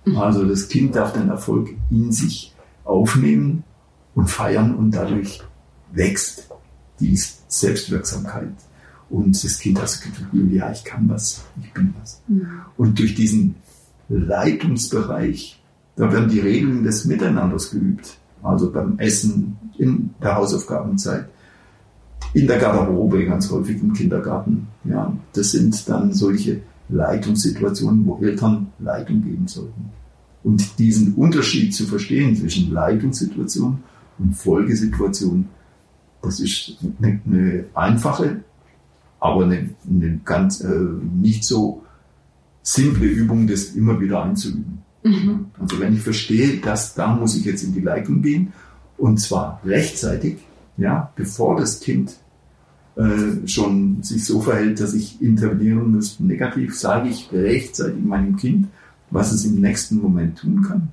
Mhm. 0.05 0.17
Also 0.17 0.45
das 0.45 0.67
Kind 0.67 0.95
darf 0.95 1.13
den 1.13 1.29
Erfolg 1.29 1.69
in 1.89 2.11
sich 2.11 2.53
aufnehmen 2.83 3.63
und 4.15 4.29
feiern 4.29 4.75
und 4.75 4.91
dadurch 4.91 5.41
wächst 5.91 6.47
die 6.99 7.17
Selbstwirksamkeit. 7.47 8.53
Und 9.09 9.43
das 9.43 9.59
Kind 9.59 9.77
hat 9.77 9.83
das 9.83 10.01
Gefühl, 10.01 10.51
ja, 10.53 10.71
ich 10.71 10.83
kann 10.83 11.07
was, 11.09 11.43
ich 11.61 11.71
bin 11.73 11.93
was. 11.99 12.21
Mhm. 12.27 12.47
Und 12.77 12.99
durch 12.99 13.15
diesen 13.15 13.55
Leitungsbereich, 14.09 15.61
da 15.95 16.11
werden 16.11 16.29
die 16.29 16.39
Regeln 16.39 16.83
des 16.83 17.05
Miteinanders 17.05 17.71
geübt. 17.71 18.17
Also 18.41 18.71
beim 18.71 18.99
Essen, 18.99 19.57
in 19.77 20.13
der 20.21 20.35
Hausaufgabenzeit, 20.35 21.27
in 22.33 22.47
der 22.47 22.57
Garderobe, 22.57 23.25
ganz 23.25 23.49
häufig 23.51 23.81
im 23.81 23.93
Kindergarten. 23.93 24.67
Ja, 24.83 25.15
das 25.33 25.51
sind 25.51 25.87
dann 25.87 26.13
solche 26.13 26.61
Leitungssituationen, 26.89 28.05
wo 28.05 28.17
Eltern 28.23 28.67
Leitung 28.79 29.23
geben 29.23 29.47
sollten. 29.47 29.91
Und 30.43 30.77
diesen 30.79 31.13
Unterschied 31.15 31.73
zu 31.73 31.85
verstehen 31.85 32.35
zwischen 32.35 32.71
Leitungssituation 32.71 33.83
und 34.19 34.33
Folgesituation, 34.33 35.47
das 36.21 36.39
ist 36.39 36.77
eine, 37.01 37.21
eine 37.25 37.65
einfache, 37.73 38.43
aber 39.19 39.45
eine, 39.45 39.69
eine 39.89 40.19
ganz 40.25 40.61
äh, 40.61 40.69
nicht 40.69 41.45
so 41.45 41.83
simple 42.61 43.05
Übung, 43.05 43.47
das 43.47 43.69
immer 43.69 43.99
wieder 43.99 44.23
einzuüben. 44.23 44.79
Mhm. 45.03 45.47
Also 45.59 45.79
wenn 45.79 45.93
ich 45.93 46.01
verstehe, 46.01 46.57
dass 46.57 46.95
da 46.95 47.15
muss 47.15 47.35
ich 47.35 47.45
jetzt 47.45 47.63
in 47.63 47.73
die 47.73 47.81
Leitung 47.81 48.21
gehen 48.21 48.53
und 48.97 49.19
zwar 49.19 49.61
rechtzeitig, 49.65 50.37
ja, 50.77 51.11
bevor 51.15 51.57
das 51.57 51.79
Kind 51.79 52.15
äh, 52.95 53.47
schon 53.47 54.03
sich 54.03 54.25
so 54.25 54.41
verhält, 54.41 54.79
dass 54.79 54.93
ich 54.93 55.21
intervenieren 55.21 55.91
muss. 55.95 56.19
Negativ 56.19 56.77
sage 56.77 57.09
ich 57.09 57.29
rechtzeitig 57.31 58.03
meinem 58.03 58.37
Kind, 58.37 58.67
was 59.09 59.31
es 59.31 59.45
im 59.45 59.59
nächsten 59.61 59.97
Moment 59.97 60.39
tun 60.39 60.63
kann. 60.67 60.91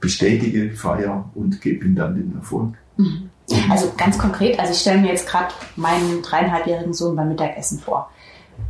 Bestätige, 0.00 0.72
feier 0.72 1.30
und 1.34 1.60
gebe 1.60 1.84
ihm 1.84 1.94
dann 1.94 2.14
den 2.14 2.34
Erfolg. 2.34 2.74
Mhm. 2.96 3.30
Also 3.70 3.92
ganz 3.96 4.18
konkret, 4.18 4.58
also 4.58 4.72
ich 4.72 4.78
stelle 4.78 5.00
mir 5.00 5.08
jetzt 5.08 5.28
gerade 5.28 5.52
meinen 5.76 6.22
dreieinhalbjährigen 6.22 6.94
Sohn 6.94 7.14
beim 7.14 7.28
Mittagessen 7.28 7.78
vor. 7.78 8.10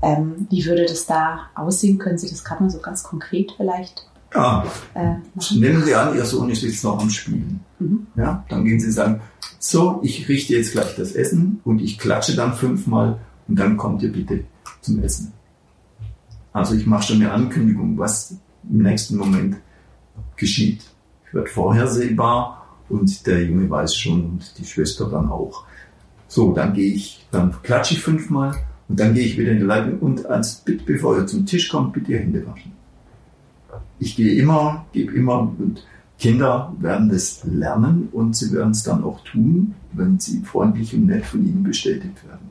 Ähm, 0.03 0.47
wie 0.51 0.65
würde 0.67 0.85
das 0.87 1.07
da 1.07 1.51
aussehen? 1.55 1.99
Können 1.99 2.19
Sie 2.19 2.29
das 2.29 2.45
gerade 2.45 2.63
mal 2.63 2.71
so 2.71 2.79
ganz 2.79 3.03
konkret 3.03 3.53
vielleicht 3.57 4.07
ja. 4.35 4.65
Äh, 4.95 5.15
Nehmen 5.55 5.83
Sie 5.85 5.95
an, 5.95 6.15
Ihr 6.15 6.25
Sohn 6.25 6.51
ist 6.51 6.63
jetzt 6.63 6.85
noch 6.85 7.01
am 7.01 7.11
Spielen. 7.11 7.61
Mhm. 7.79 8.07
Ja, 8.17 8.45
dann 8.49 8.65
gehen 8.65 8.81
Sie 8.81 8.91
sagen, 8.91 9.21
so, 9.59 10.01
ich 10.03 10.29
richte 10.29 10.55
jetzt 10.55 10.73
gleich 10.73 10.95
das 10.97 11.13
Essen 11.13 11.61
und 11.65 11.81
ich 11.81 11.99
klatsche 11.99 12.37
dann 12.37 12.55
fünfmal 12.55 13.19
und 13.49 13.59
dann 13.59 13.77
kommt 13.77 14.03
ihr 14.03 14.13
bitte 14.13 14.45
zum 14.81 15.03
Essen. 15.03 15.33
Also 16.53 16.75
ich 16.75 16.87
mache 16.87 17.05
schon 17.05 17.17
eine 17.17 17.33
Ankündigung, 17.33 17.99
was 17.99 18.37
im 18.71 18.83
nächsten 18.83 19.17
Moment 19.17 19.57
geschieht. 20.37 20.83
Ich 21.27 21.35
werde 21.35 21.49
vorhersehbar 21.49 22.77
und 22.89 23.27
der 23.27 23.43
Junge 23.45 23.69
weiß 23.69 23.97
schon 23.97 24.25
und 24.25 24.59
die 24.59 24.65
Schwester 24.65 25.09
dann 25.09 25.31
auch. 25.31 25.65
So, 26.29 26.53
dann 26.53 26.75
gehe 26.75 26.93
ich, 26.93 27.27
dann 27.31 27.55
klatsche 27.63 27.95
ich 27.95 28.03
fünfmal 28.03 28.55
und 28.89 29.01
dann 29.01 29.15
gehe 29.15 29.25
ich 29.25 29.39
wieder 29.39 29.53
in 29.53 29.59
die 29.59 29.65
Leitung 29.65 29.99
und 30.01 30.27
als 30.27 30.63
bevor 30.65 31.17
ihr 31.17 31.27
zum 31.27 31.47
Tisch 31.47 31.69
kommt, 31.71 31.95
bitte 31.95 32.19
Hände 32.19 32.47
waschen 32.47 32.74
ich 33.99 34.17
gehe 34.17 34.35
immer, 34.35 34.87
gebe 34.93 35.13
immer 35.13 35.41
und 35.41 35.87
Kinder 36.19 36.75
werden 36.79 37.09
das 37.09 37.45
lernen 37.45 38.09
und 38.13 38.37
sie 38.37 38.53
werden 38.53 38.71
es 38.71 38.83
dann 38.83 39.03
auch 39.05 39.23
tun, 39.25 39.75
wenn 39.93 40.19
sie 40.19 40.41
freundlich 40.41 40.95
und 40.95 41.07
nett 41.07 41.25
von 41.25 41.45
ihnen 41.45 41.63
bestätigt 41.63 42.27
werden. 42.27 42.51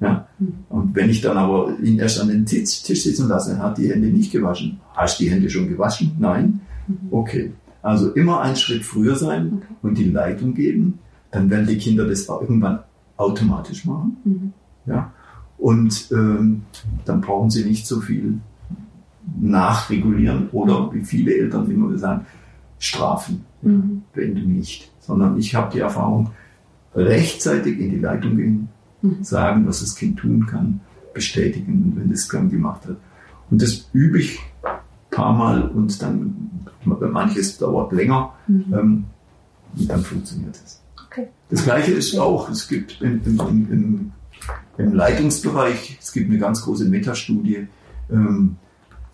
Ja? 0.00 0.28
Mhm. 0.38 0.52
Und 0.68 0.94
wenn 0.94 1.10
ich 1.10 1.20
dann 1.20 1.36
aber 1.36 1.78
ihn 1.80 1.98
erst 1.98 2.20
an 2.20 2.28
den 2.28 2.46
Tisch, 2.46 2.82
Tisch 2.82 3.02
sitzen 3.02 3.28
lasse, 3.28 3.58
hat 3.58 3.78
die 3.78 3.90
Hände 3.90 4.08
nicht 4.08 4.32
gewaschen. 4.32 4.80
Hast 4.94 5.18
du 5.18 5.24
die 5.24 5.30
Hände 5.30 5.48
schon 5.48 5.68
gewaschen? 5.68 6.12
Nein? 6.18 6.60
Mhm. 6.88 6.96
Okay. 7.10 7.52
Also 7.82 8.10
immer 8.12 8.42
einen 8.42 8.56
Schritt 8.56 8.84
früher 8.84 9.16
sein 9.16 9.54
okay. 9.56 9.74
und 9.82 9.98
die 9.98 10.10
Leitung 10.10 10.54
geben, 10.54 10.98
dann 11.30 11.48
werden 11.48 11.66
die 11.66 11.78
Kinder 11.78 12.06
das 12.06 12.28
irgendwann 12.28 12.80
automatisch 13.16 13.84
machen. 13.86 14.16
Mhm. 14.24 14.52
Ja? 14.86 15.12
Und 15.56 16.08
ähm, 16.12 16.62
dann 17.04 17.20
brauchen 17.20 17.50
sie 17.50 17.64
nicht 17.64 17.86
so 17.86 18.00
viel 18.00 18.40
nachregulieren 19.38 20.48
oder 20.50 20.92
wie 20.92 21.02
viele 21.02 21.34
Eltern 21.34 21.70
immer 21.70 21.96
sagen, 21.98 22.26
strafen, 22.78 23.44
mhm. 23.62 24.02
wenn 24.14 24.34
du 24.34 24.40
nicht. 24.42 24.90
Sondern 25.00 25.38
ich 25.38 25.54
habe 25.54 25.72
die 25.72 25.80
Erfahrung, 25.80 26.30
rechtzeitig 26.94 27.78
in 27.78 27.90
die 27.90 27.98
Leitung 27.98 28.36
gehen, 28.36 28.68
mhm. 29.02 29.22
sagen, 29.22 29.66
was 29.66 29.80
das 29.80 29.94
Kind 29.94 30.18
tun 30.18 30.46
kann, 30.46 30.80
bestätigen, 31.14 31.92
wenn 31.96 32.10
das 32.10 32.28
Kind 32.28 32.50
gemacht 32.50 32.86
hat. 32.86 32.96
Und 33.50 33.62
das 33.62 33.88
übe 33.92 34.18
ich 34.18 34.38
ein 34.62 34.78
paar 35.10 35.32
Mal 35.32 35.68
und 35.68 36.00
dann, 36.02 36.50
manches 36.84 37.58
dauert 37.58 37.92
länger, 37.92 38.32
mhm. 38.46 38.64
ähm, 38.72 39.04
und 39.76 39.88
dann 39.88 40.02
funktioniert 40.02 40.56
es. 40.56 40.80
Okay. 41.06 41.28
Das 41.48 41.64
Gleiche 41.64 41.92
ist 41.92 42.16
auch, 42.18 42.48
es 42.50 42.68
gibt 42.68 43.00
in, 43.00 43.22
in, 43.24 43.38
in, 43.70 44.12
im 44.78 44.94
Leitungsbereich, 44.94 45.98
es 46.00 46.12
gibt 46.12 46.30
eine 46.30 46.38
ganz 46.38 46.62
große 46.62 46.86
Metastudie, 46.86 47.68
ähm, 48.10 48.56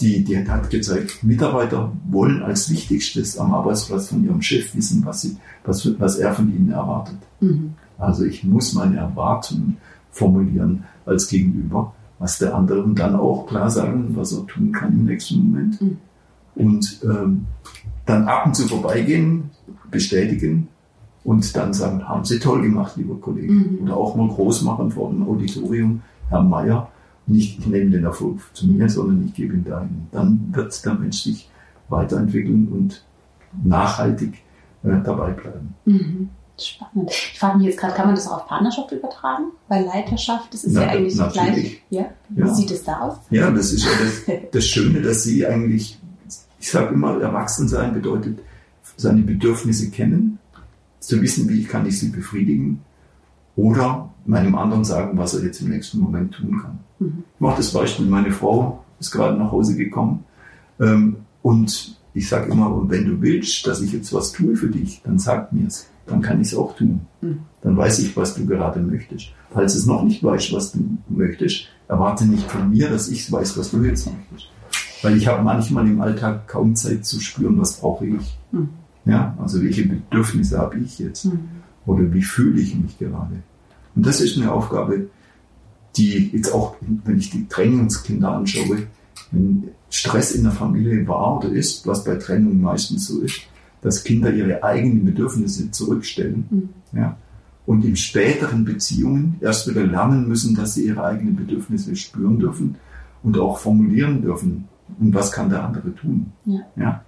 die, 0.00 0.24
die 0.24 0.48
hat 0.48 0.70
gezeigt, 0.70 1.22
Mitarbeiter 1.22 1.92
wollen 2.10 2.42
als 2.42 2.70
Wichtigstes 2.70 3.38
am 3.38 3.54
Arbeitsplatz 3.54 4.08
von 4.08 4.24
ihrem 4.24 4.42
Chef 4.42 4.74
wissen, 4.74 5.04
was, 5.06 5.22
sie, 5.22 5.36
was, 5.64 5.88
was 5.98 6.16
er 6.16 6.34
von 6.34 6.54
ihnen 6.54 6.70
erwartet. 6.70 7.16
Mhm. 7.40 7.74
Also 7.98 8.24
ich 8.24 8.44
muss 8.44 8.74
meine 8.74 8.96
Erwartungen 8.96 9.78
formulieren 10.10 10.84
als 11.06 11.28
Gegenüber, 11.28 11.94
was 12.18 12.38
der 12.38 12.54
andere 12.54 12.86
dann 12.94 13.16
auch 13.16 13.46
klar 13.46 13.70
sagen, 13.70 14.16
was 14.16 14.32
er 14.32 14.46
tun 14.46 14.72
kann 14.72 14.92
im 14.92 15.04
nächsten 15.06 15.38
Moment. 15.38 15.80
Mhm. 15.80 15.98
Und 16.54 17.00
ähm, 17.04 17.46
dann 18.04 18.28
ab 18.28 18.46
und 18.46 18.54
zu 18.54 18.66
vorbeigehen, 18.68 19.50
bestätigen 19.90 20.68
und 21.24 21.56
dann 21.56 21.74
sagen, 21.74 22.08
haben 22.08 22.24
Sie 22.24 22.38
toll 22.38 22.62
gemacht, 22.62 22.96
lieber 22.96 23.16
Kollege. 23.16 23.52
Mhm. 23.52 23.78
Oder 23.82 23.96
auch 23.96 24.14
mal 24.14 24.28
groß 24.28 24.62
machen 24.62 24.90
vor 24.90 25.10
dem 25.10 25.26
Auditorium, 25.26 26.02
Herr 26.28 26.42
Meier, 26.42 26.90
nicht, 27.26 27.58
ich 27.58 27.66
nehme 27.66 27.90
den 27.90 28.04
Erfolg 28.04 28.40
zu 28.52 28.68
mir, 28.68 28.88
sondern 28.88 29.24
ich 29.26 29.34
gebe 29.34 29.54
ihn 29.54 29.64
dahin. 29.64 30.06
Dann 30.12 30.48
wird 30.52 30.84
der 30.84 30.94
Mensch 30.94 31.22
sich 31.22 31.50
weiterentwickeln 31.88 32.68
und 32.68 33.04
nachhaltig 33.64 34.34
äh, 34.84 35.00
dabei 35.04 35.32
bleiben. 35.32 35.74
Mhm. 35.84 36.30
Spannend. 36.58 37.10
Ich 37.10 37.38
frage 37.38 37.58
mich 37.58 37.66
jetzt 37.66 37.78
gerade, 37.78 37.94
kann 37.94 38.06
man 38.06 38.14
das 38.14 38.26
auch 38.28 38.38
auf 38.38 38.46
Partnerschaft 38.46 38.90
übertragen? 38.90 39.44
Weil 39.68 39.84
Leiterschaft, 39.84 40.54
das 40.54 40.64
ist 40.64 40.72
Na, 40.72 40.82
ja 40.82 40.88
eigentlich 40.88 41.14
so 41.14 41.26
gleich. 41.28 41.82
Ja? 41.90 42.06
Wie 42.30 42.40
ja. 42.40 42.54
sieht 42.54 42.70
es 42.70 42.82
da 42.82 43.00
aus? 43.00 43.16
Ja, 43.30 43.50
das 43.50 43.72
ist 43.72 43.84
ja 43.84 43.90
das, 44.00 44.40
das 44.52 44.64
Schöne, 44.64 45.02
dass 45.02 45.22
Sie 45.22 45.46
eigentlich, 45.46 45.98
ich 46.58 46.70
sage 46.70 46.94
immer, 46.94 47.20
erwachsen 47.20 47.68
sein 47.68 47.92
bedeutet, 47.92 48.38
seine 48.96 49.20
Bedürfnisse 49.20 49.90
kennen, 49.90 50.38
zu 51.00 51.20
wissen, 51.20 51.48
wie 51.48 51.64
kann 51.64 51.86
ich 51.86 51.98
sie 51.98 52.08
befriedigen 52.08 52.82
oder 53.54 54.08
meinem 54.28 54.54
anderen 54.54 54.84
sagen, 54.84 55.16
was 55.18 55.34
er 55.34 55.44
jetzt 55.44 55.60
im 55.60 55.70
nächsten 55.70 56.00
Moment 56.00 56.34
tun 56.34 56.60
kann. 56.62 56.78
Mhm. 56.98 57.24
Ich 57.34 57.40
mache 57.40 57.58
das 57.58 57.72
Beispiel, 57.72 58.06
meine 58.06 58.30
Frau 58.30 58.84
ist 58.98 59.10
gerade 59.10 59.38
nach 59.38 59.52
Hause 59.52 59.76
gekommen 59.76 60.24
ähm, 60.80 61.16
und 61.42 61.96
ich 62.14 62.28
sage 62.28 62.50
immer, 62.50 62.74
und 62.74 62.90
wenn 62.90 63.04
du 63.04 63.20
willst, 63.20 63.66
dass 63.66 63.82
ich 63.82 63.92
jetzt 63.92 64.12
was 64.12 64.32
tue 64.32 64.56
für 64.56 64.68
dich, 64.68 65.02
dann 65.04 65.18
sag 65.18 65.52
mir's, 65.52 65.86
dann 66.06 66.22
kann 66.22 66.40
ich 66.40 66.48
es 66.48 66.54
auch 66.56 66.74
tun. 66.74 67.02
Mhm. 67.20 67.40
Dann 67.62 67.76
weiß 67.76 67.98
ich, 67.98 68.16
was 68.16 68.34
du 68.34 68.46
gerade 68.46 68.80
möchtest. 68.80 69.32
Falls 69.50 69.74
es 69.74 69.86
noch 69.86 70.02
nicht 70.02 70.24
weißt, 70.24 70.52
was 70.52 70.72
du 70.72 70.96
möchtest, 71.08 71.66
erwarte 71.88 72.24
nicht 72.24 72.50
von 72.50 72.70
mir, 72.70 72.88
dass 72.88 73.08
ich 73.08 73.30
weiß, 73.30 73.58
was 73.58 73.70
du 73.70 73.82
jetzt 73.82 74.06
möchtest. 74.06 74.50
Weil 75.02 75.16
ich 75.16 75.26
habe 75.26 75.42
manchmal 75.42 75.86
im 75.86 76.00
Alltag 76.00 76.48
kaum 76.48 76.74
Zeit 76.74 77.04
zu 77.04 77.20
spüren, 77.20 77.60
was 77.60 77.80
brauche 77.80 78.06
ich. 78.06 78.38
Mhm. 78.50 78.70
Ja, 79.04 79.36
also 79.40 79.62
welche 79.62 79.86
Bedürfnisse 79.86 80.58
habe 80.58 80.78
ich 80.78 80.98
jetzt? 80.98 81.26
Mhm. 81.26 81.40
Oder 81.84 82.12
wie 82.12 82.22
fühle 82.22 82.60
ich 82.60 82.74
mich 82.74 82.98
gerade? 82.98 83.42
Und 83.96 84.06
das 84.06 84.20
ist 84.20 84.36
eine 84.36 84.52
Aufgabe, 84.52 85.08
die 85.96 86.30
jetzt 86.32 86.52
auch, 86.52 86.76
wenn 86.80 87.18
ich 87.18 87.30
die 87.30 87.48
Trennungskinder 87.48 88.32
anschaue, 88.32 88.86
wenn 89.32 89.68
Stress 89.90 90.32
in 90.32 90.44
der 90.44 90.52
Familie 90.52 91.08
war 91.08 91.38
oder 91.38 91.48
ist, 91.48 91.86
was 91.86 92.04
bei 92.04 92.16
Trennung 92.16 92.60
meistens 92.60 93.06
so 93.06 93.22
ist, 93.22 93.40
dass 93.80 94.04
Kinder 94.04 94.32
ihre 94.32 94.62
eigenen 94.62 95.04
Bedürfnisse 95.04 95.70
zurückstellen. 95.70 96.46
Mhm. 96.50 96.68
Ja, 96.98 97.16
und 97.66 97.84
in 97.84 97.96
späteren 97.96 98.64
Beziehungen 98.64 99.36
erst 99.40 99.68
wieder 99.68 99.84
lernen 99.84 100.28
müssen, 100.28 100.54
dass 100.54 100.74
sie 100.74 100.86
ihre 100.86 101.04
eigenen 101.04 101.34
Bedürfnisse 101.34 101.96
spüren 101.96 102.38
dürfen 102.38 102.76
und 103.22 103.38
auch 103.38 103.58
formulieren 103.58 104.22
dürfen. 104.22 104.68
Und 105.00 105.12
was 105.12 105.32
kann 105.32 105.50
der 105.50 105.64
andere 105.64 105.94
tun? 105.94 106.32
Ja. 106.44 106.60
ja? 106.76 107.04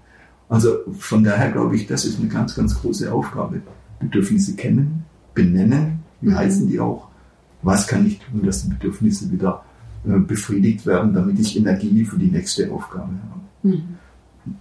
Also 0.49 0.79
von 0.99 1.23
daher 1.23 1.53
glaube 1.53 1.77
ich, 1.77 1.87
das 1.87 2.05
ist 2.05 2.19
eine 2.19 2.29
ganz, 2.29 2.57
ganz 2.57 2.75
große 2.81 3.13
Aufgabe. 3.13 3.63
Bedürfnisse 4.01 4.57
kennen, 4.57 5.05
benennen, 5.33 6.01
wie 6.21 6.31
mhm. 6.31 6.37
heißen 6.37 6.69
die 6.69 6.81
auch? 6.81 7.09
Was 7.63 7.87
kann 7.87 8.07
ich 8.07 8.21
tun, 8.21 8.43
dass 8.45 8.63
die 8.63 8.71
Bedürfnisse 8.71 9.31
wieder 9.31 9.65
äh, 10.07 10.19
befriedigt 10.19 10.87
werden, 10.87 11.13
damit 11.13 11.39
ich 11.39 11.57
Energie 11.57 12.05
für 12.05 12.19
die 12.19 12.31
nächste 12.31 12.71
Aufgabe 12.73 13.13
habe? 13.31 13.41
Mhm. 13.63 13.97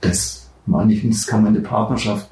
Das 0.01 0.49
meine 0.65 0.93
ich, 0.93 1.07
das 1.07 1.27
kann 1.27 1.43
man 1.43 1.55
in 1.55 1.61
der 1.61 1.69
Partnerschaft 1.69 2.29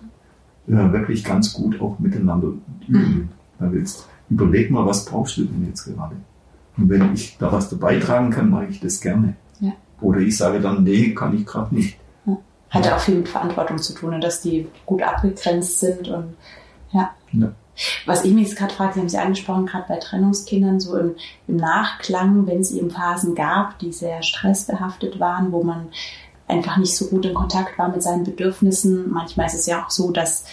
äh, 0.67 0.71
wirklich 0.71 1.23
ganz 1.23 1.53
gut 1.53 1.79
auch 1.79 1.99
miteinander 1.99 2.53
üben. 2.87 3.29
Mhm. 3.59 3.77
jetzt 3.77 4.07
überleg 4.29 4.71
mal, 4.71 4.85
was 4.85 5.05
brauchst 5.05 5.37
du 5.37 5.45
denn 5.45 5.65
jetzt 5.67 5.85
gerade? 5.85 6.15
Und 6.77 6.89
wenn 6.89 7.13
ich 7.13 7.37
da 7.37 7.51
was 7.51 7.73
beitragen 7.77 8.31
kann, 8.31 8.49
mache 8.49 8.65
ich 8.65 8.79
das 8.79 8.99
gerne. 8.99 9.35
Ja. 9.59 9.71
Oder 10.01 10.19
ich 10.19 10.35
sage 10.35 10.59
dann, 10.59 10.83
nee, 10.83 11.13
kann 11.13 11.35
ich 11.35 11.45
gerade 11.45 11.73
nicht. 11.73 11.97
Ja. 12.25 12.37
Hat 12.69 12.85
ja 12.85 12.95
auch 12.95 12.99
viel 12.99 13.15
mit 13.15 13.29
Verantwortung 13.29 13.77
zu 13.77 13.93
tun, 13.93 14.19
dass 14.19 14.41
die 14.41 14.67
gut 14.85 15.01
abgegrenzt 15.01 15.79
sind 15.79 16.09
und 16.09 16.33
ja. 16.91 17.11
ja. 17.31 17.51
Was 18.05 18.23
ich 18.23 18.31
mich 18.31 18.47
jetzt 18.47 18.57
gerade 18.57 18.73
frage, 18.73 18.93
Sie 18.93 18.99
haben 18.99 19.07
es 19.07 19.13
ja 19.13 19.21
angesprochen, 19.23 19.65
gerade 19.65 19.85
bei 19.87 19.97
Trennungskindern, 19.97 20.79
so 20.79 20.97
im, 20.97 21.15
im 21.47 21.57
Nachklang, 21.57 22.47
wenn 22.47 22.61
es 22.61 22.71
eben 22.71 22.91
Phasen 22.91 23.35
gab, 23.35 23.79
die 23.79 23.91
sehr 23.91 24.23
stressbehaftet 24.23 25.19
waren, 25.19 25.51
wo 25.51 25.63
man 25.63 25.89
einfach 26.47 26.77
nicht 26.77 26.95
so 26.95 27.07
gut 27.07 27.25
in 27.25 27.33
Kontakt 27.33 27.77
war 27.77 27.89
mit 27.89 28.03
seinen 28.03 28.23
Bedürfnissen. 28.23 29.11
Manchmal 29.11 29.47
ist 29.47 29.55
es 29.55 29.65
ja 29.65 29.83
auch 29.83 29.89
so, 29.89 30.11
dass 30.11 30.45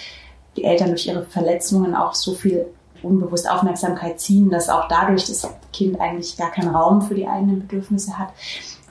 die 0.56 0.64
Eltern 0.64 0.88
durch 0.88 1.06
ihre 1.06 1.24
Verletzungen 1.24 1.94
auch 1.94 2.14
so 2.14 2.34
viel 2.34 2.66
unbewusst 3.02 3.50
Aufmerksamkeit 3.50 4.20
ziehen, 4.20 4.50
dass 4.50 4.68
auch 4.68 4.88
dadurch 4.88 5.26
das 5.26 5.48
Kind 5.72 6.00
eigentlich 6.00 6.36
gar 6.36 6.50
keinen 6.50 6.74
Raum 6.74 7.02
für 7.02 7.14
die 7.14 7.26
eigenen 7.26 7.60
Bedürfnisse 7.60 8.18
hat. 8.18 8.28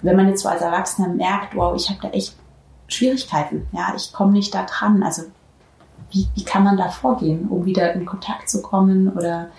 Wenn 0.02 0.16
man 0.16 0.28
jetzt 0.28 0.42
so 0.42 0.50
als 0.50 0.62
Erwachsener 0.62 1.10
merkt, 1.10 1.56
wow, 1.56 1.76
ich 1.76 1.90
habe 1.90 2.00
da 2.02 2.10
echt 2.10 2.36
Schwierigkeiten, 2.88 3.68
ja, 3.72 3.94
ich 3.96 4.12
komme 4.12 4.34
nicht 4.34 4.54
da 4.54 4.66
dran. 4.66 5.04
Also 5.04 5.24
wie, 6.12 6.28
wie 6.36 6.44
kann 6.44 6.64
man 6.64 6.78
da 6.78 6.90
vorgehen, 6.90 7.48
um 7.48 7.66
wieder 7.66 7.94
in 7.94 8.06
Kontakt 8.06 8.50
zu 8.50 8.62
kommen? 8.62 9.10
Oder 9.10 9.50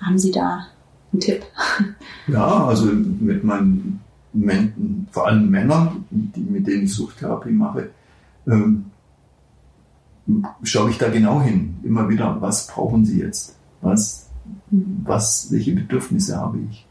haben 0.00 0.18
Sie 0.18 0.30
da 0.30 0.66
einen 1.12 1.20
Tipp? 1.20 1.44
Ja, 2.28 2.66
also 2.66 2.86
mit 2.86 3.42
meinen 3.42 4.00
Men 4.32 5.08
vor 5.10 5.26
allem 5.26 5.50
Männern, 5.50 6.04
die, 6.10 6.40
mit 6.40 6.66
denen 6.66 6.84
ich 6.84 6.94
Suchttherapie 6.94 7.50
mache, 7.50 7.90
ähm, 8.46 8.86
schaue 10.62 10.90
ich 10.90 10.98
da 10.98 11.08
genau 11.08 11.42
hin. 11.42 11.76
Immer 11.82 12.08
wieder, 12.08 12.40
was 12.40 12.68
brauchen 12.68 13.04
sie 13.04 13.20
jetzt? 13.20 13.58
Was, 13.80 14.30
was, 14.70 15.48
welche 15.50 15.74
Bedürfnisse 15.74 16.36
habe 16.36 16.60
ich? 16.70 16.86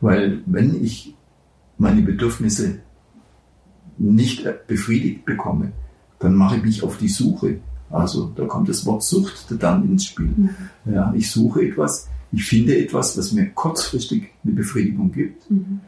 Weil 0.00 0.42
wenn 0.46 0.82
ich 0.84 1.14
meine 1.78 2.02
Bedürfnisse 2.02 2.78
nicht 3.98 4.46
befriedigt 4.66 5.24
bekomme, 5.24 5.72
dann 6.18 6.34
mache 6.34 6.56
ich 6.56 6.62
mich 6.62 6.82
auf 6.82 6.98
die 6.98 7.08
Suche 7.08 7.60
also 7.90 8.32
da 8.34 8.44
kommt 8.46 8.68
das 8.68 8.84
Wort 8.86 9.02
Sucht 9.02 9.46
dann 9.58 9.88
ins 9.88 10.06
Spiel. 10.06 10.32
Mhm. 10.36 10.50
Ja, 10.86 11.12
ich 11.16 11.30
suche 11.30 11.62
etwas, 11.62 12.08
ich 12.32 12.44
finde 12.44 12.76
etwas, 12.76 13.16
was 13.16 13.32
mir 13.32 13.46
kurzfristig 13.50 14.28
eine 14.44 14.54
Befriedigung 14.54 15.12
gibt. 15.12 15.50
Mhm. 15.50 15.80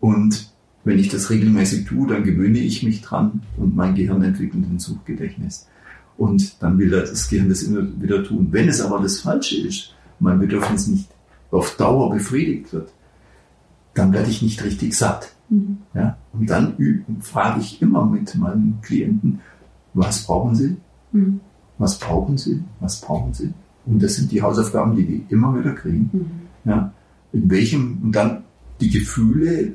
Und 0.00 0.52
wenn 0.84 0.98
ich 0.98 1.08
das 1.08 1.30
regelmäßig 1.30 1.86
tue, 1.86 2.08
dann 2.08 2.24
gewöhne 2.24 2.58
ich 2.58 2.82
mich 2.82 3.02
dran 3.02 3.42
und 3.56 3.76
mein 3.76 3.94
Gehirn 3.94 4.22
entwickelt 4.22 4.64
ein 4.64 4.78
Suchgedächtnis. 4.78 5.68
Und 6.16 6.62
dann 6.62 6.78
will 6.78 6.90
das 6.90 7.28
Gehirn 7.28 7.48
das 7.48 7.62
immer 7.62 7.86
wieder 8.00 8.22
tun. 8.24 8.48
Wenn 8.50 8.68
es 8.68 8.80
aber 8.80 9.00
das 9.00 9.20
Falsche 9.20 9.56
ist, 9.56 9.94
mein 10.18 10.38
Bedürfnis 10.38 10.86
nicht 10.88 11.08
auf 11.50 11.76
Dauer 11.76 12.12
befriedigt 12.12 12.72
wird, 12.72 12.92
dann 13.94 14.12
werde 14.12 14.30
ich 14.30 14.42
nicht 14.42 14.64
richtig 14.64 14.94
satt. 14.94 15.32
Mhm. 15.48 15.78
Ja? 15.94 16.16
Und 16.32 16.48
dann 16.48 17.04
frage 17.20 17.60
ich 17.60 17.82
immer 17.82 18.06
mit 18.06 18.34
meinen 18.34 18.78
Klienten, 18.82 19.40
was 19.94 20.24
brauchen 20.24 20.54
sie? 20.54 20.76
Mhm. 21.12 21.40
Was 21.78 21.98
brauchen 21.98 22.36
sie? 22.36 22.62
Was 22.80 23.00
brauchen 23.00 23.32
sie? 23.34 23.52
Und 23.86 24.02
das 24.02 24.14
sind 24.14 24.30
die 24.30 24.42
Hausaufgaben, 24.42 24.96
die 24.96 25.04
die 25.04 25.24
immer 25.28 25.58
wieder 25.58 25.72
kriegen. 25.72 26.10
Mhm. 26.12 26.26
Ja, 26.64 26.92
in 27.32 27.50
welchem, 27.50 27.98
und 28.02 28.12
dann 28.12 28.44
die 28.80 28.90
Gefühle 28.90 29.72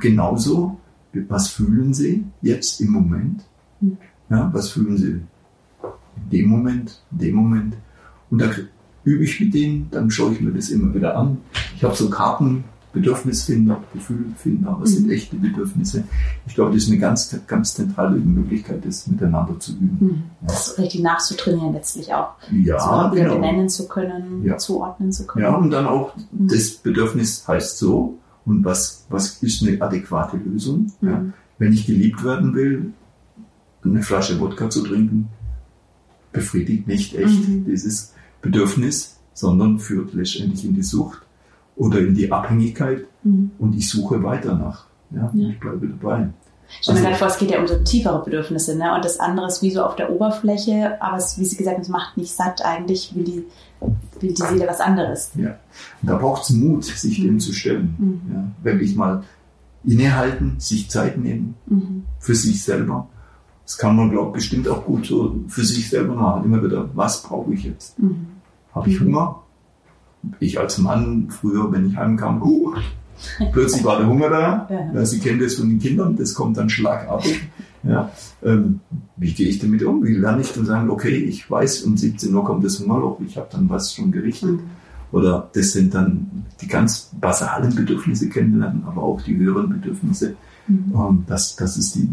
genauso. 0.00 0.78
Was 1.28 1.48
fühlen 1.48 1.92
sie 1.92 2.24
jetzt 2.40 2.80
im 2.80 2.92
Moment? 2.92 3.44
Mhm. 3.80 3.98
Ja, 4.30 4.50
was 4.52 4.70
fühlen 4.70 4.96
sie 4.96 5.10
in 5.10 6.30
dem 6.30 6.48
Moment, 6.48 7.02
in 7.12 7.18
dem 7.18 7.34
Moment? 7.34 7.76
Und 8.30 8.40
da 8.40 8.50
übe 9.04 9.24
ich 9.24 9.40
mit 9.40 9.52
denen, 9.52 9.88
dann 9.90 10.10
schaue 10.10 10.32
ich 10.32 10.40
mir 10.40 10.52
das 10.52 10.70
immer 10.70 10.94
wieder 10.94 11.16
an. 11.16 11.38
Ich 11.76 11.84
habe 11.84 11.94
so 11.94 12.08
Karten 12.08 12.64
Bedürfnisfinder, 12.92 13.82
Gefühlfinder, 13.94 14.76
was 14.78 14.90
sind 14.90 15.06
mhm. 15.06 15.12
echte 15.12 15.36
Bedürfnisse. 15.36 16.04
Ich 16.46 16.54
glaube, 16.54 16.72
das 16.72 16.82
ist 16.82 16.90
eine 16.90 16.98
ganz, 16.98 17.34
ganz 17.46 17.74
zentrale 17.74 18.16
Möglichkeit, 18.16 18.84
das 18.84 19.06
miteinander 19.06 19.58
zu 19.58 19.72
üben. 19.72 19.98
Mhm. 20.00 20.22
Das 20.46 20.76
richtig 20.78 21.02
nachzutrainieren 21.02 21.72
letztlich 21.72 22.12
auch. 22.12 22.34
Ja, 22.50 23.08
so 23.10 23.16
genau. 23.16 23.34
benennen 23.34 23.68
zu 23.68 23.88
können, 23.88 24.44
ja. 24.44 24.58
zuordnen 24.58 25.10
zu 25.10 25.26
können. 25.26 25.44
Ja, 25.44 25.56
und 25.56 25.70
dann 25.70 25.86
auch, 25.86 26.14
mhm. 26.16 26.48
das 26.48 26.70
Bedürfnis 26.70 27.48
heißt 27.48 27.78
so, 27.78 28.18
und 28.44 28.64
was, 28.64 29.06
was 29.08 29.42
ist 29.42 29.66
eine 29.66 29.80
adäquate 29.80 30.36
Lösung? 30.36 30.92
Mhm. 31.00 31.08
Ja. 31.08 31.24
Wenn 31.58 31.72
ich 31.72 31.86
geliebt 31.86 32.24
werden 32.24 32.54
will, 32.54 32.92
eine 33.84 34.02
Flasche 34.02 34.38
Wodka 34.38 34.68
zu 34.68 34.82
trinken, 34.82 35.28
befriedigt 36.32 36.86
nicht 36.88 37.14
echt 37.14 37.48
mhm. 37.48 37.64
dieses 37.64 38.12
Bedürfnis, 38.42 39.16
sondern 39.32 39.78
führt 39.78 40.12
letztendlich 40.12 40.64
in 40.64 40.74
die 40.74 40.82
Sucht 40.82 41.22
oder 41.76 41.98
in 42.00 42.14
die 42.14 42.30
Abhängigkeit 42.30 43.06
mhm. 43.22 43.50
und 43.58 43.74
ich 43.74 43.88
suche 43.88 44.22
weiter 44.22 44.56
nach. 44.56 44.86
Ja, 45.10 45.30
ja. 45.34 45.48
Ich 45.48 45.60
bleibe 45.60 45.88
dabei. 45.88 46.28
Ich 46.68 46.84
stelle 46.84 47.00
mir 47.00 47.04
gerade 47.06 47.16
vor, 47.16 47.28
es 47.28 47.36
geht 47.38 47.50
ja 47.50 47.60
um 47.60 47.68
so 47.68 47.76
tiefere 47.78 48.24
Bedürfnisse, 48.24 48.76
ne? 48.76 48.94
Und 48.94 49.04
das 49.04 49.20
andere 49.20 49.46
ist 49.46 49.62
wie 49.62 49.70
so 49.70 49.82
auf 49.84 49.94
der 49.94 50.10
Oberfläche, 50.10 51.00
aber 51.02 51.18
es, 51.18 51.38
wie 51.38 51.44
Sie 51.44 51.56
gesagt 51.56 51.76
haben, 51.76 51.82
es 51.82 51.88
macht 51.88 52.16
nicht 52.16 52.34
satt. 52.34 52.64
Eigentlich 52.64 53.14
will 53.14 53.24
die, 53.24 53.44
will 54.20 54.32
die 54.32 54.42
Seele 54.42 54.66
was 54.66 54.80
anderes. 54.80 55.32
Ja. 55.34 55.58
Und 56.00 56.08
da 56.08 56.16
braucht 56.16 56.44
es 56.44 56.50
Mut, 56.50 56.84
sich 56.84 57.20
dem 57.20 57.40
zu 57.40 57.52
stellen. 57.52 57.94
Mhm. 57.98 58.34
Ja. 58.34 58.44
Wirklich 58.62 58.96
mal 58.96 59.22
innehalten, 59.84 60.54
sich 60.58 60.88
Zeit 60.88 61.18
nehmen 61.18 61.56
Mhm. 61.66 62.04
für 62.18 62.34
sich 62.34 62.62
selber. 62.62 63.08
Das 63.66 63.76
kann 63.76 63.94
man, 63.94 64.10
glaube 64.10 64.28
ich, 64.28 64.34
bestimmt 64.34 64.68
auch 64.68 64.84
gut 64.84 65.06
so 65.06 65.36
für 65.48 65.64
sich 65.64 65.90
selber 65.90 66.14
machen. 66.14 66.44
Immer 66.44 66.62
wieder, 66.62 66.88
was 66.94 67.22
brauche 67.22 67.52
ich 67.52 67.64
jetzt? 67.64 67.98
Mhm. 67.98 68.28
Habe 68.74 68.88
ich 68.88 69.00
Hunger? 69.00 69.42
Ich 70.40 70.58
als 70.58 70.78
Mann, 70.78 71.28
früher, 71.30 71.72
wenn 71.72 71.86
ich 71.86 71.96
heimkam, 71.96 72.42
uh, 72.42 72.74
plötzlich 73.52 73.84
war 73.84 73.98
der 73.98 74.08
Hunger 74.08 74.30
da. 74.30 74.68
Ja. 74.70 74.94
Ja, 74.94 75.04
Sie 75.04 75.18
kennen 75.18 75.40
das 75.40 75.54
von 75.54 75.68
den 75.68 75.78
Kindern, 75.78 76.16
das 76.16 76.34
kommt 76.34 76.56
dann 76.56 76.70
schlagartig. 76.70 77.42
Ja, 77.84 78.12
ähm, 78.44 78.78
wie 79.16 79.32
gehe 79.32 79.48
ich 79.48 79.58
damit 79.58 79.82
um? 79.82 80.04
Wie 80.04 80.14
lerne 80.14 80.42
ich 80.42 80.52
dann 80.52 80.64
sagen, 80.64 80.88
okay, 80.88 81.16
ich 81.16 81.50
weiß, 81.50 81.82
um 81.82 81.96
17 81.96 82.32
Uhr 82.32 82.44
kommt 82.44 82.64
das 82.64 82.78
Hungerloch, 82.78 83.18
ich 83.26 83.36
habe 83.36 83.48
dann 83.50 83.68
was 83.68 83.94
schon 83.94 84.12
gerichtet. 84.12 84.52
Mhm. 84.52 84.70
Oder 85.10 85.50
das 85.52 85.72
sind 85.72 85.92
dann 85.92 86.46
die 86.60 86.68
ganz 86.68 87.10
basalen 87.20 87.74
Bedürfnisse 87.74 88.28
kennenlernen, 88.28 88.84
aber 88.86 89.02
auch 89.02 89.20
die 89.20 89.36
höheren 89.36 89.68
Bedürfnisse. 89.68 90.36
Mhm. 90.68 90.92
Ähm, 90.94 91.24
dass, 91.26 91.56
dass 91.56 91.76
es 91.76 91.92
die 91.92 92.08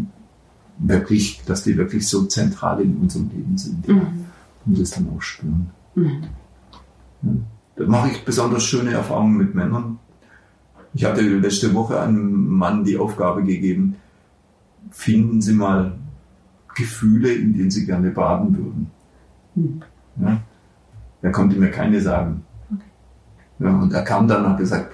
wirklich, 0.78 1.40
dass 1.46 1.62
die 1.62 1.76
wirklich 1.76 2.08
so 2.08 2.24
zentral 2.24 2.80
in 2.80 2.96
unserem 2.96 3.30
Leben 3.30 3.56
sind. 3.56 3.86
Mhm. 3.86 4.26
Und 4.66 4.78
das 4.78 4.90
dann 4.90 5.08
auch 5.16 5.22
spüren. 5.22 5.70
Mhm. 5.94 6.24
Da 7.80 7.86
mache 7.86 8.10
ich 8.10 8.26
besonders 8.26 8.64
schöne 8.64 8.92
Erfahrungen 8.92 9.38
mit 9.38 9.54
Männern. 9.54 9.98
Ich 10.92 11.02
hatte 11.06 11.22
letzte 11.22 11.72
Woche 11.72 11.98
einem 11.98 12.46
Mann 12.58 12.84
die 12.84 12.98
Aufgabe 12.98 13.42
gegeben, 13.42 13.96
finden 14.90 15.40
Sie 15.40 15.54
mal 15.54 15.96
Gefühle, 16.74 17.32
in 17.32 17.54
denen 17.54 17.70
Sie 17.70 17.86
gerne 17.86 18.10
baden 18.10 18.54
würden. 18.54 18.90
Mhm. 19.54 19.82
Ja? 20.20 20.42
Er 21.22 21.32
konnte 21.32 21.56
mir 21.56 21.70
keine 21.70 22.02
sagen. 22.02 22.44
Ja, 23.58 23.70
und 23.70 23.94
er 23.94 24.02
kam 24.02 24.28
dann 24.28 24.44
und 24.44 24.50
hat 24.50 24.58
gesagt, 24.58 24.92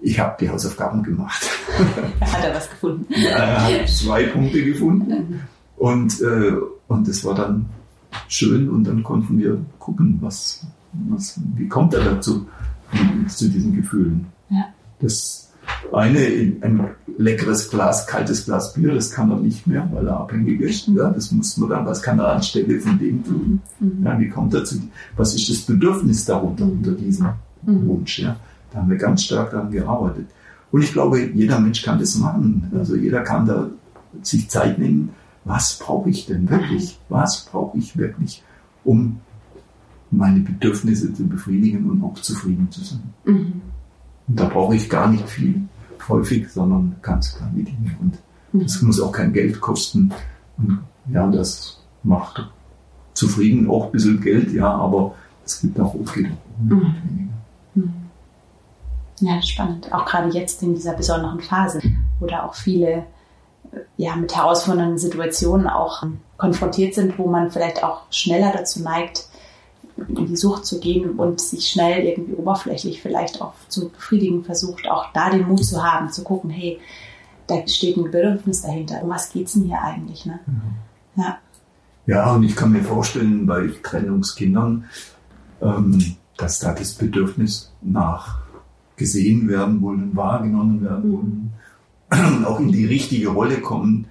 ich 0.00 0.18
habe 0.18 0.38
die 0.40 0.48
Hausaufgaben 0.48 1.02
gemacht. 1.02 1.50
Hat 2.22 2.44
er 2.44 2.54
was 2.54 2.70
gefunden? 2.70 3.04
Ja, 3.10 3.30
er 3.30 3.80
hat 3.80 3.88
zwei 3.90 4.24
Punkte 4.24 4.64
gefunden 4.64 5.40
und, 5.76 6.18
äh, 6.22 6.52
und 6.86 7.06
das 7.06 7.22
war 7.26 7.34
dann 7.34 7.66
schön 8.26 8.70
und 8.70 8.84
dann 8.84 9.02
konnten 9.02 9.38
wir 9.38 9.58
gucken, 9.78 10.16
was, 10.22 10.66
was, 10.92 11.38
wie 11.56 11.68
kommt 11.68 11.94
er 11.94 12.04
dazu, 12.04 12.46
zu 13.28 13.48
diesen 13.48 13.76
Gefühlen. 13.76 14.26
Ja. 14.50 14.66
Das 15.00 15.52
eine, 15.92 16.18
ein 16.18 16.88
leckeres 17.18 17.70
Glas, 17.70 18.06
kaltes 18.06 18.46
Glas 18.46 18.72
Bier, 18.72 18.94
das 18.94 19.10
kann 19.10 19.30
er 19.30 19.36
nicht 19.38 19.66
mehr, 19.66 19.88
weil 19.92 20.06
er 20.06 20.18
abhängig 20.20 20.60
ist. 20.60 20.88
Ja, 20.88 21.10
das 21.10 21.30
muss 21.32 21.56
man 21.58 21.68
dann, 21.68 21.86
was 21.86 22.02
kann 22.02 22.18
er 22.18 22.32
anstelle 22.32 22.80
von 22.80 22.98
dem 22.98 23.24
tun? 23.24 23.60
Mhm. 23.80 24.04
Ja, 24.04 24.18
wie 24.18 24.28
kommt 24.28 24.54
er 24.54 24.64
zu, 24.64 24.76
was 25.16 25.34
ist 25.34 25.50
das 25.50 25.60
Bedürfnis 25.60 26.24
darunter, 26.24 26.64
unter 26.64 26.92
diesem 26.92 27.28
Mhm. 27.62 27.88
Wunsch? 27.88 28.20
Ja? 28.20 28.36
Da 28.70 28.78
haben 28.78 28.90
wir 28.90 28.96
ganz 28.96 29.24
stark 29.24 29.50
daran 29.50 29.70
gearbeitet. 29.70 30.26
Und 30.70 30.82
ich 30.82 30.92
glaube, 30.92 31.20
jeder 31.20 31.58
Mensch 31.60 31.82
kann 31.82 31.98
das 31.98 32.16
machen. 32.16 32.70
Also 32.76 32.94
jeder 32.94 33.22
kann 33.22 33.46
da 33.46 33.68
sich 34.22 34.48
Zeit 34.48 34.78
nehmen. 34.78 35.10
Was 35.44 35.78
brauche 35.78 36.10
ich 36.10 36.26
denn 36.26 36.48
wirklich? 36.48 36.98
Was 37.08 37.46
brauche 37.46 37.76
ich 37.78 37.96
wirklich, 37.96 38.42
um 38.84 39.20
meine 40.10 40.40
Bedürfnisse 40.40 41.12
zu 41.12 41.26
befriedigen 41.26 41.88
und 41.90 42.02
auch 42.02 42.14
zufrieden 42.14 42.70
zu 42.70 42.82
sein? 42.84 43.02
Mhm. 43.24 43.62
Und 44.28 44.40
da 44.40 44.46
brauche 44.46 44.74
ich 44.76 44.88
gar 44.88 45.08
nicht 45.08 45.28
viel 45.28 45.62
häufig, 46.08 46.48
sondern 46.50 46.96
ganz 47.02 47.34
kleine 47.36 47.62
Dinge. 47.62 47.96
Und 48.00 48.18
Mhm. 48.52 48.62
das 48.62 48.80
muss 48.82 49.00
auch 49.00 49.12
kein 49.12 49.32
Geld 49.32 49.60
kosten. 49.60 50.12
Und 50.56 50.80
ja, 51.12 51.26
das 51.30 51.80
macht 52.02 52.50
zufrieden 53.14 53.68
auch 53.68 53.86
ein 53.86 53.92
bisschen 53.92 54.20
Geld, 54.20 54.52
ja, 54.52 54.70
aber 54.70 55.14
es 55.44 55.60
gibt 55.60 55.78
auch 55.80 55.94
okay. 55.94 56.30
Mhm. 56.60 56.94
Ja, 59.20 59.42
spannend. 59.42 59.92
Auch 59.92 60.04
gerade 60.06 60.28
jetzt 60.30 60.62
in 60.62 60.74
dieser 60.74 60.94
besonderen 60.94 61.40
Phase, 61.40 61.80
wo 62.20 62.26
da 62.26 62.44
auch 62.44 62.54
viele 62.54 63.04
äh, 63.72 63.78
ja, 63.96 64.14
mit 64.14 64.34
herausfordernden 64.36 64.98
Situationen 64.98 65.66
auch 65.66 66.04
konfrontiert 66.36 66.94
sind, 66.94 67.18
wo 67.18 67.26
man 67.28 67.50
vielleicht 67.50 67.82
auch 67.82 68.02
schneller 68.10 68.52
dazu 68.52 68.80
neigt, 68.82 69.27
in 70.06 70.26
die 70.26 70.36
Sucht 70.36 70.66
zu 70.66 70.80
gehen 70.80 71.10
und 71.18 71.40
sich 71.40 71.68
schnell 71.68 72.04
irgendwie 72.04 72.34
oberflächlich 72.34 73.02
vielleicht 73.02 73.40
auch 73.40 73.54
zu 73.68 73.88
befriedigen 73.88 74.44
versucht, 74.44 74.88
auch 74.88 75.12
da 75.12 75.30
den 75.30 75.48
Mut 75.48 75.64
zu 75.64 75.82
haben, 75.82 76.10
zu 76.10 76.22
gucken, 76.22 76.50
hey, 76.50 76.78
da 77.46 77.66
steht 77.66 77.96
ein 77.96 78.04
Bedürfnis 78.04 78.62
dahinter. 78.62 79.02
Um 79.02 79.10
was 79.10 79.32
geht's 79.32 79.54
denn 79.54 79.64
hier 79.64 79.82
eigentlich? 79.82 80.26
Ne? 80.26 80.38
Ja. 81.16 81.38
Ja, 82.06 82.34
und 82.34 82.42
ich 82.42 82.56
kann 82.56 82.72
mir 82.72 82.82
vorstellen, 82.82 83.46
bei 83.46 83.68
Trennungskindern, 83.82 84.84
ähm, 85.60 86.16
dass 86.36 86.58
da 86.58 86.72
das 86.72 86.94
Bedürfnis 86.94 87.72
nach 87.82 88.38
gesehen 88.96 89.48
werden 89.48 89.82
wollen, 89.82 90.16
wahrgenommen 90.16 90.82
werden 90.82 91.12
wollen, 92.10 92.44
auch 92.44 92.60
in 92.60 92.72
die 92.72 92.86
richtige 92.86 93.28
Rolle 93.28 93.60
kommen, 93.60 94.06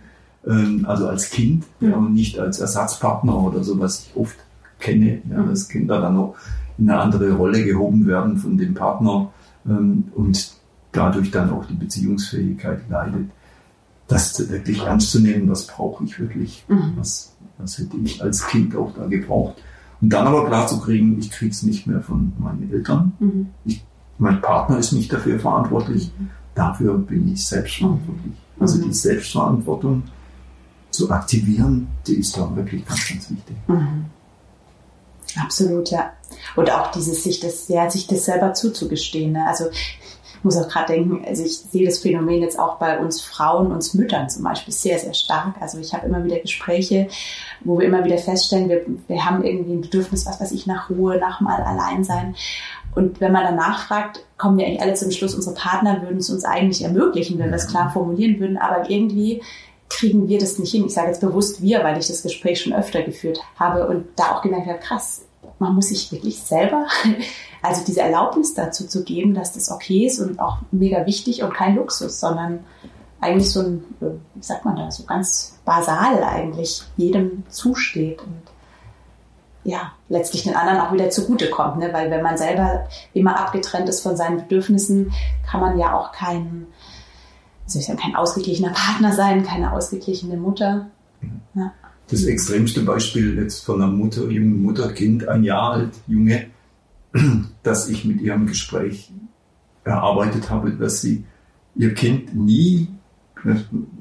ähm, 0.46 0.86
also 0.88 1.08
als 1.08 1.30
Kind 1.30 1.66
ja, 1.80 1.96
und 1.96 2.14
nicht 2.14 2.40
als 2.40 2.60
Ersatzpartner 2.60 3.36
oder 3.36 3.64
so, 3.64 3.80
was 3.80 4.06
ich 4.06 4.16
oft 4.16 4.38
kenne, 4.80 5.22
ja, 5.30 5.42
dass 5.44 5.68
Kinder 5.70 6.00
dann 6.02 6.18
auch 6.18 6.36
in 6.78 6.90
eine 6.90 7.00
andere 7.00 7.32
Rolle 7.34 7.64
gehoben 7.64 8.06
werden 8.06 8.38
von 8.38 8.58
dem 8.58 8.74
Partner 8.74 9.30
ähm, 9.68 10.06
und 10.16 10.52
dadurch 10.92 11.32
dann 11.32 11.50
auch 11.52 11.66
die 11.66 11.74
Beziehungsfähigkeit 11.74 12.82
leidet. 12.90 13.30
Das 14.08 14.40
wirklich 14.50 14.84
ernst 14.84 15.12
zu 15.12 15.20
nehmen, 15.20 15.50
was 15.50 15.68
brauche 15.68 16.04
ich 16.06 16.18
wirklich, 16.20 16.64
Mhm. 16.70 16.94
was, 16.96 17.34
was 17.58 17.78
hätte 17.78 17.98
ich 17.98 18.22
als 18.24 18.48
Kind 18.48 18.76
auch 18.76 18.94
da 18.96 19.06
gebraucht. 19.08 19.56
Und 20.00 20.14
dann 20.14 20.28
aber 20.28 20.46
klar 20.46 20.68
zu 20.68 20.80
kriegen, 20.80 21.18
ich 21.20 21.30
kriege 21.32 21.52
es 21.52 21.64
nicht 21.64 21.88
mehr 21.88 22.02
von 22.02 22.32
meinen 22.38 22.72
Eltern. 22.72 23.12
Mhm. 23.20 23.48
Mein 24.20 24.42
Partner 24.42 24.78
ist 24.78 24.94
nicht 24.94 25.12
dafür 25.12 25.40
verantwortlich. 25.40 26.12
Dafür 26.56 26.98
bin 26.98 27.28
ich 27.34 27.46
selbst 27.46 27.76
verantwortlich. 27.76 28.34
Also 28.60 28.78
Mhm. 28.80 28.84
die 28.90 28.94
Selbstverantwortung 28.94 30.04
zu 30.90 31.12
aktivieren, 31.12 31.88
die 32.08 32.14
ist 32.16 32.38
da 32.38 32.56
wirklich 32.56 32.86
ganz, 32.86 33.10
ganz 33.10 33.30
wichtig. 33.30 33.56
Absolut, 35.36 35.92
ja. 35.92 36.14
Und 36.56 36.72
auch 36.72 36.92
dieses, 36.92 37.24
sich 37.24 37.40
das, 37.40 37.68
ja, 37.68 37.90
sich 37.90 38.08
das 38.08 38.26
selber 38.26 38.54
zuzugestehen. 38.54 39.34
Ne? 39.34 39.46
Also 39.48 39.70
ich 39.72 40.44
muss 40.44 40.58
auch 40.58 40.70
gerade 40.70 40.94
denken, 40.94 41.24
also 41.26 41.44
ich 41.44 41.58
sehe 41.58 41.86
das 41.86 42.00
Phänomen 42.00 42.42
jetzt 42.42 42.60
auch 42.60 42.78
bei 42.78 43.00
uns 43.00 43.22
Frauen, 43.22 43.72
uns 43.72 43.94
Müttern 43.94 44.30
zum 44.30 44.44
Beispiel 44.44 44.74
sehr, 44.74 45.00
sehr 45.00 45.14
stark. 45.14 45.56
Also 45.60 45.80
ich 45.80 45.94
habe 45.94 46.08
immer 46.08 46.24
wieder 46.24 46.40
Gespräche, 46.40 47.08
wo 47.64 47.80
wir 47.80 47.88
immer 47.88 48.06
wieder 48.06 48.18
feststellen, 48.18 48.70
wir, 48.70 48.86
wir 49.08 49.26
haben 49.26 49.44
irgendwie 49.44 49.74
ein 49.74 49.82
Bedürfnis, 49.82 50.26
was 50.26 50.40
weiß 50.40 50.52
ich, 50.52 50.68
nach 50.68 50.90
Ruhe, 50.90 51.18
nach 51.18 51.42
mal 51.42 51.62
allein 51.62 52.04
sein. 52.04 52.36
Und 52.94 53.20
wenn 53.20 53.32
man 53.32 53.44
danach 53.44 53.88
fragt, 53.88 54.26
kommen 54.38 54.58
wir 54.58 54.66
eigentlich 54.66 54.82
alle 54.82 54.94
zum 54.96 55.12
Schluss, 55.12 55.36
unsere 55.36 55.56
Partner 55.56 56.02
würden 56.02 56.18
es 56.18 56.30
uns 56.30 56.46
eigentlich 56.46 56.84
ermöglichen, 56.84 57.38
wenn 57.38 57.50
wir 57.50 57.58
es 57.58 57.68
klar 57.68 57.92
formulieren 57.92 58.40
würden. 58.40 58.58
Aber 58.58 58.90
irgendwie 58.90 59.42
kriegen 59.90 60.28
wir 60.28 60.40
das 60.40 60.60
nicht 60.60 60.72
hin. 60.72 60.86
Ich 60.86 60.94
sage 60.94 61.08
jetzt 61.08 61.22
bewusst 61.22 61.62
wir, 61.62 61.84
weil 61.84 61.98
ich 61.98 62.08
das 62.08 62.24
Gespräch 62.24 62.62
schon 62.62 62.74
öfter 62.74 63.02
geführt 63.04 63.40
habe 63.58 63.88
und 63.88 64.08
da 64.16 64.36
auch 64.36 64.42
gemerkt 64.42 64.68
habe, 64.68 64.80
krass, 64.80 65.22
man 65.60 65.74
muss 65.74 65.88
sich 65.88 66.12
wirklich 66.12 66.40
selber, 66.40 66.86
also 67.62 67.84
diese 67.86 68.02
Erlaubnis 68.02 68.54
dazu 68.54 68.88
zu 68.88 69.04
geben, 69.04 69.34
dass 69.34 69.54
das 69.54 69.72
okay 69.72 70.06
ist 70.06 70.20
und 70.20 70.40
auch 70.40 70.58
mega 70.72 71.06
wichtig 71.06 71.44
und 71.44 71.54
kein 71.54 71.76
Luxus, 71.76 72.20
sondern 72.20 72.64
eigentlich 73.20 73.52
so 73.52 73.62
ein, 73.62 73.84
wie 74.00 74.44
sagt 74.44 74.66
man 74.66 74.76
da, 74.76 74.92
so 74.92 75.04
ganz 75.04 75.58
basal 75.66 76.24
eigentlich 76.24 76.84
jedem 76.98 77.44
zusteht 77.50 78.22
und 78.22 78.42
ja, 79.64 79.92
letztlich 80.08 80.44
den 80.44 80.56
anderen 80.56 80.80
auch 80.80 80.94
wieder 80.94 81.10
zugutekommt, 81.10 81.78
ne? 81.78 81.92
weil 81.92 82.10
wenn 82.10 82.22
man 82.22 82.38
selber 82.38 82.88
immer 83.14 83.38
abgetrennt 83.38 83.90
ist 83.90 84.02
von 84.02 84.16
seinen 84.16 84.38
Bedürfnissen, 84.38 85.12
kann 85.46 85.60
man 85.60 85.78
ja 85.78 85.94
auch 85.94 86.14
kein, 86.14 86.68
soll 87.68 87.82
ich 87.82 87.88
sagen, 87.88 88.00
kein 88.00 88.16
ausgeglichener 88.16 88.72
Partner 88.72 89.14
sein, 89.14 89.44
keine 89.44 89.72
ausgeglichene 89.74 90.38
Mutter. 90.38 90.88
Ja. 91.54 91.74
Das 92.10 92.24
extremste 92.24 92.82
Beispiel 92.84 93.38
jetzt 93.38 93.66
von 93.66 93.82
einer 93.82 93.92
Mutter, 93.92 94.30
jungen 94.30 94.62
Mutter, 94.62 94.94
Kind, 94.94 95.28
ein 95.28 95.44
Jahr 95.44 95.74
alt, 95.74 95.92
Junge, 96.08 96.48
dass 97.64 97.90
ich 97.90 98.06
mit 98.06 98.22
ihrem 98.22 98.48
Gespräch 98.48 99.12
erarbeitet 99.84 100.50
habe, 100.50 100.72
dass 100.72 101.02
sie 101.02 101.26
ihr 101.76 101.94
Kind 101.94 102.36
nie, 102.36 102.88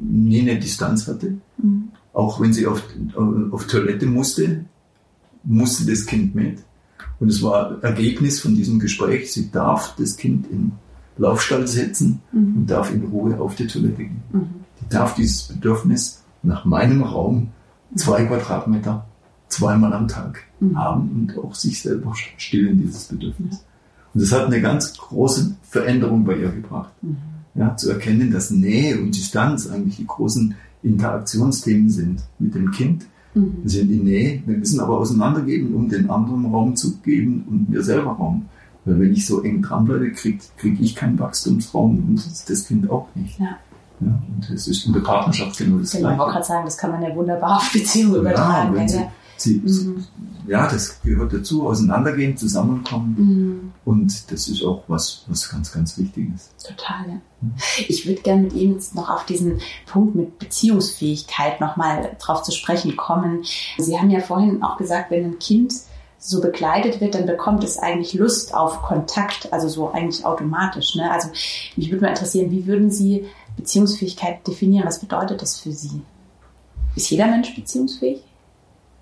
nie 0.00 0.40
eine 0.40 0.58
Distanz 0.58 1.08
hatte. 1.08 1.38
Mhm. 1.58 1.88
Auch 2.12 2.40
wenn 2.40 2.52
sie 2.52 2.66
auf, 2.66 2.82
auf 3.50 3.66
Toilette 3.66 4.06
musste, 4.06 4.64
musste 5.42 5.84
das 5.86 6.06
Kind 6.06 6.34
mit. 6.34 6.60
Und 7.18 7.28
es 7.28 7.42
war 7.42 7.82
Ergebnis 7.82 8.40
von 8.40 8.54
diesem 8.54 8.78
Gespräch, 8.78 9.32
sie 9.32 9.50
darf 9.50 9.94
das 9.96 10.16
Kind 10.16 10.46
in 10.50 10.72
Laufstall 11.18 11.66
setzen 11.66 12.20
Mhm. 12.32 12.56
und 12.56 12.70
darf 12.70 12.92
in 12.92 13.04
Ruhe 13.04 13.38
auf 13.40 13.54
die 13.54 13.66
Toilette 13.66 13.96
gehen. 14.04 14.22
Mhm. 14.32 14.46
Die 14.80 14.88
darf 14.90 15.14
dieses 15.14 15.44
Bedürfnis 15.44 16.22
nach 16.42 16.64
meinem 16.64 17.02
Raum 17.02 17.48
zwei 17.94 18.24
Quadratmeter 18.24 19.06
zweimal 19.48 19.92
am 19.92 20.08
Tag 20.08 20.42
Mhm. 20.60 20.78
haben 20.78 21.10
und 21.10 21.38
auch 21.38 21.54
sich 21.54 21.80
selber 21.82 22.12
stillen, 22.36 22.78
dieses 22.82 23.04
Bedürfnis. 23.04 23.64
Und 24.12 24.22
das 24.22 24.32
hat 24.32 24.46
eine 24.46 24.60
ganz 24.60 24.96
große 24.96 25.56
Veränderung 25.62 26.24
bei 26.24 26.36
ihr 26.36 26.50
gebracht. 26.50 26.92
Mhm. 27.02 27.16
Ja, 27.54 27.74
zu 27.76 27.90
erkennen, 27.90 28.30
dass 28.30 28.50
Nähe 28.50 29.00
und 29.00 29.14
Distanz 29.16 29.70
eigentlich 29.70 29.96
die 29.96 30.06
großen 30.06 30.54
Interaktionsthemen 30.82 31.88
sind 31.90 32.22
mit 32.38 32.54
dem 32.54 32.70
Kind. 32.70 33.06
Mhm. 33.34 33.54
Wir 33.62 33.70
sind 33.70 33.90
in 33.90 34.04
Nähe, 34.04 34.42
wir 34.46 34.58
müssen 34.58 34.80
aber 34.80 34.98
auseinandergeben, 34.98 35.74
um 35.74 35.88
den 35.88 36.10
anderen 36.10 36.46
Raum 36.46 36.76
zu 36.76 36.98
geben 36.98 37.44
und 37.48 37.70
mir 37.70 37.82
selber 37.82 38.12
Raum. 38.12 38.46
Weil 38.86 39.00
wenn 39.00 39.12
ich 39.12 39.26
so 39.26 39.42
eng 39.42 39.62
dranbleibe, 39.62 40.12
kriege 40.12 40.38
krieg 40.56 40.80
ich 40.80 40.94
keinen 40.94 41.18
Wachstumsraum 41.18 41.98
und 41.98 42.48
das 42.48 42.66
Kind 42.66 42.88
auch 42.88 43.08
nicht. 43.14 43.38
Ja. 43.38 43.58
Ja, 44.00 44.08
und 44.08 44.50
das 44.50 44.68
ist 44.68 44.86
in 44.86 44.92
der 44.92 45.00
Partnerschaft 45.00 45.56
genau 45.56 45.78
das 45.78 45.92
genau, 45.92 46.12
Ich 46.12 46.18
wollte 46.18 46.32
gerade 46.32 46.44
sagen, 46.44 46.64
das 46.66 46.76
kann 46.76 46.90
man 46.90 47.02
ja 47.02 47.14
wunderbar 47.16 47.56
auf 47.56 47.72
Beziehungen 47.72 48.16
übertragen. 48.16 48.76
Ja, 48.76 48.86
sie, 49.38 49.62
sie, 49.64 49.88
mhm. 49.88 50.04
ja, 50.46 50.68
das 50.68 51.00
gehört 51.00 51.32
dazu, 51.32 51.66
auseinandergehen, 51.66 52.36
zusammenkommen. 52.36 53.14
Mhm. 53.16 53.72
Und 53.86 54.30
das 54.30 54.48
ist 54.48 54.62
auch 54.62 54.84
was, 54.86 55.24
was 55.28 55.48
ganz, 55.48 55.72
ganz 55.72 55.96
wichtig 55.96 56.28
ist. 56.34 56.50
Total, 56.62 57.08
ja. 57.08 57.14
Mhm. 57.40 57.54
Ich 57.88 58.06
würde 58.06 58.20
gerne 58.20 58.42
mit 58.42 58.52
Ihnen 58.52 58.74
jetzt 58.74 58.94
noch 58.94 59.08
auf 59.08 59.24
diesen 59.24 59.60
Punkt 59.86 60.14
mit 60.14 60.38
Beziehungsfähigkeit 60.38 61.62
nochmal 61.62 62.16
drauf 62.20 62.42
zu 62.42 62.52
sprechen 62.52 62.98
kommen. 62.98 63.44
Sie 63.78 63.98
haben 63.98 64.10
ja 64.10 64.20
vorhin 64.20 64.62
auch 64.62 64.76
gesagt, 64.76 65.10
wenn 65.10 65.24
ein 65.24 65.38
Kind 65.38 65.72
so 66.26 66.40
begleitet 66.40 67.00
wird, 67.00 67.14
dann 67.14 67.24
bekommt 67.24 67.62
es 67.62 67.78
eigentlich 67.78 68.14
Lust 68.14 68.52
auf 68.52 68.82
Kontakt, 68.82 69.52
also 69.52 69.68
so 69.68 69.92
eigentlich 69.92 70.24
automatisch. 70.24 70.96
Ne? 70.96 71.08
Also 71.10 71.28
mich 71.76 71.90
würde 71.90 72.04
mal 72.04 72.08
interessieren, 72.10 72.50
wie 72.50 72.66
würden 72.66 72.90
Sie 72.90 73.26
Beziehungsfähigkeit 73.56 74.44
definieren? 74.46 74.86
Was 74.86 74.98
bedeutet 74.98 75.40
das 75.40 75.60
für 75.60 75.70
Sie? 75.70 76.02
Ist 76.96 77.10
jeder 77.10 77.28
Mensch 77.28 77.54
beziehungsfähig? 77.54 78.24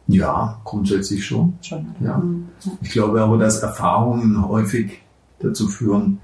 Ja, 0.07 0.61
grundsätzlich 0.65 1.25
schon. 1.25 1.55
schon 1.63 1.95
ja. 2.01 2.19
Mhm. 2.19 2.49
Ich 2.83 2.91
glaube 2.91 3.23
aber, 3.23 3.39
dass 3.39 3.63
Erfahrungen 3.63 4.47
häufig 4.47 5.01
dazu 5.39 5.69
führen, 5.69 6.21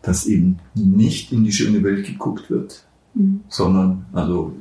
dass 0.00 0.24
eben 0.24 0.58
nicht 0.74 1.32
in 1.32 1.44
die 1.44 1.52
schöne 1.52 1.82
Welt 1.84 2.06
geguckt 2.06 2.48
wird, 2.48 2.86
mhm. 3.12 3.42
sondern 3.48 4.06
also 4.14 4.54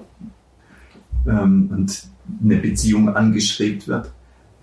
ähm, 1.25 1.69
und 1.71 2.03
eine 2.43 2.57
Beziehung 2.57 3.15
angestrebt 3.15 3.87
wird. 3.87 4.11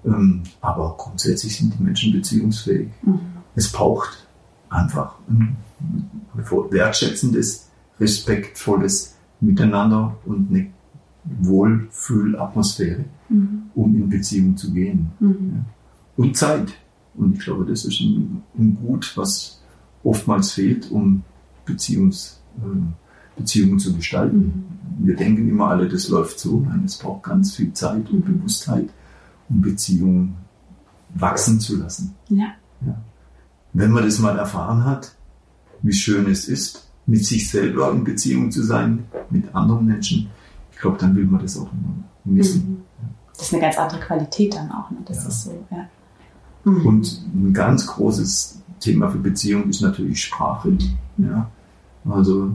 Ähm, 0.06 0.42
aber 0.60 0.94
grundsätzlich 0.96 1.56
sind 1.56 1.74
die 1.78 1.82
Menschen 1.82 2.12
beziehungsfähig. 2.12 2.88
Mhm. 3.02 3.20
Es 3.54 3.72
braucht 3.72 4.26
einfach 4.68 5.16
ein 5.28 5.56
wertschätzendes 6.34 7.68
respektvolles 7.98 9.16
Miteinander 9.40 10.16
und 10.24 10.50
eine 10.50 10.68
Wohlfühlatmosphäre, 11.40 13.04
mhm. 13.28 13.62
um 13.74 13.96
in 13.96 14.08
Beziehung 14.08 14.56
zu 14.56 14.72
gehen. 14.72 15.10
Mhm. 15.18 15.64
Und 16.16 16.36
Zeit. 16.36 16.72
Und 17.14 17.34
ich 17.34 17.40
glaube, 17.40 17.64
das 17.64 17.84
ist 17.84 18.00
ein, 18.00 18.42
ein 18.58 18.76
Gut, 18.76 19.12
was 19.16 19.60
oftmals 20.04 20.52
fehlt, 20.52 20.90
um 20.90 21.22
Beziehungs, 21.64 22.40
äh, 22.58 23.38
Beziehungen 23.38 23.78
zu 23.78 23.94
gestalten. 23.94 24.66
Mhm. 24.98 25.06
Wir 25.06 25.16
denken 25.16 25.48
immer 25.48 25.68
alle, 25.68 25.88
das 25.88 26.08
läuft 26.08 26.38
so. 26.38 26.60
Nein, 26.60 26.82
es 26.84 26.96
braucht 26.96 27.24
ganz 27.24 27.56
viel 27.56 27.72
Zeit 27.72 28.10
und 28.10 28.26
mhm. 28.26 28.38
Bewusstheit, 28.38 28.88
um 29.48 29.60
Beziehungen 29.60 30.36
wachsen 31.14 31.60
zu 31.60 31.76
lassen. 31.76 32.14
Ja. 32.28 32.54
ja. 32.84 33.00
Wenn 33.72 33.90
man 33.90 34.04
das 34.04 34.18
mal 34.18 34.38
erfahren 34.38 34.84
hat, 34.84 35.14
wie 35.82 35.92
schön 35.92 36.28
es 36.30 36.48
ist, 36.48 36.88
mit 37.06 37.24
sich 37.24 37.50
selber 37.50 37.92
in 37.92 38.04
Beziehung 38.04 38.50
zu 38.50 38.62
sein, 38.62 39.04
mit 39.30 39.54
anderen 39.54 39.86
Menschen, 39.86 40.28
ich 40.72 40.78
glaube, 40.78 40.98
dann 40.98 41.14
will 41.14 41.24
man 41.24 41.40
das 41.40 41.56
auch 41.56 41.70
immer 41.72 41.94
missen. 42.24 42.68
Mhm. 42.68 42.76
Das 43.36 43.46
ist 43.46 43.52
eine 43.52 43.62
ganz 43.62 43.78
andere 43.78 44.00
Qualität 44.00 44.54
dann 44.54 44.70
auch. 44.72 44.90
Ne? 44.90 44.98
Das 45.04 45.22
ja. 45.22 45.28
ist 45.28 45.44
so, 45.44 45.64
ja. 45.70 45.88
Mhm. 46.64 46.86
Und 46.86 47.22
ein 47.34 47.52
ganz 47.52 47.86
großes 47.86 48.62
Thema 48.80 49.08
für 49.08 49.18
Beziehung 49.18 49.68
ist 49.68 49.82
natürlich 49.82 50.24
Sprache. 50.24 50.70
Mhm. 50.70 50.96
Ja? 51.18 51.50
Also 52.08 52.54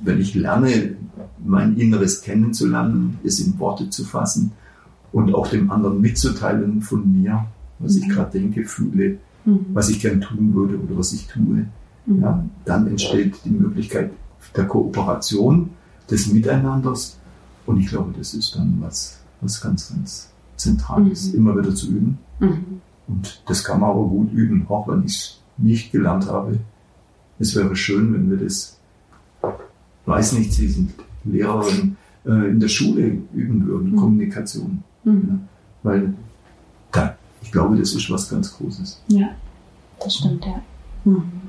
wenn 0.00 0.20
ich 0.20 0.34
lerne, 0.34 0.96
mein 1.38 1.76
Inneres 1.76 2.22
kennenzulernen, 2.22 3.18
es 3.24 3.40
in 3.40 3.58
Worte 3.58 3.88
zu 3.90 4.04
fassen 4.04 4.52
und 5.12 5.34
auch 5.34 5.48
dem 5.48 5.70
anderen 5.70 6.00
mitzuteilen 6.00 6.80
von 6.80 7.20
mir, 7.20 7.46
was 7.78 7.96
ich 7.96 8.06
mhm. 8.06 8.10
gerade 8.10 8.38
denke, 8.38 8.64
fühle, 8.64 9.18
mhm. 9.44 9.66
was 9.72 9.88
ich 9.88 10.00
gern 10.00 10.20
tun 10.20 10.54
würde 10.54 10.78
oder 10.78 10.98
was 10.98 11.12
ich 11.12 11.26
tue, 11.26 11.66
Mhm. 12.06 12.22
Ja, 12.22 12.44
dann 12.64 12.86
entsteht 12.86 13.44
die 13.44 13.50
Möglichkeit 13.50 14.12
der 14.56 14.66
Kooperation, 14.66 15.70
des 16.10 16.26
Miteinanders. 16.32 17.18
Und 17.64 17.78
ich 17.78 17.88
glaube, 17.88 18.12
das 18.18 18.34
ist 18.34 18.56
dann 18.56 18.78
was, 18.80 19.20
was 19.40 19.60
ganz, 19.60 19.88
ganz 19.90 20.30
Zentrales, 20.56 21.32
mhm. 21.32 21.38
immer 21.38 21.58
wieder 21.58 21.74
zu 21.74 21.90
üben. 21.90 22.18
Mhm. 22.40 22.80
Und 23.08 23.42
das 23.46 23.64
kann 23.64 23.80
man 23.80 23.90
aber 23.90 24.04
gut 24.04 24.32
üben, 24.32 24.66
auch 24.68 24.88
wenn 24.88 25.04
ich 25.04 25.12
es 25.12 25.40
nicht 25.56 25.92
gelernt 25.92 26.26
habe. 26.26 26.58
Es 27.38 27.54
wäre 27.56 27.74
schön, 27.76 28.12
wenn 28.12 28.30
wir 28.30 28.36
das, 28.36 28.78
weiß 30.06 30.32
nicht, 30.32 30.52
Sie 30.52 30.68
sind 30.68 30.92
Lehrerin, 31.24 31.96
äh, 32.26 32.50
in 32.50 32.60
der 32.60 32.68
Schule 32.68 33.18
üben 33.32 33.66
würden, 33.66 33.92
mhm. 33.92 33.96
Kommunikation. 33.96 34.84
Mhm. 35.04 35.48
Weil 35.82 36.14
da, 36.92 37.16
ich 37.40 37.50
glaube, 37.50 37.76
das 37.76 37.94
ist 37.94 38.10
was 38.10 38.28
ganz 38.28 38.56
Großes. 38.56 39.00
Ja, 39.08 39.28
das 40.00 40.16
stimmt, 40.16 40.44
ja. 40.44 40.60
Mhm. 41.04 41.42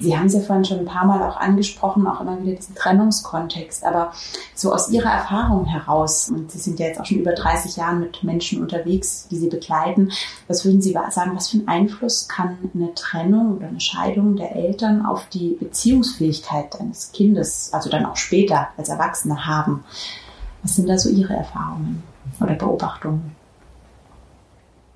Sie 0.00 0.16
haben 0.16 0.26
es 0.26 0.34
ja 0.34 0.40
vorhin 0.40 0.64
schon 0.64 0.80
ein 0.80 0.86
paar 0.86 1.06
Mal 1.06 1.22
auch 1.22 1.36
angesprochen, 1.36 2.06
auch 2.06 2.20
immer 2.20 2.42
wieder 2.42 2.56
diesen 2.56 2.74
Trennungskontext. 2.74 3.84
Aber 3.84 4.12
so 4.54 4.72
aus 4.72 4.90
Ihrer 4.90 5.10
Erfahrung 5.10 5.66
heraus, 5.66 6.30
und 6.30 6.50
Sie 6.50 6.58
sind 6.58 6.80
ja 6.80 6.86
jetzt 6.86 7.00
auch 7.00 7.04
schon 7.04 7.18
über 7.18 7.32
30 7.32 7.76
Jahre 7.76 7.96
mit 7.96 8.24
Menschen 8.24 8.60
unterwegs, 8.60 9.28
die 9.30 9.36
Sie 9.36 9.48
begleiten, 9.48 10.10
was 10.48 10.64
würden 10.64 10.82
Sie 10.82 10.92
sagen, 11.10 11.32
was 11.34 11.50
für 11.50 11.58
einen 11.58 11.68
Einfluss 11.68 12.28
kann 12.28 12.58
eine 12.74 12.94
Trennung 12.94 13.56
oder 13.56 13.68
eine 13.68 13.80
Scheidung 13.80 14.36
der 14.36 14.56
Eltern 14.56 15.06
auf 15.06 15.28
die 15.28 15.56
Beziehungsfähigkeit 15.60 16.80
eines 16.80 17.12
Kindes, 17.12 17.70
also 17.72 17.88
dann 17.88 18.06
auch 18.06 18.16
später 18.16 18.68
als 18.76 18.88
Erwachsene 18.88 19.46
haben? 19.46 19.84
Was 20.62 20.76
sind 20.76 20.88
da 20.88 20.98
so 20.98 21.10
Ihre 21.10 21.34
Erfahrungen 21.34 22.02
oder 22.40 22.54
Beobachtungen? 22.54 23.32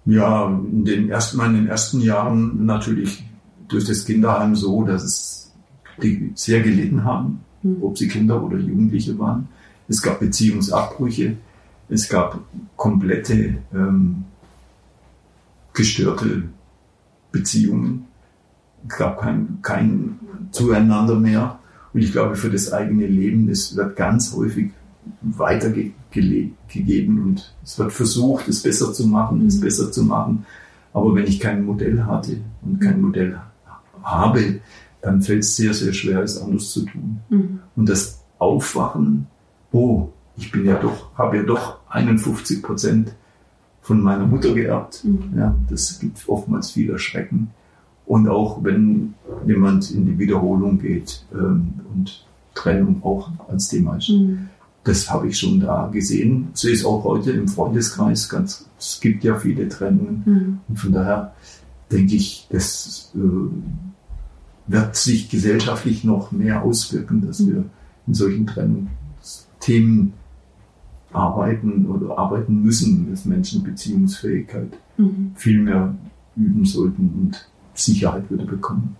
Ja, 0.04 0.46
in 0.48 0.84
den 0.84 1.10
ersten, 1.10 1.40
in 1.40 1.54
den 1.54 1.66
ersten 1.68 2.00
Jahren 2.00 2.64
natürlich 2.64 3.24
durch 3.68 3.84
das 3.84 4.04
Kinderheim 4.04 4.54
so, 4.54 4.82
dass 4.82 5.02
es 5.02 5.52
die 6.02 6.32
sehr 6.34 6.62
gelitten 6.62 7.04
haben, 7.04 7.40
mhm. 7.62 7.82
ob 7.82 7.98
sie 7.98 8.08
Kinder 8.08 8.42
oder 8.42 8.56
Jugendliche 8.56 9.18
waren. 9.18 9.48
Es 9.88 10.00
gab 10.00 10.20
Beziehungsabbrüche, 10.20 11.36
es 11.88 12.08
gab 12.08 12.40
komplette 12.76 13.58
ähm, 13.74 14.24
gestörte 15.72 16.44
Beziehungen, 17.32 18.06
es 18.88 18.96
gab 18.96 19.20
kein, 19.20 19.58
kein 19.62 20.18
Zueinander 20.52 21.16
mehr. 21.16 21.58
Und 21.92 22.02
ich 22.02 22.12
glaube, 22.12 22.36
für 22.36 22.50
das 22.50 22.72
eigene 22.72 23.06
Leben, 23.06 23.48
das 23.48 23.76
wird 23.76 23.96
ganz 23.96 24.34
häufig 24.34 24.70
weitergegeben 25.22 27.22
und 27.22 27.54
es 27.64 27.78
wird 27.78 27.92
versucht, 27.92 28.48
es 28.48 28.62
besser 28.62 28.92
zu 28.92 29.06
machen, 29.06 29.46
es 29.46 29.56
mhm. 29.56 29.60
besser 29.60 29.92
zu 29.92 30.04
machen. 30.04 30.46
Aber 30.92 31.14
wenn 31.14 31.26
ich 31.26 31.40
kein 31.40 31.64
Modell 31.64 32.04
hatte 32.04 32.40
und 32.62 32.80
kein 32.80 32.96
mhm. 32.96 33.06
Modell 33.06 33.40
habe, 34.02 34.60
dann 35.00 35.22
fällt 35.22 35.44
es 35.44 35.56
sehr, 35.56 35.74
sehr 35.74 35.92
schwer, 35.92 36.22
es 36.22 36.40
anders 36.40 36.70
zu 36.70 36.84
tun. 36.84 37.20
Mhm. 37.28 37.60
Und 37.76 37.88
das 37.88 38.24
Aufwachen, 38.38 39.26
oh, 39.72 40.08
ich 40.36 40.50
bin 40.50 40.64
ja 40.64 40.78
doch, 40.78 41.16
habe 41.16 41.38
ja 41.38 41.42
doch 41.42 41.78
51 41.90 42.62
Prozent 42.62 43.14
von 43.80 44.00
meiner 44.00 44.26
Mutter 44.26 44.54
geerbt. 44.54 45.04
Mhm. 45.04 45.32
Ja, 45.36 45.54
das 45.68 45.98
gibt 45.98 46.28
oftmals 46.28 46.72
viel 46.72 46.90
Erschrecken. 46.90 47.50
Und 48.06 48.28
auch 48.28 48.64
wenn 48.64 49.14
jemand 49.46 49.90
in 49.90 50.06
die 50.06 50.18
Wiederholung 50.18 50.78
geht 50.78 51.24
ähm, 51.32 51.74
und 51.94 52.24
Trennung 52.54 53.02
auch 53.02 53.30
als 53.48 53.68
Thema 53.68 53.96
ist. 53.96 54.08
Mhm. 54.08 54.48
Das 54.88 55.10
habe 55.10 55.28
ich 55.28 55.38
schon 55.38 55.60
da 55.60 55.90
gesehen. 55.92 56.48
So 56.54 56.66
ist 56.66 56.86
auch 56.86 57.04
heute 57.04 57.32
im 57.32 57.46
Freundeskreis 57.46 58.26
ganz, 58.26 58.70
es 58.78 58.98
gibt 59.02 59.22
ja 59.22 59.38
viele 59.38 59.68
Trennungen. 59.68 60.22
Mhm. 60.24 60.58
Und 60.66 60.78
von 60.78 60.92
daher 60.92 61.34
denke 61.92 62.14
ich, 62.14 62.48
das 62.50 63.12
äh, 63.14 63.18
wird 64.66 64.96
sich 64.96 65.28
gesellschaftlich 65.28 66.04
noch 66.04 66.32
mehr 66.32 66.62
auswirken, 66.62 67.20
dass 67.20 67.46
wir 67.46 67.66
in 68.06 68.14
solchen 68.14 68.46
Trennungsthemen 68.46 70.14
arbeiten 71.12 71.84
oder 71.84 72.16
arbeiten 72.16 72.62
müssen, 72.62 73.10
dass 73.10 73.26
Menschen 73.26 73.64
Beziehungsfähigkeit 73.64 74.72
mhm. 74.96 75.32
viel 75.34 75.60
mehr 75.60 75.94
üben 76.34 76.64
sollten 76.64 77.10
und 77.10 77.46
Sicherheit 77.74 78.30
würde 78.30 78.46
bekommen. 78.46 78.96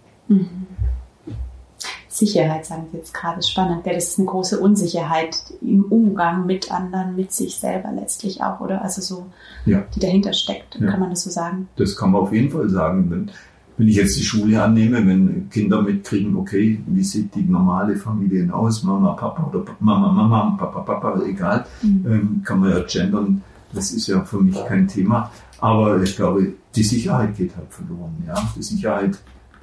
Sicherheit, 2.19 2.67
sagen 2.67 2.87
Sie 2.91 2.99
jetzt 2.99 3.15
gerade, 3.15 3.43
spannend. 3.43 3.87
Ja, 3.87 3.93
das 3.93 4.09
ist 4.09 4.19
eine 4.19 4.27
große 4.27 4.59
Unsicherheit 4.59 5.37
im 5.61 5.85
Umgang 5.85 6.47
mit 6.47 6.73
anderen, 6.73 7.17
mit 7.17 7.33
sich 7.33 7.57
selber 7.57 7.93
letztlich 7.93 8.43
auch, 8.43 8.61
oder? 8.61 8.83
Also 8.83 9.01
so, 9.01 9.27
ja. 9.65 9.85
die 9.95 10.01
dahinter 10.01 10.33
steckt, 10.33 10.77
ja. 10.81 10.91
kann 10.91 11.01
man 11.01 11.11
das 11.11 11.23
so 11.23 11.31
sagen? 11.31 11.69
Das 11.77 11.97
kann 11.97 12.13
man 12.13 12.23
auf 12.23 12.33
jeden 12.33 12.51
Fall 12.51 12.69
sagen. 12.69 13.11
Wenn, 13.11 13.31
wenn 13.77 13.89
ich 13.89 13.97
jetzt 13.97 14.19
die 14.19 14.25
Schule 14.25 14.63
annehme, 14.63 15.07
wenn 15.07 15.49
Kinder 15.51 15.83
mitkriegen, 15.83 16.37
okay, 16.37 16.81
wie 16.87 17.05
sieht 17.05 17.35
die 17.35 17.45
normale 17.45 17.97
Familie 17.97 18.53
aus, 18.53 18.83
Mama, 18.83 19.13
Papa 19.13 19.49
oder 19.49 19.65
Mama, 19.79 20.13
Mama, 20.13 20.57
Papa, 20.59 20.81
Papa, 20.81 21.23
egal, 21.25 21.65
mhm. 21.83 22.05
ähm, 22.07 22.43
kann 22.45 22.61
man 22.61 22.71
ja 22.71 22.81
gendern. 22.81 23.43
Das 23.73 23.93
ist 23.93 24.09
ja 24.09 24.25
für 24.25 24.41
mich 24.41 24.57
kein 24.67 24.89
Thema. 24.89 25.31
Aber 25.61 26.01
ich 26.03 26.17
glaube, 26.17 26.55
die 26.75 26.83
Sicherheit 26.83 27.37
geht 27.37 27.57
halt 27.57 27.73
verloren. 27.73 28.17
Ja, 28.27 28.35
die 28.57 28.63
Sicherheit, 28.63 29.19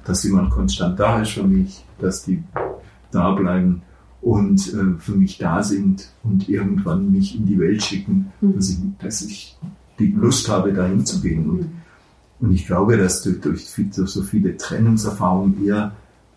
dass 0.06 0.22
jemand 0.24 0.50
konstant 0.50 0.98
da 0.98 1.20
ist 1.20 1.32
für 1.32 1.42
mich, 1.42 1.84
dass 1.98 2.24
die 2.24 2.42
da 3.10 3.32
bleiben 3.32 3.82
und 4.22 4.72
äh, 4.74 4.98
für 4.98 5.12
mich 5.12 5.38
da 5.38 5.62
sind 5.62 6.10
und 6.22 6.48
irgendwann 6.48 7.10
mich 7.12 7.36
in 7.36 7.46
die 7.46 7.58
Welt 7.58 7.82
schicken, 7.82 8.32
mhm. 8.40 8.54
dass, 8.54 8.70
ich, 8.70 8.78
dass 8.98 9.22
ich 9.22 9.56
die 9.98 10.08
Lust 10.12 10.48
habe, 10.48 10.72
dahin 10.72 11.04
zu 11.04 11.20
gehen. 11.20 11.48
Und, 11.48 11.60
mhm. 11.60 11.72
und 12.40 12.52
ich 12.52 12.66
glaube, 12.66 12.96
dass 12.96 13.22
durch, 13.22 13.40
durch, 13.40 13.66
durch, 13.74 14.10
so 14.10 14.22
viele 14.22 14.56
Trennungserfahrungen 14.56 15.64
eher 15.64 15.92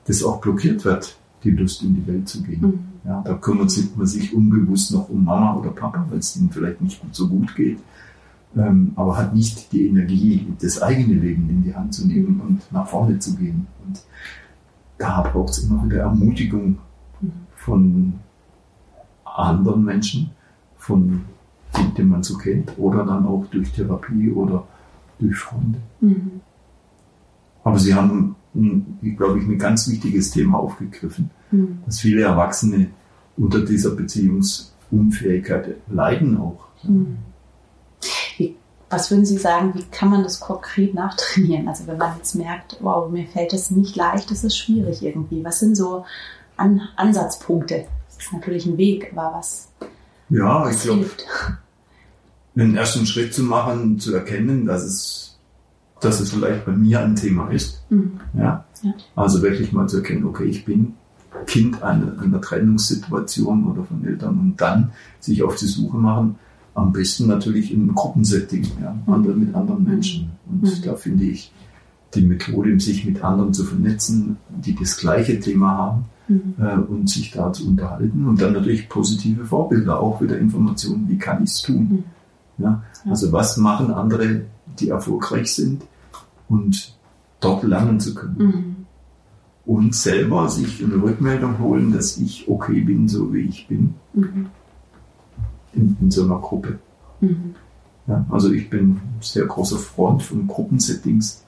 das 0.06 0.24
auch 0.24 0.42
blockiert 0.42 0.86
wird, 0.86 1.18
die 1.44 1.52
Lust 1.52 1.84
in 1.84 1.96
die 1.96 2.08
Welt 2.08 2.28
zu 2.28 2.44
gehen. 2.44 2.62
Mhm. 2.62 2.80
Ja, 3.06 3.22
da 3.26 3.34
kümmert 3.36 3.72
man 3.96 4.08
sich 4.08 4.34
unbewusst 4.34 4.92
noch 4.92 5.10
um 5.10 5.24
Mama 5.24 5.56
oder 5.56 5.70
Papa, 5.70 6.06
weil 6.10 6.20
es 6.20 6.36
ihnen 6.36 6.52
vielleicht 6.52 6.82
nicht 6.82 7.02
so 7.12 7.28
gut 7.28 7.56
geht, 7.56 7.80
ähm, 8.58 8.94
aber 8.96 9.18
hat 9.18 9.36
nicht 9.36 9.72
die 9.72 9.88
Energie, 9.88 10.48
das 10.62 10.82
eigene 10.82 11.16
Leben 11.16 11.50
in 11.50 11.64
die 11.64 11.76
Hand 11.76 11.94
zu 11.94 12.08
nehmen 12.08 12.42
und 12.48 12.72
nach 12.72 12.88
vorne 12.88 13.20
zu 13.20 13.36
gehen. 13.36 13.68
Und 13.86 14.02
da 14.98 15.22
braucht 15.22 15.52
es 15.52 15.60
immer 15.60 15.86
wieder 15.86 16.00
Ermutigung 16.00 16.78
von 17.56 18.14
anderen 19.24 19.84
Menschen, 19.84 20.32
von 20.78 21.22
denen, 21.78 21.94
die 21.94 22.04
man 22.04 22.24
so 22.24 22.38
kennt, 22.38 22.78
oder 22.78 23.06
dann 23.06 23.26
auch 23.26 23.46
durch 23.52 23.72
Therapie 23.72 24.32
oder 24.32 24.68
durch 25.20 25.38
Freunde. 25.38 25.80
Mhm. 26.02 26.42
Aber 27.64 27.78
Sie 27.78 27.94
haben, 27.94 28.36
glaube 29.18 29.40
ich, 29.40 29.46
ein 29.46 29.60
ganz 29.60 29.88
wichtiges 29.90 30.32
Thema 30.32 30.58
aufgegriffen, 30.58 31.30
mhm. 31.52 31.80
dass 31.86 32.00
viele 32.00 32.24
Erwachsene 32.24 32.88
unter 33.38 33.64
dieser 33.64 33.92
Beziehungsunfähigkeit 33.92 35.76
leiden 35.90 36.38
auch. 36.38 36.68
Mhm. 36.84 37.18
Was 38.90 39.12
würden 39.12 39.26
Sie 39.26 39.38
sagen, 39.38 39.74
wie 39.76 39.84
kann 39.92 40.10
man 40.10 40.24
das 40.24 40.40
konkret 40.40 40.94
nachtrainieren? 40.94 41.68
Also 41.68 41.86
wenn 41.88 41.98
man 41.98 42.18
jetzt 42.18 42.36
merkt, 42.36 42.78
wow, 42.82 43.10
mir 43.10 43.28
fällt 43.28 43.54
das 43.54 43.70
nicht 43.70 43.96
leicht, 43.96 44.32
das 44.32 44.44
ist 44.44 44.58
schwierig 44.58 45.04
irgendwie. 45.04 45.44
Was 45.44 45.60
sind 45.60 45.76
so 45.76 46.06
An 46.58 46.82
Ansatzpunkte? 46.96 47.86
Das 48.08 48.26
ist 48.26 48.34
natürlich 48.34 48.66
ein 48.66 48.78
Weg, 48.78 49.12
aber 49.16 49.38
was, 49.38 49.70
ja, 50.30 50.66
was 50.66 50.78
ich 50.78 50.82
glaube, 50.84 51.06
einen 52.56 52.76
ersten 52.76 53.06
Schritt 53.06 53.34
zu 53.34 53.44
machen, 53.44 54.00
zu 54.00 54.14
erkennen, 54.14 54.66
dass 54.66 54.84
es, 54.84 55.40
dass 56.02 56.20
es 56.20 56.32
vielleicht 56.32 56.66
bei 56.66 56.72
mir 56.72 57.00
ein 57.00 57.16
Thema 57.16 57.50
ist. 57.50 57.84
Mhm. 57.90 58.20
Ja? 58.34 58.66
ja? 58.84 58.94
Also 59.16 59.42
wirklich 59.42 59.72
mal 59.72 59.88
zu 59.88 59.98
erkennen, 59.98 60.26
okay, 60.26 60.46
ich 60.46 60.66
bin 60.66 60.96
Kind 61.46 61.82
einer, 61.84 62.20
einer 62.22 62.42
Trennungssituation 62.42 63.66
oder 63.66 63.84
von 63.84 64.06
Eltern 64.06 64.40
und 64.40 64.58
dann 64.58 64.92
sich 65.20 65.44
auf 65.44 65.56
die 65.56 65.68
Suche 65.68 65.98
machen, 65.98 66.38
am 66.80 66.94
besten 66.94 67.28
natürlich 67.28 67.74
im 67.74 67.94
Gruppensetting, 67.94 68.66
ja, 68.82 68.96
andere, 69.08 69.34
mit 69.34 69.54
anderen 69.54 69.84
Menschen. 69.84 70.32
Und 70.50 70.64
mhm. 70.64 70.82
da 70.84 70.96
finde 70.96 71.26
ich 71.26 71.52
die 72.16 72.22
Methode, 72.22 72.80
sich 72.80 73.06
mit 73.06 73.24
anderen 73.24 73.54
zu 73.54 73.64
vernetzen, 73.64 74.38
die 74.50 74.76
das 74.76 74.98
gleiche 74.98 75.40
Thema 75.40 75.78
haben 75.78 76.06
mhm. 76.28 76.54
äh, 76.60 76.76
und 76.76 77.10
sich 77.10 77.32
da 77.32 77.54
zu 77.54 77.68
unterhalten. 77.68 78.28
Und 78.28 78.42
dann 78.42 78.54
natürlich 78.54 78.90
positive 78.90 79.46
Vorbilder, 79.46 80.00
auch 80.00 80.22
wieder 80.22 80.38
Informationen, 80.38 81.08
wie 81.08 81.18
kann 81.18 81.44
ich 81.44 81.52
es 81.52 81.62
tun. 81.62 82.04
Mhm. 82.58 82.64
Ja? 82.64 82.84
Also 83.10 83.32
was 83.32 83.58
machen 83.58 83.92
andere, 83.92 84.42
die 84.80 84.90
erfolgreich 84.90 85.54
sind 85.54 85.84
und 86.48 86.96
dort 87.40 87.64
lernen 87.64 88.00
zu 88.00 88.16
können. 88.16 88.38
Mhm. 88.38 88.76
Und 89.66 89.94
selber 89.94 90.50
sich 90.50 90.84
eine 90.84 90.96
Rückmeldung 90.96 91.60
holen, 91.60 91.92
dass 91.92 92.18
ich 92.18 92.48
okay 92.48 92.82
bin, 92.82 93.08
so 93.08 93.32
wie 93.34 93.42
ich 93.42 93.68
bin. 93.68 93.94
Mhm 94.14 94.48
in, 95.74 95.98
in 96.02 96.12
so 96.12 96.24
einer 96.24 96.40
Gruppe. 96.40 96.80
Mhm. 97.22 97.56
Ja, 98.08 98.26
also 98.30 98.52
ich 98.52 98.70
bin 98.70 99.00
sehr 99.22 99.46
großer 99.46 99.78
Freund 99.78 100.24
von 100.24 100.48
Gruppensettings, 100.48 101.44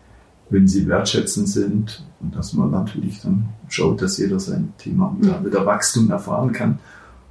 wenn 0.49 0.67
sie 0.67 0.87
wertschätzend 0.87 1.49
sind 1.49 2.05
und 2.19 2.35
dass 2.35 2.53
man 2.53 2.69
natürlich 2.71 3.21
dann 3.21 3.49
schaut, 3.67 4.01
dass 4.01 4.17
jeder 4.17 4.39
sein 4.39 4.73
Thema 4.77 5.07
und 5.07 5.25
da 5.25 5.43
wieder 5.43 5.65
Wachstum 5.65 6.11
erfahren 6.11 6.51
kann. 6.51 6.79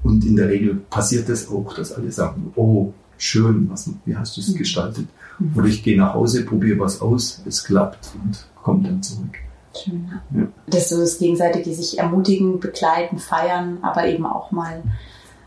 Und 0.03 0.25
in 0.25 0.37
der 0.37 0.49
Regel 0.49 0.77
passiert 0.89 1.29
es 1.29 1.45
das 1.45 1.53
auch, 1.53 1.75
dass 1.75 1.93
alle 1.93 2.11
sagen, 2.11 2.53
oh, 2.57 2.93
schön, 3.19 3.71
was, 3.71 3.91
wie 4.07 4.17
hast 4.17 4.37
du 4.37 4.41
es 4.41 4.49
mhm. 4.49 4.59
gestaltet? 4.59 5.07
Mhm. 5.39 5.53
Oder 5.57 5.67
ich 5.67 5.83
gehe 5.83 5.99
nach 5.99 6.15
Hause, 6.15 6.45
probiere 6.45 6.81
was 6.81 7.01
aus, 7.01 7.43
es 7.47 7.65
klappt 7.65 8.11
und 8.25 8.47
komme 8.63 8.83
dann 8.83 9.03
zurück. 9.03 9.39
Schön, 9.77 10.11
ja. 10.11 10.41
ja. 10.41 10.49
Das 10.67 10.83
ist 10.83 10.89
so 10.89 10.99
das 10.99 11.19
Gegenseitige, 11.19 11.73
sich 11.73 11.99
ermutigen, 11.99 12.59
begleiten, 12.59 13.19
feiern, 13.19 13.79
aber 13.83 14.07
eben 14.07 14.27
auch 14.27 14.51
mal 14.51 14.83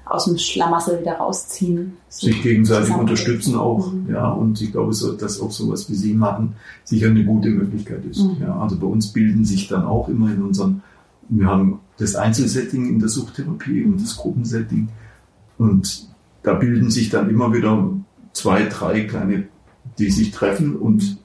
aus 0.06 0.26
dem 0.26 0.38
Schlamassel 0.38 1.00
wieder 1.00 1.14
rausziehen. 1.14 1.94
Sich 2.10 2.42
gegenseitig 2.42 2.94
unterstützen 2.94 3.56
auch, 3.56 3.92
mhm. 3.92 4.10
ja. 4.12 4.30
Und 4.30 4.62
ich 4.62 4.72
glaube, 4.72 4.94
so, 4.94 5.14
dass 5.14 5.40
auch 5.40 5.52
sowas 5.52 5.90
wie 5.90 5.96
Sie 5.96 6.14
machen 6.14 6.56
sicher 6.84 7.08
eine 7.08 7.24
gute 7.24 7.50
Möglichkeit 7.50 8.04
ist. 8.06 8.20
Mhm. 8.20 8.38
Ja, 8.42 8.60
also 8.60 8.78
bei 8.78 8.88
uns 8.88 9.14
bilden 9.14 9.46
sich 9.46 9.68
dann 9.68 9.86
auch 9.86 10.10
immer 10.10 10.32
in 10.32 10.42
unseren, 10.42 10.84
wir 11.30 11.48
haben 11.48 11.80
das 11.98 12.16
Einzelsetting 12.16 12.90
in 12.90 13.00
der 13.00 13.10
Suchttherapie 13.10 13.84
und 13.84 14.02
das 14.02 14.18
Gruppensetting. 14.18 14.90
Und 15.58 16.08
da 16.44 16.54
bilden 16.54 16.92
sich 16.92 17.10
dann 17.10 17.30
immer 17.30 17.54
wieder 17.54 17.90
zwei, 18.34 18.66
drei 18.66 19.06
kleine, 19.06 19.46
die 19.98 20.10
sich 20.10 20.32
treffen 20.32 20.76
und 20.76 21.18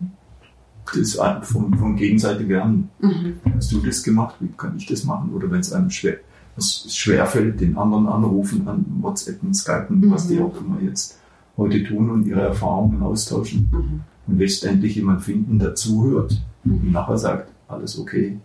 das 0.94 1.18
von, 1.42 1.74
von 1.74 1.96
gegenseitig 1.96 2.48
lernen. 2.48 2.88
Mhm. 3.00 3.34
Hast 3.54 3.72
du 3.72 3.80
das 3.80 4.02
gemacht? 4.02 4.36
Wie 4.40 4.48
kann 4.56 4.76
ich 4.76 4.86
das 4.86 5.04
machen? 5.04 5.32
Oder 5.34 5.50
wenn 5.50 5.60
es 5.60 5.72
einem 5.72 5.90
schwer, 5.90 6.18
es 6.58 6.94
schwerfällt, 6.94 7.60
den 7.60 7.76
anderen 7.76 8.06
anrufen, 8.06 8.68
an 8.68 8.84
WhatsAppen, 9.00 9.54
Skypen, 9.54 10.00
mhm. 10.00 10.10
was 10.10 10.28
die 10.28 10.40
auch 10.40 10.54
immer 10.60 10.80
jetzt 10.82 11.18
heute 11.56 11.82
tun 11.84 12.10
und 12.10 12.26
ihre 12.26 12.42
Erfahrungen 12.42 13.02
austauschen 13.02 13.68
mhm. 13.72 14.00
und 14.26 14.38
letztendlich 14.38 14.94
jemand 14.96 15.22
finden, 15.22 15.58
der 15.58 15.74
zuhört 15.74 16.40
mhm. 16.64 16.74
und 16.74 16.92
nachher 16.92 17.18
sagt, 17.18 17.50
alles 17.66 17.98
okay, 17.98 18.38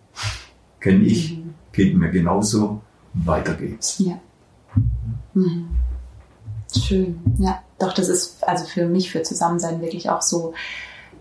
kenne 0.80 1.04
ich, 1.04 1.38
mhm. 1.38 1.54
geht 1.72 1.96
mir 1.96 2.10
genauso, 2.10 2.82
weiter 3.14 3.54
geht's. 3.54 3.98
Ja. 3.98 4.18
Mhm. 5.34 5.68
Schön, 6.76 7.20
ja. 7.38 7.62
Doch, 7.78 7.92
das 7.92 8.08
ist 8.08 8.42
also 8.46 8.64
für 8.64 8.86
mich, 8.86 9.10
für 9.10 9.22
Zusammensein 9.22 9.80
wirklich 9.80 10.10
auch 10.10 10.22
so 10.22 10.54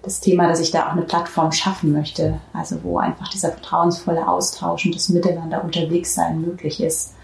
das 0.04 0.20
Thema, 0.20 0.48
dass 0.48 0.60
ich 0.60 0.70
da 0.70 0.88
auch 0.88 0.92
eine 0.92 1.02
Plattform 1.02 1.52
schaffen 1.54 1.94
möchte, 1.94 2.40
also 2.52 2.84
wo 2.84 2.98
einfach 2.98 3.30
dieser 3.30 3.52
vertrauensvolle 3.52 4.28
Austausch 4.28 4.86
und 4.86 4.94
das 4.94 5.10
Miteinander 5.10 5.64
unterwegs 5.64 6.14
sein 6.14 6.42
möglich 6.42 6.84
ist. 6.84 7.16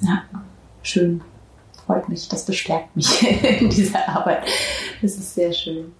Ja, 0.00 0.22
schön. 0.82 1.20
Freut 1.86 2.08
mich, 2.08 2.28
das 2.28 2.46
bestärkt 2.46 2.96
mich 2.96 3.22
in 3.60 3.68
dieser 3.68 4.08
Arbeit. 4.08 4.46
Das 5.02 5.16
ist 5.16 5.34
sehr 5.34 5.52
schön. 5.52 5.92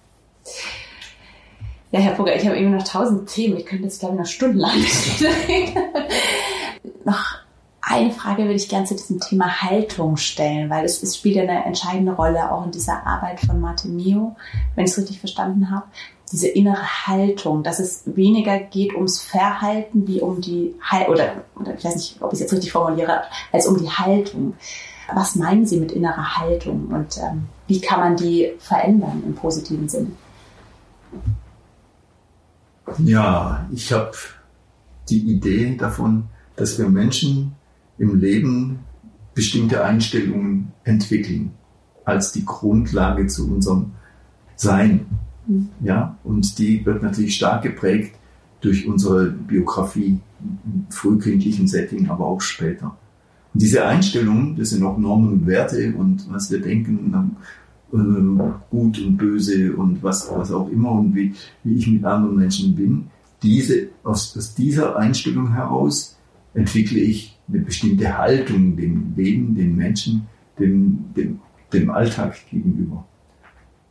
Ja, 1.91 1.99
Herr 1.99 2.15
Fugger, 2.15 2.35
ich 2.35 2.45
habe 2.45 2.57
eben 2.57 2.75
noch 2.75 2.83
tausend 2.83 3.29
Themen. 3.29 3.57
Ich 3.57 3.67
könnte 3.67 3.83
jetzt, 3.83 3.99
glaube 3.99 4.15
ich, 4.15 4.19
noch 4.19 4.27
stundenlang 4.27 4.71
reden. 5.47 5.77
noch 7.05 7.23
eine 7.81 8.11
Frage 8.11 8.43
würde 8.43 8.55
ich 8.55 8.67
gerne 8.67 8.87
zu 8.87 8.95
diesem 8.95 9.19
Thema 9.19 9.61
Haltung 9.61 10.17
stellen, 10.17 10.71
weil 10.71 10.85
es, 10.85 11.03
es 11.03 11.17
spielt 11.17 11.37
eine 11.37 11.65
entscheidende 11.65 12.13
Rolle 12.13 12.51
auch 12.51 12.65
in 12.65 12.71
dieser 12.71 13.05
Arbeit 13.05 13.39
von 13.41 13.61
Martin 13.61 13.95
Mio, 13.95 14.35
wenn 14.73 14.85
ich 14.85 14.91
es 14.91 14.97
richtig 14.97 15.19
verstanden 15.19 15.69
habe 15.69 15.85
diese 16.35 16.49
innere 16.49 17.07
Haltung, 17.07 17.63
dass 17.63 17.79
es 17.79 18.03
weniger 18.05 18.59
geht 18.59 18.93
ums 18.93 19.21
Verhalten 19.21 20.05
wie 20.05 20.19
um 20.19 20.41
die 20.41 20.75
Haltung, 20.81 21.13
oder, 21.13 21.43
oder 21.55 21.75
ich 21.75 21.85
weiß 21.85 21.95
nicht, 21.95 22.21
ob 22.21 22.33
ich 22.33 22.37
es 22.37 22.39
jetzt 22.41 22.53
richtig 22.53 22.73
formuliere, 22.73 23.21
als 23.53 23.67
um 23.67 23.77
die 23.77 23.89
Haltung. 23.89 24.53
Was 25.13 25.35
meinen 25.35 25.65
Sie 25.65 25.79
mit 25.79 25.93
innerer 25.93 26.37
Haltung 26.37 26.87
und 26.87 27.17
ähm, 27.19 27.45
wie 27.67 27.79
kann 27.79 28.01
man 28.01 28.17
die 28.17 28.51
verändern 28.59 29.23
im 29.25 29.33
positiven 29.33 29.87
Sinne? 29.87 30.11
Ja, 32.97 33.65
ich 33.71 33.93
habe 33.93 34.11
die 35.07 35.19
Idee 35.19 35.77
davon, 35.77 36.25
dass 36.57 36.77
wir 36.77 36.89
Menschen 36.89 37.55
im 37.97 38.19
Leben 38.19 38.79
bestimmte 39.33 39.85
Einstellungen 39.85 40.73
entwickeln 40.83 41.53
als 42.03 42.33
die 42.33 42.43
Grundlage 42.43 43.27
zu 43.27 43.49
unserem 43.49 43.91
Sein. 44.57 45.05
Ja, 45.81 46.17
und 46.23 46.57
die 46.57 46.85
wird 46.85 47.03
natürlich 47.03 47.35
stark 47.35 47.63
geprägt 47.63 48.15
durch 48.61 48.87
unsere 48.87 49.29
Biografie 49.29 50.19
im 50.41 50.85
frühkindlichen 50.89 51.67
Setting, 51.67 52.09
aber 52.09 52.25
auch 52.25 52.41
später. 52.41 52.97
Und 53.53 53.61
diese 53.61 53.85
Einstellungen, 53.85 54.55
das 54.55 54.71
sind 54.71 54.83
auch 54.83 54.97
Normen 54.97 55.33
und 55.33 55.47
Werte 55.47 55.93
und 55.95 56.27
was 56.29 56.51
wir 56.51 56.59
denken, 56.59 57.13
äh, 57.93 57.97
gut 58.69 58.99
und 58.99 59.17
böse 59.17 59.73
und 59.75 60.01
was, 60.03 60.29
was 60.31 60.51
auch 60.51 60.69
immer 60.69 60.91
und 60.91 61.15
wie, 61.15 61.33
wie 61.63 61.75
ich 61.75 61.87
mit 61.87 62.03
anderen 62.03 62.35
Menschen 62.35 62.75
bin, 62.75 63.07
diese, 63.43 63.89
aus, 64.03 64.35
aus 64.35 64.55
dieser 64.55 64.97
Einstellung 64.97 65.53
heraus 65.53 66.17
entwickle 66.53 66.99
ich 66.99 67.37
eine 67.47 67.59
bestimmte 67.59 68.17
Haltung 68.17 68.75
dem 68.75 69.13
Leben, 69.15 69.55
den 69.55 69.75
Menschen, 69.75 70.27
dem, 70.57 71.05
dem, 71.15 71.39
dem 71.71 71.89
Alltag 71.91 72.35
gegenüber. 72.49 73.05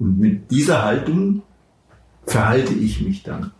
Und 0.05 0.19
mit 0.19 0.51
dieser 0.51 0.83
Haltung 0.83 1.43
verhalte 2.27 2.75
ich 2.75 3.01
mich 3.01 3.23
dann. 3.23 3.53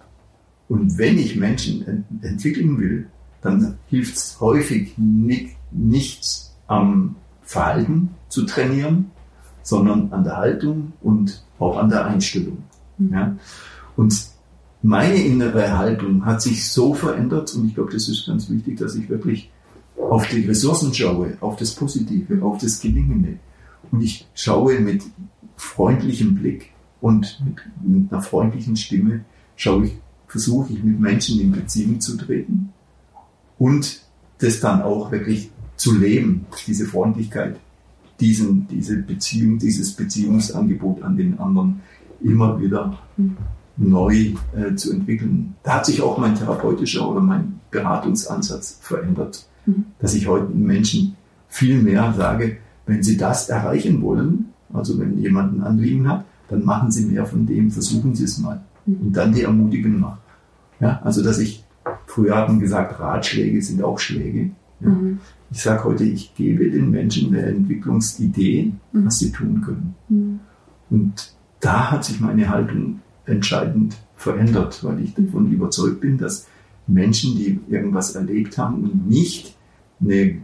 Und 0.69 0.99
wenn 0.99 1.19
ich 1.19 1.37
Menschen 1.37 1.87
ent 1.87 2.05
entwickeln 2.23 2.79
will, 2.79 3.07
dann 3.41 3.79
hilft 3.89 4.17
es 4.17 4.39
häufig 4.41 4.93
nicht, 4.99 5.57
nichts 5.71 6.55
am 6.67 7.17
Verhalten 7.41 8.11
zu 8.29 8.45
trainieren, 8.45 9.11
sondern 9.63 10.13
an 10.13 10.23
der 10.23 10.37
Haltung 10.37 10.93
und 11.01 11.43
auch 11.59 11.79
an 11.79 11.89
der 11.89 12.05
Einstellung. 12.05 12.59
Mhm. 12.99 13.13
Ja? 13.15 13.37
Und 13.97 14.27
meine 14.83 15.17
innere 15.17 15.79
Haltung 15.79 16.27
hat 16.27 16.43
sich 16.43 16.71
so 16.71 16.93
verändert 16.93 17.55
und 17.55 17.69
ich 17.69 17.75
glaube, 17.75 17.93
das 17.93 18.07
ist 18.07 18.27
ganz 18.27 18.51
wichtig, 18.51 18.77
dass 18.79 18.95
ich 18.97 19.09
wirklich 19.09 19.51
auf 19.99 20.27
die 20.29 20.45
Ressourcen 20.45 20.93
schaue, 20.93 21.39
auf 21.41 21.57
das 21.57 21.75
Positive, 21.75 22.45
auf 22.45 22.59
das 22.59 22.81
Gelingende. 22.81 23.39
Und 23.91 24.03
ich 24.03 24.27
schaue 24.35 24.81
mit 24.81 25.03
freundlichem 25.57 26.35
Blick 26.35 26.73
und 27.01 27.43
mit, 27.45 28.11
einer 28.11 28.23
freundlichen 28.23 28.77
Stimme, 28.77 29.25
schaue 29.57 29.87
ich, 29.87 29.93
versuche 30.27 30.73
ich 30.73 30.83
mit 30.83 30.99
Menschen 30.99 31.41
in 31.41 31.53
Beziehung 31.53 32.01
zu 32.01 32.17
treten 32.17 32.71
und 33.59 34.01
das 34.39 34.61
dann 34.61 34.83
auch 34.83 35.13
wirklich 35.13 35.51
zu 35.77 35.97
leben, 35.97 36.47
diese 36.67 36.87
Freundlichkeit, 36.87 37.57
diesen, 38.21 38.67
diese 38.69 38.97
Beziehung, 38.99 39.59
dieses 39.59 39.93
Beziehungsangebot 39.93 41.03
an 41.03 41.17
den 41.17 41.39
anderen 41.39 41.81
immer 42.21 42.61
wieder 42.61 42.99
neu 43.77 44.35
äh, 44.55 44.75
zu 44.77 44.93
entwickeln. 44.93 45.55
Da 45.63 45.77
hat 45.77 45.87
sich 45.87 46.01
auch 46.01 46.19
mein 46.19 46.35
therapeutischer 46.35 47.09
oder 47.09 47.21
mein 47.21 47.61
Beratungsansatz 47.71 48.79
verändert, 48.81 49.47
mhm. 49.67 49.87
dass 49.99 50.15
ich 50.15 50.27
heute 50.29 50.53
Menschen 50.53 51.17
viel 51.49 51.83
mehr 51.83 52.13
sage, 52.17 52.59
wenn 52.87 53.03
sie 53.03 53.17
das 53.17 53.49
erreichen 53.49 54.03
wollen, 54.03 54.47
also 54.73 54.99
wenn 54.99 55.19
jemand 55.19 55.57
ein 55.57 55.63
Anliegen 55.63 56.09
hat, 56.09 56.25
dann 56.49 56.65
machen 56.65 56.91
sie 56.91 57.07
mehr 57.07 57.27
von 57.27 57.47
dem, 57.47 57.71
versuchen 57.71 58.15
sie 58.15 58.25
es 58.25 58.39
mal. 58.39 58.63
Mhm. 58.87 58.97
Und 58.97 59.13
dann 59.17 59.33
die 59.33 59.43
ermutigen 59.43 60.01
nach. 60.01 60.19
Ja, 60.81 61.01
also 61.03 61.23
dass 61.23 61.39
ich, 61.39 61.65
früher 62.07 62.37
haben 62.37 62.61
gesagt, 62.61 62.99
Ratschläge 63.01 63.63
sind 63.63 63.83
auch 63.83 63.99
Schläge. 63.99 64.51
Ja. 64.81 64.89
Mhm. 64.89 65.19
Ich 65.51 65.63
sage 65.63 65.85
heute, 65.85 66.05
ich 66.05 66.35
gebe 66.35 66.71
den 66.71 66.91
Menschen 66.91 67.29
eine 67.29 67.47
Entwicklungsidee, 67.47 68.73
mhm. 68.93 69.07
was 69.07 69.19
sie 69.19 69.31
tun 69.31 69.63
können. 69.63 69.95
Mhm. 70.09 70.41
Und 70.91 71.33
da 71.61 71.91
hat 71.91 72.05
sich 72.05 72.21
meine 72.21 72.49
Haltung 72.49 73.01
entscheidend 73.25 73.97
verändert, 74.17 74.85
weil 74.85 75.01
ich 75.01 75.15
davon 75.15 75.51
überzeugt 75.51 76.01
bin, 76.01 76.19
dass 76.19 76.47
Menschen, 76.87 77.37
die 77.37 77.61
irgendwas 77.69 78.15
erlebt 78.15 78.59
haben 78.59 78.83
und 78.85 79.09
nicht 79.09 79.57
eine 80.01 80.39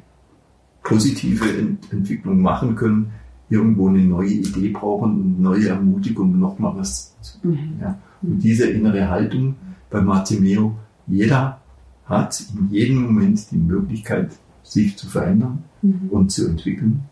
positive 0.83 1.45
Ent 1.59 1.93
Entwicklung 1.93 2.41
machen 2.41 2.75
können, 2.75 3.13
irgendwo 3.49 3.89
eine 3.89 4.05
neue 4.05 4.31
Idee 4.31 4.69
brauchen 4.69 5.21
und 5.21 5.41
neue 5.41 5.69
Ermutigung, 5.69 6.39
nochmal 6.39 6.77
was. 6.77 7.15
Mhm. 7.43 7.75
Ja. 7.81 7.99
Und 8.23 8.39
diese 8.39 8.71
innere 8.71 9.09
Haltung 9.09 9.57
bei 9.91 10.01
Martimeo, 10.01 10.77
jeder 11.07 11.61
hat 12.05 12.43
in 12.57 12.71
jedem 12.71 13.03
Moment 13.03 13.51
die 13.51 13.57
Möglichkeit, 13.57 14.31
sich 14.63 14.97
zu 14.97 15.09
verändern 15.09 15.65
mhm. 15.83 16.09
und 16.11 16.31
zu 16.31 16.47
entwickeln. 16.49 17.03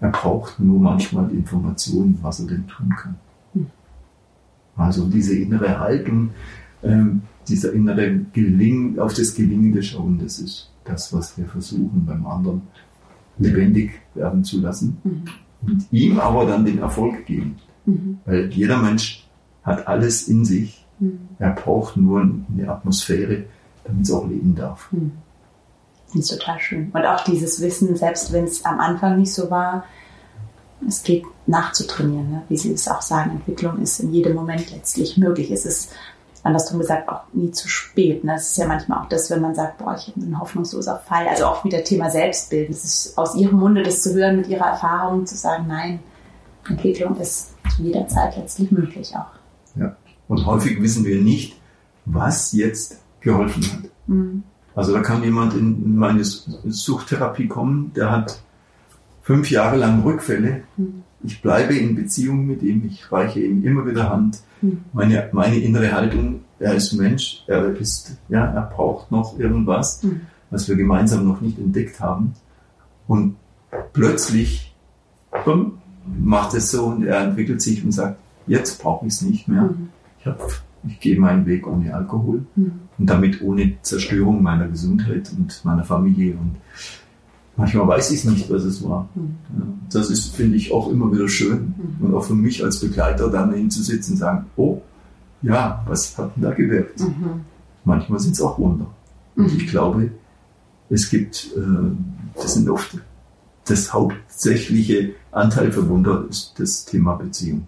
Er 0.00 0.10
braucht 0.10 0.58
nur 0.60 0.80
manchmal 0.80 1.30
Informationen, 1.30 2.18
was 2.22 2.40
er 2.40 2.46
denn 2.46 2.66
tun 2.66 2.88
kann. 2.96 3.16
Mhm. 3.52 3.66
Also 4.76 5.06
diese 5.08 5.36
innere 5.36 5.78
Haltung, 5.78 6.30
ähm, 6.82 7.22
dieser 7.48 7.72
innere 7.72 8.20
Gelingen, 8.32 8.98
auf 8.98 9.14
das 9.14 9.34
Gelingende 9.34 9.82
schauen, 9.82 10.18
das 10.18 10.38
ist 10.38 10.70
das, 10.84 11.12
was 11.12 11.36
wir 11.36 11.46
versuchen 11.46 12.04
beim 12.06 12.26
anderen 12.26 12.62
lebendig 13.38 13.92
werden 14.14 14.44
zu 14.44 14.60
lassen 14.60 14.98
mhm. 15.02 15.24
und 15.66 15.86
ihm 15.90 16.20
aber 16.20 16.46
dann 16.46 16.64
den 16.64 16.78
Erfolg 16.78 17.26
geben. 17.26 17.56
Mhm. 17.86 18.18
Weil 18.24 18.50
jeder 18.50 18.78
Mensch 18.78 19.26
hat 19.62 19.86
alles 19.86 20.28
in 20.28 20.44
sich. 20.44 20.84
Mhm. 20.98 21.20
Er 21.38 21.50
braucht 21.50 21.96
nur 21.96 22.20
eine 22.20 22.68
Atmosphäre, 22.68 23.44
damit 23.84 24.04
es 24.04 24.12
auch 24.12 24.28
leben 24.28 24.54
darf. 24.54 24.88
Mhm. 24.92 25.12
Das 26.06 26.30
ist 26.30 26.38
total 26.38 26.60
schön. 26.60 26.90
Und 26.92 27.04
auch 27.06 27.24
dieses 27.24 27.60
Wissen, 27.60 27.96
selbst 27.96 28.32
wenn 28.32 28.44
es 28.44 28.64
am 28.64 28.78
Anfang 28.78 29.18
nicht 29.18 29.32
so 29.32 29.50
war, 29.50 29.84
es 30.86 31.02
geht 31.02 31.24
nachzutrainieren. 31.46 32.30
Ne? 32.30 32.42
Wie 32.48 32.56
Sie 32.56 32.72
es 32.72 32.88
auch 32.88 33.02
sagen, 33.02 33.32
Entwicklung 33.32 33.80
ist 33.80 34.00
in 34.00 34.12
jedem 34.12 34.34
Moment 34.34 34.70
letztlich 34.70 35.16
möglich. 35.16 35.50
Es 35.50 35.66
ist 35.66 35.92
andersrum 36.44 36.78
gesagt 36.78 37.08
auch 37.08 37.22
nie 37.32 37.50
zu 37.50 37.68
spät. 37.68 38.22
Ne? 38.22 38.32
Das 38.34 38.50
ist 38.50 38.58
ja 38.58 38.66
manchmal 38.66 38.98
auch 38.98 39.08
das, 39.08 39.30
wenn 39.30 39.40
man 39.40 39.54
sagt, 39.54 39.78
boah, 39.78 39.96
ich 39.98 40.08
habe 40.08 40.20
einen 40.20 40.38
hoffnungsloser 40.38 40.98
Fall. 40.98 41.26
Also 41.26 41.46
auch 41.46 41.64
wieder 41.64 41.82
Thema 41.82 42.10
Selbstbild. 42.10 42.70
Es 42.70 42.84
ist 42.84 43.18
aus 43.18 43.34
Ihrem 43.34 43.58
Munde 43.58 43.82
das 43.82 44.02
zu 44.02 44.14
hören, 44.14 44.36
mit 44.36 44.48
Ihrer 44.48 44.66
Erfahrung 44.66 45.26
zu 45.26 45.36
sagen, 45.36 45.64
nein, 45.66 46.00
Entwicklung 46.68 47.16
ist 47.18 47.54
zu 47.76 47.82
jeder 47.82 48.06
Zeit 48.08 48.36
letztlich 48.36 48.70
möglich 48.70 49.14
auch. 49.16 49.78
Ja. 49.78 49.96
Und 50.28 50.46
häufig 50.46 50.80
wissen 50.80 51.04
wir 51.04 51.20
nicht, 51.20 51.60
was 52.04 52.52
jetzt 52.52 53.00
geholfen 53.20 53.62
hat. 53.62 53.90
Mhm. 54.06 54.42
Also 54.74 54.92
da 54.92 55.00
kann 55.00 55.22
jemand 55.22 55.54
in 55.54 55.96
meine 55.96 56.24
Suchtherapie 56.24 57.48
kommen, 57.48 57.92
der 57.94 58.10
hat 58.10 58.42
fünf 59.22 59.50
Jahre 59.50 59.76
lang 59.76 60.02
Rückfälle. 60.02 60.62
Mhm. 60.76 61.02
Ich 61.24 61.40
bleibe 61.42 61.74
in 61.74 61.94
Beziehung 61.94 62.46
mit 62.46 62.62
ihm, 62.62 62.84
ich 62.86 63.10
reiche 63.10 63.40
ihm 63.40 63.64
immer 63.64 63.86
wieder 63.86 64.10
Hand. 64.10 64.40
Meine, 64.92 65.28
meine 65.32 65.56
innere 65.56 65.92
Haltung, 65.92 66.40
er 66.58 66.74
ist 66.74 66.92
Mensch, 66.94 67.44
er 67.46 67.76
ist, 67.76 68.16
ja, 68.28 68.44
er 68.46 68.62
braucht 68.62 69.10
noch 69.10 69.38
irgendwas, 69.38 70.02
was 70.50 70.68
wir 70.68 70.76
gemeinsam 70.76 71.26
noch 71.26 71.40
nicht 71.40 71.58
entdeckt 71.58 72.00
haben. 72.00 72.34
Und 73.06 73.36
plötzlich 73.92 74.74
bumm, 75.44 75.78
macht 76.18 76.54
es 76.54 76.70
so 76.70 76.86
und 76.86 77.04
er 77.04 77.20
entwickelt 77.20 77.60
sich 77.60 77.84
und 77.84 77.92
sagt, 77.92 78.18
jetzt 78.46 78.82
brauche 78.82 79.06
ich 79.06 79.14
es 79.14 79.22
nicht 79.22 79.48
mehr. 79.48 79.70
Ich 80.20 80.26
habe 80.26 80.38
ich 80.86 81.00
gehe 81.00 81.18
meinen 81.18 81.46
Weg 81.46 81.66
ohne 81.66 81.94
Alkohol 81.94 82.44
und 82.56 83.10
damit 83.10 83.40
ohne 83.42 83.74
Zerstörung 83.82 84.42
meiner 84.42 84.68
Gesundheit 84.68 85.30
und 85.36 85.64
meiner 85.64 85.84
Familie. 85.84 86.34
Und 86.34 86.56
manchmal 87.56 87.88
weiß 87.88 88.10
ich 88.10 88.24
nicht, 88.24 88.50
was 88.50 88.64
es 88.64 88.82
war. 88.82 89.08
Ja, 89.14 89.66
das 89.92 90.10
ist, 90.10 90.34
finde 90.34 90.56
ich, 90.56 90.72
auch 90.72 90.90
immer 90.90 91.12
wieder 91.12 91.28
schön. 91.28 91.74
Mhm. 91.98 92.06
Und 92.06 92.14
auch 92.14 92.24
für 92.24 92.34
mich 92.34 92.64
als 92.64 92.80
Begleiter 92.80 93.28
dann 93.28 93.52
hinzusitzen 93.54 94.14
und 94.14 94.18
sagen, 94.18 94.46
oh, 94.56 94.82
ja, 95.42 95.84
was 95.86 96.16
hat 96.18 96.34
denn 96.36 96.42
da 96.42 96.50
gewirkt? 96.52 97.00
Mhm. 97.00 97.42
Manchmal 97.84 98.18
sind 98.18 98.32
es 98.32 98.40
auch 98.40 98.58
Wunder. 98.58 98.86
Und 99.36 99.52
mhm. 99.52 99.58
ich 99.58 99.66
glaube, 99.68 100.10
es 100.90 101.10
gibt, 101.10 101.50
äh, 101.56 101.60
das 102.34 102.54
sind 102.54 102.68
oft 102.68 102.98
das 103.66 103.92
hauptsächliche 103.92 105.14
Anteil 105.32 105.72
für 105.72 105.88
Wunder 105.88 106.24
ist 106.28 106.54
das 106.58 106.84
Thema 106.84 107.14
Beziehung. 107.14 107.66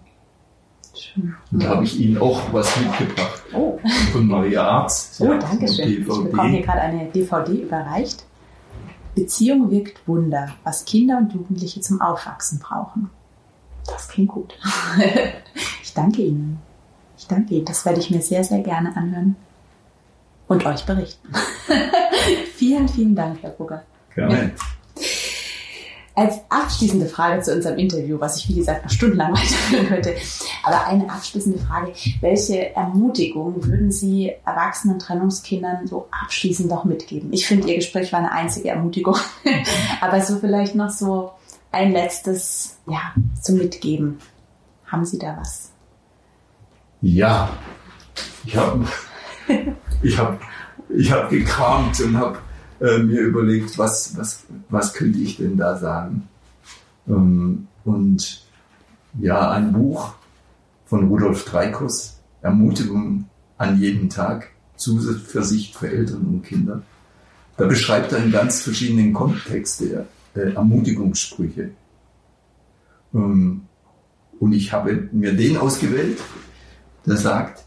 Schön. 0.95 1.35
Und 1.51 1.63
da 1.63 1.69
habe 1.69 1.83
ich 1.83 1.99
Ihnen 1.99 2.17
auch 2.17 2.41
was 2.51 2.75
mitgebracht. 2.79 3.43
Oh. 3.53 3.79
Von 4.11 4.27
Maria 4.27 4.63
Arz. 4.63 5.17
Oh, 5.19 5.33
danke 5.39 5.67
schön. 5.67 5.89
Ich 5.89 6.05
bekomme 6.05 6.49
hier 6.49 6.61
gerade 6.61 6.81
eine 6.81 7.09
DVD 7.11 7.61
überreicht. 7.61 8.25
Beziehung 9.17 9.71
wirkt 9.71 10.07
Wunder, 10.07 10.53
was 10.63 10.85
Kinder 10.85 11.17
und 11.17 11.33
Jugendliche 11.33 11.81
zum 11.81 12.01
Aufwachsen 12.01 12.59
brauchen. 12.59 13.09
Das 13.87 14.07
klingt 14.07 14.29
gut. 14.29 14.53
ich 15.81 15.93
danke 15.93 16.21
Ihnen. 16.21 16.59
Ich 17.17 17.25
danke 17.25 17.55
Ihnen. 17.55 17.65
Das 17.65 17.83
werde 17.83 17.99
ich 17.99 18.11
mir 18.11 18.21
sehr, 18.21 18.43
sehr 18.43 18.59
gerne 18.59 18.95
anhören 18.95 19.35
und 20.47 20.65
euch 20.67 20.85
berichten. 20.85 21.29
vielen, 22.53 22.87
vielen 22.87 23.15
Dank, 23.15 23.41
Herr 23.41 23.49
Brugger. 23.49 23.83
Gerne. 24.13 24.51
Als 26.17 26.39
abschließende 26.49 27.05
Frage 27.05 27.43
zu 27.43 27.53
unserem 27.53 27.77
Interview, 27.77 28.19
was 28.19 28.37
ich 28.37 28.49
wie 28.49 28.55
gesagt 28.55 28.83
noch 28.83 28.89
stundenlang 28.89 29.33
weiterführen 29.33 29.87
könnte, 29.87 30.15
aber 30.63 30.87
eine 30.87 31.07
abschließende 31.11 31.59
Frage. 31.59 31.93
Welche 32.21 32.75
Ermutigung 32.75 33.63
würden 33.63 33.91
Sie 33.91 34.33
erwachsenen 34.43 34.97
Trennungskindern 34.97 35.85
so 35.85 36.07
abschließend 36.09 36.69
noch 36.69 36.85
mitgeben? 36.85 37.31
Ich 37.31 37.45
finde, 37.45 37.67
Ihr 37.67 37.75
Gespräch 37.75 38.11
war 38.11 38.19
eine 38.19 38.31
einzige 38.31 38.69
Ermutigung, 38.69 39.15
aber 40.01 40.19
so 40.21 40.37
vielleicht 40.37 40.73
noch 40.73 40.89
so 40.89 41.33
ein 41.71 41.91
letztes, 41.91 42.77
ja, 42.87 43.13
zum 43.39 43.57
Mitgeben. 43.59 44.17
Haben 44.87 45.05
Sie 45.05 45.19
da 45.19 45.37
was? 45.39 45.69
Ja, 46.99 47.47
ich 48.43 48.57
habe 48.57 48.87
ich 50.01 50.17
hab, 50.17 50.41
ich 50.89 51.11
hab 51.11 51.29
gekramt 51.29 51.99
und 51.99 52.17
habe 52.17 52.39
äh, 52.79 52.99
mir 52.99 53.21
überlegt, 53.21 53.77
was, 53.77 54.15
was, 54.17 54.43
was 54.69 54.93
könnte 54.93 55.19
ich 55.19 55.37
denn 55.37 55.57
da 55.57 55.77
sagen? 55.77 56.27
Ähm, 57.07 57.67
und 57.85 58.45
ja, 59.19 59.51
ein 59.51 59.73
Buch 59.73 60.13
von 60.85 61.07
Rudolf 61.07 61.45
Dreikus, 61.45 62.19
Ermutigung 62.41 63.25
an 63.57 63.79
jeden 63.79 64.09
Tag, 64.09 64.51
Zuversicht 64.75 65.75
für 65.75 65.89
Eltern 65.89 66.21
und 66.27 66.43
Kinder. 66.43 66.83
Da 67.57 67.65
beschreibt 67.65 68.11
er 68.11 68.23
in 68.23 68.31
ganz 68.31 68.61
verschiedenen 68.61 69.13
Kontexten 69.13 70.05
äh, 70.35 70.51
Ermutigungssprüche. 70.51 71.71
Ähm, 73.13 73.61
und 74.39 74.53
ich 74.53 74.71
habe 74.71 75.09
mir 75.11 75.33
den 75.33 75.57
ausgewählt, 75.57 76.19
der 77.07 77.17
sagt, 77.17 77.63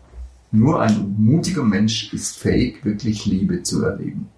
nur 0.53 0.81
ein 0.81 1.17
mutiger 1.19 1.65
Mensch 1.65 2.13
ist 2.13 2.39
fähig, 2.39 2.85
wirklich 2.85 3.27
Liebe 3.27 3.63
zu 3.65 3.85
erleben 3.85 4.29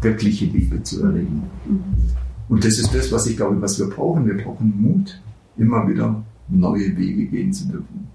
wirkliche 0.00 0.46
Liebe 0.46 0.82
zu 0.82 1.02
erleben. 1.02 1.42
Mhm. 1.66 1.82
Und 2.48 2.64
das 2.64 2.78
ist 2.78 2.94
das, 2.94 3.10
was 3.10 3.26
ich 3.26 3.36
glaube, 3.36 3.60
was 3.60 3.78
wir 3.78 3.88
brauchen. 3.88 4.26
Wir 4.26 4.36
brauchen 4.36 4.80
Mut, 4.80 5.20
immer 5.56 5.88
wieder 5.88 6.24
neue 6.48 6.96
Wege 6.96 7.26
gehen 7.26 7.52
zu 7.52 7.66
dürfen, 7.68 8.06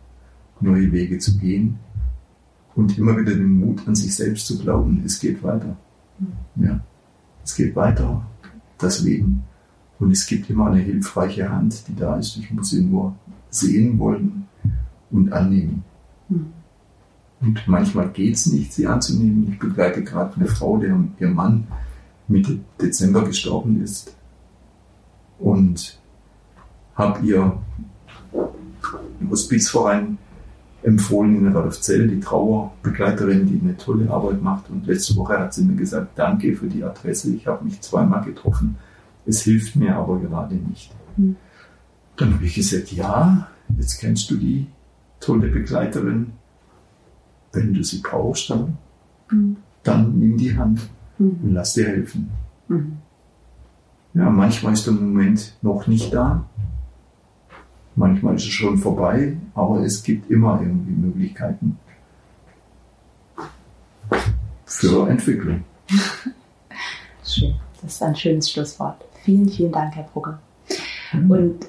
neue 0.61 0.91
Wege 0.91 1.19
zu 1.19 1.37
gehen 1.37 1.79
und 2.75 2.97
immer 2.97 3.17
wieder 3.17 3.33
den 3.33 3.59
Mut 3.59 3.85
an 3.87 3.95
sich 3.95 4.15
selbst 4.15 4.47
zu 4.47 4.57
glauben, 4.57 5.01
es 5.05 5.19
geht 5.19 5.43
weiter. 5.43 5.75
Mhm. 6.19 6.63
Ja, 6.63 6.79
es 7.43 7.55
geht 7.55 7.75
weiter, 7.75 8.25
das 8.77 9.01
Leben. 9.01 9.43
Und 9.99 10.11
es 10.11 10.25
gibt 10.25 10.49
immer 10.49 10.67
eine 10.67 10.81
hilfreiche 10.81 11.49
Hand, 11.49 11.87
die 11.87 11.95
da 11.95 12.17
ist. 12.17 12.35
Ich 12.37 12.49
muss 12.51 12.71
sie 12.71 12.81
nur 12.81 13.15
sehen 13.49 13.99
wollen 13.99 14.47
und 15.11 15.31
annehmen. 15.31 15.83
Mhm. 16.29 16.47
Und 17.41 17.67
manchmal 17.67 18.09
geht 18.09 18.35
es 18.35 18.45
nicht, 18.45 18.71
sie 18.73 18.85
anzunehmen. 18.85 19.49
Ich 19.51 19.59
begleite 19.59 20.03
gerade 20.03 20.35
eine 20.35 20.45
Frau, 20.45 20.77
der 20.77 20.95
ihr 21.19 21.27
Mann 21.27 21.67
Mitte 22.27 22.59
Dezember 22.79 23.23
gestorben 23.25 23.81
ist. 23.83 24.15
Und 25.39 25.99
habe 26.95 27.25
ihr 27.25 27.57
im 29.19 29.29
Hospizverein 29.29 30.17
empfohlen 30.83 31.35
in 31.35 31.47
Radolfzell, 31.47 32.07
die 32.07 32.19
Trauerbegleiterin, 32.19 33.47
die 33.47 33.59
eine 33.61 33.77
tolle 33.77 34.09
Arbeit 34.09 34.41
macht. 34.41 34.69
Und 34.69 34.87
letzte 34.87 35.15
Woche 35.15 35.37
hat 35.37 35.53
sie 35.53 35.63
mir 35.63 35.75
gesagt, 35.75 36.17
danke 36.17 36.55
für 36.55 36.67
die 36.67 36.83
Adresse, 36.83 37.33
ich 37.33 37.47
habe 37.47 37.65
mich 37.65 37.81
zweimal 37.81 38.23
getroffen. 38.23 38.77
Es 39.25 39.41
hilft 39.41 39.75
mir 39.75 39.95
aber 39.95 40.19
gerade 40.19 40.55
nicht. 40.55 40.91
Mhm. 41.17 41.35
Dann 42.17 42.33
habe 42.33 42.45
ich 42.45 42.55
gesagt, 42.55 42.91
ja, 42.91 43.47
jetzt 43.77 43.99
kennst 43.99 44.29
du 44.31 44.37
die 44.37 44.67
tolle 45.19 45.47
Begleiterin. 45.47 46.33
Wenn 47.53 47.73
du 47.73 47.83
sie 47.83 48.01
brauchst, 48.01 48.49
dann, 48.49 48.77
mhm. 49.29 49.57
dann 49.83 50.17
nimm 50.17 50.37
die 50.37 50.57
Hand 50.57 50.81
mhm. 51.17 51.39
und 51.43 51.53
lass 51.53 51.73
dir 51.73 51.87
helfen. 51.87 52.31
Mhm. 52.67 52.97
Ja, 54.13 54.29
manchmal 54.29 54.73
ist 54.73 54.85
der 54.85 54.93
Moment 54.93 55.53
noch 55.61 55.87
nicht 55.87 56.13
da. 56.13 56.45
Manchmal 57.95 58.35
ist 58.35 58.43
es 58.43 58.49
schon 58.49 58.77
vorbei, 58.77 59.37
aber 59.53 59.83
es 59.83 60.03
gibt 60.03 60.29
immer 60.31 60.59
irgendwie 60.61 60.93
Möglichkeiten 60.93 61.77
für 64.65 65.09
Entwicklung. 65.09 65.63
Schön. 67.23 67.55
Das 67.81 67.93
ist 67.93 68.03
ein 68.03 68.15
schönes 68.15 68.51
Schlusswort. 68.51 69.03
Vielen, 69.23 69.49
vielen 69.49 69.71
Dank, 69.71 69.95
Herr 69.95 70.03
Brugger. 70.03 70.39
Und 71.13 71.67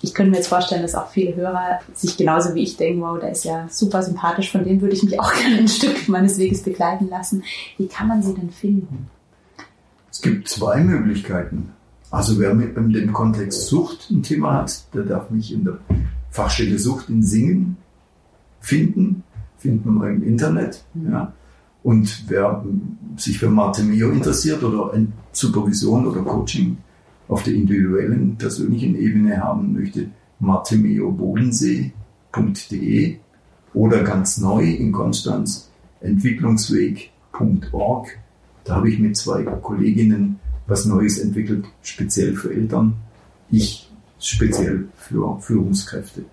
ich 0.00 0.14
könnte 0.14 0.30
mir 0.30 0.36
jetzt 0.36 0.48
vorstellen, 0.48 0.82
dass 0.82 0.94
auch 0.94 1.08
viele 1.10 1.34
Hörer 1.34 1.80
sich 1.94 2.16
genauso 2.16 2.54
wie 2.54 2.62
ich 2.62 2.76
denken, 2.76 3.00
wow, 3.00 3.18
der 3.18 3.32
ist 3.32 3.44
ja 3.44 3.66
super 3.68 4.02
sympathisch, 4.02 4.52
von 4.52 4.64
dem 4.64 4.80
würde 4.80 4.94
ich 4.94 5.02
mich 5.02 5.18
auch 5.18 5.32
gerne 5.40 5.58
ein 5.58 5.68
Stück 5.68 6.08
meines 6.08 6.38
Weges 6.38 6.62
begleiten 6.62 7.08
lassen. 7.08 7.42
Wie 7.76 7.88
kann 7.88 8.08
man 8.08 8.22
sie 8.22 8.34
denn 8.34 8.50
finden? 8.50 9.08
Es 10.10 10.20
gibt 10.20 10.48
zwei 10.48 10.80
Möglichkeiten. 10.80 11.72
Also 12.10 12.38
wer 12.38 12.54
mit 12.54 12.76
dem 12.76 13.12
Kontext 13.12 13.66
Sucht 13.66 14.10
ein 14.10 14.22
Thema 14.22 14.54
hat, 14.54 14.94
der 14.94 15.02
darf 15.02 15.30
mich 15.30 15.52
in 15.52 15.64
der 15.64 15.78
Fachstelle 16.30 16.78
Sucht 16.78 17.10
in 17.10 17.22
Singen 17.22 17.76
finden, 18.60 19.22
finden 19.58 19.94
wir 19.94 20.08
im 20.08 20.22
Internet. 20.22 20.84
Mhm. 20.94 21.12
Ja. 21.12 21.32
Und 21.82 22.24
wer 22.28 22.64
sich 23.16 23.38
für 23.38 23.50
Martemio 23.50 24.10
interessiert 24.10 24.62
oder 24.62 24.92
Supervision 25.32 26.06
oder 26.06 26.22
Coaching 26.22 26.78
auf 27.28 27.42
der 27.42 27.54
individuellen, 27.54 28.36
persönlichen 28.36 28.94
Ebene 28.96 29.42
haben 29.42 29.72
möchte, 29.74 30.10
martemeobodensee.de 30.40 33.16
oder 33.74 34.02
ganz 34.02 34.38
neu 34.38 34.64
in 34.64 34.92
Konstanz 34.92 35.70
entwicklungsweg.org. 36.00 38.18
Da 38.64 38.76
habe 38.76 38.90
ich 38.90 38.98
mit 38.98 39.16
zwei 39.16 39.42
Kolleginnen 39.42 40.40
was 40.66 40.84
Neues 40.84 41.18
entwickelt, 41.18 41.66
speziell 41.82 42.34
für 42.34 42.52
Eltern. 42.52 42.94
Ich 43.50 43.90
speziell 44.20 44.88
für 44.96 45.38
Führungskräfte. 45.40 46.24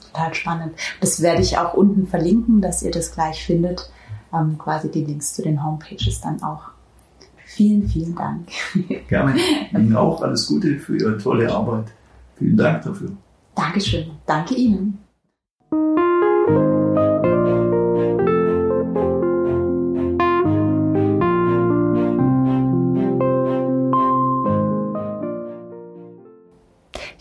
Total 0.00 0.34
spannend. 0.34 0.74
Das 1.00 1.22
werde 1.22 1.42
ich 1.42 1.58
auch 1.58 1.74
unten 1.74 2.06
verlinken, 2.06 2.60
dass 2.60 2.82
ihr 2.82 2.90
das 2.90 3.12
gleich 3.12 3.44
findet. 3.44 3.90
Ähm, 4.32 4.58
quasi 4.58 4.90
die 4.90 5.04
Links 5.04 5.34
zu 5.34 5.42
den 5.42 5.64
Homepages 5.64 6.20
dann 6.20 6.42
auch. 6.42 6.70
Vielen, 7.54 7.86
vielen 7.86 8.14
Dank. 8.14 8.48
Gerne. 9.08 9.34
Ihnen 9.72 9.94
auch 9.94 10.22
alles 10.22 10.46
Gute 10.46 10.78
für 10.78 10.96
Ihre 10.96 11.18
tolle 11.18 11.52
Arbeit. 11.52 11.92
Vielen 12.38 12.56
Dank 12.56 12.82
dafür. 12.82 13.10
Dankeschön. 13.54 14.10
Danke 14.24 14.54
Ihnen. 14.54 14.98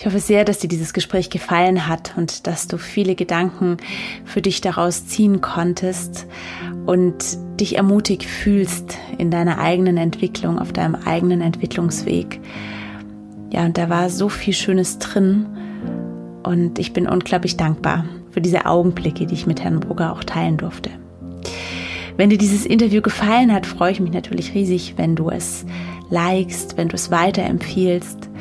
Ich 0.02 0.08
hoffe 0.08 0.18
sehr, 0.18 0.46
dass 0.46 0.58
dir 0.58 0.68
dieses 0.68 0.94
Gespräch 0.94 1.30
gefallen 1.30 1.88
hat 1.88 2.16
und 2.18 2.48
dass 2.48 2.68
du 2.68 2.80
viele 2.80 3.14
Gedanken 3.14 3.78
für 4.26 4.42
dich 4.42 4.60
daraus 4.60 5.06
ziehen 5.06 5.42
konntest 5.42 6.26
und 6.88 7.38
dich 7.60 7.78
ermutigt 7.78 8.24
fühlst 8.26 8.98
in 9.20 9.30
deiner 9.30 9.60
eigenen 9.60 9.98
Entwicklung, 9.98 10.58
auf 10.58 10.74
deinem 10.74 10.96
eigenen 10.96 11.42
Entwicklungsweg. 11.42 12.40
Ja, 13.52 13.64
und 13.64 13.78
da 13.78 13.90
war 13.90 14.10
so 14.10 14.28
viel 14.28 14.56
Schönes 14.56 14.98
drin 14.98 15.46
und 16.42 16.80
ich 16.80 16.94
bin 16.94 17.08
unglaublich 17.08 17.56
dankbar 17.56 18.06
für 18.32 18.42
diese 18.42 18.66
Augenblicke, 18.66 19.28
die 19.28 19.36
ich 19.36 19.46
mit 19.46 19.64
Herrn 19.64 19.82
Brugger 19.82 20.14
auch 20.14 20.24
teilen 20.24 20.58
durfte. 20.58 20.90
Wenn 22.18 22.32
dir 22.32 22.40
dieses 22.40 22.66
Interview 22.66 23.04
gefallen 23.04 23.54
hat, 23.54 23.68
freue 23.68 23.92
ich 23.92 24.00
mich 24.00 24.14
natürlich 24.14 24.56
riesig, 24.56 24.96
wenn 24.98 25.16
du 25.16 25.30
es 25.30 25.64
likest, 26.10 26.76
wenn 26.76 26.88
du 26.88 26.96
es 26.96 27.12
weiterempfiehlst 27.12 28.32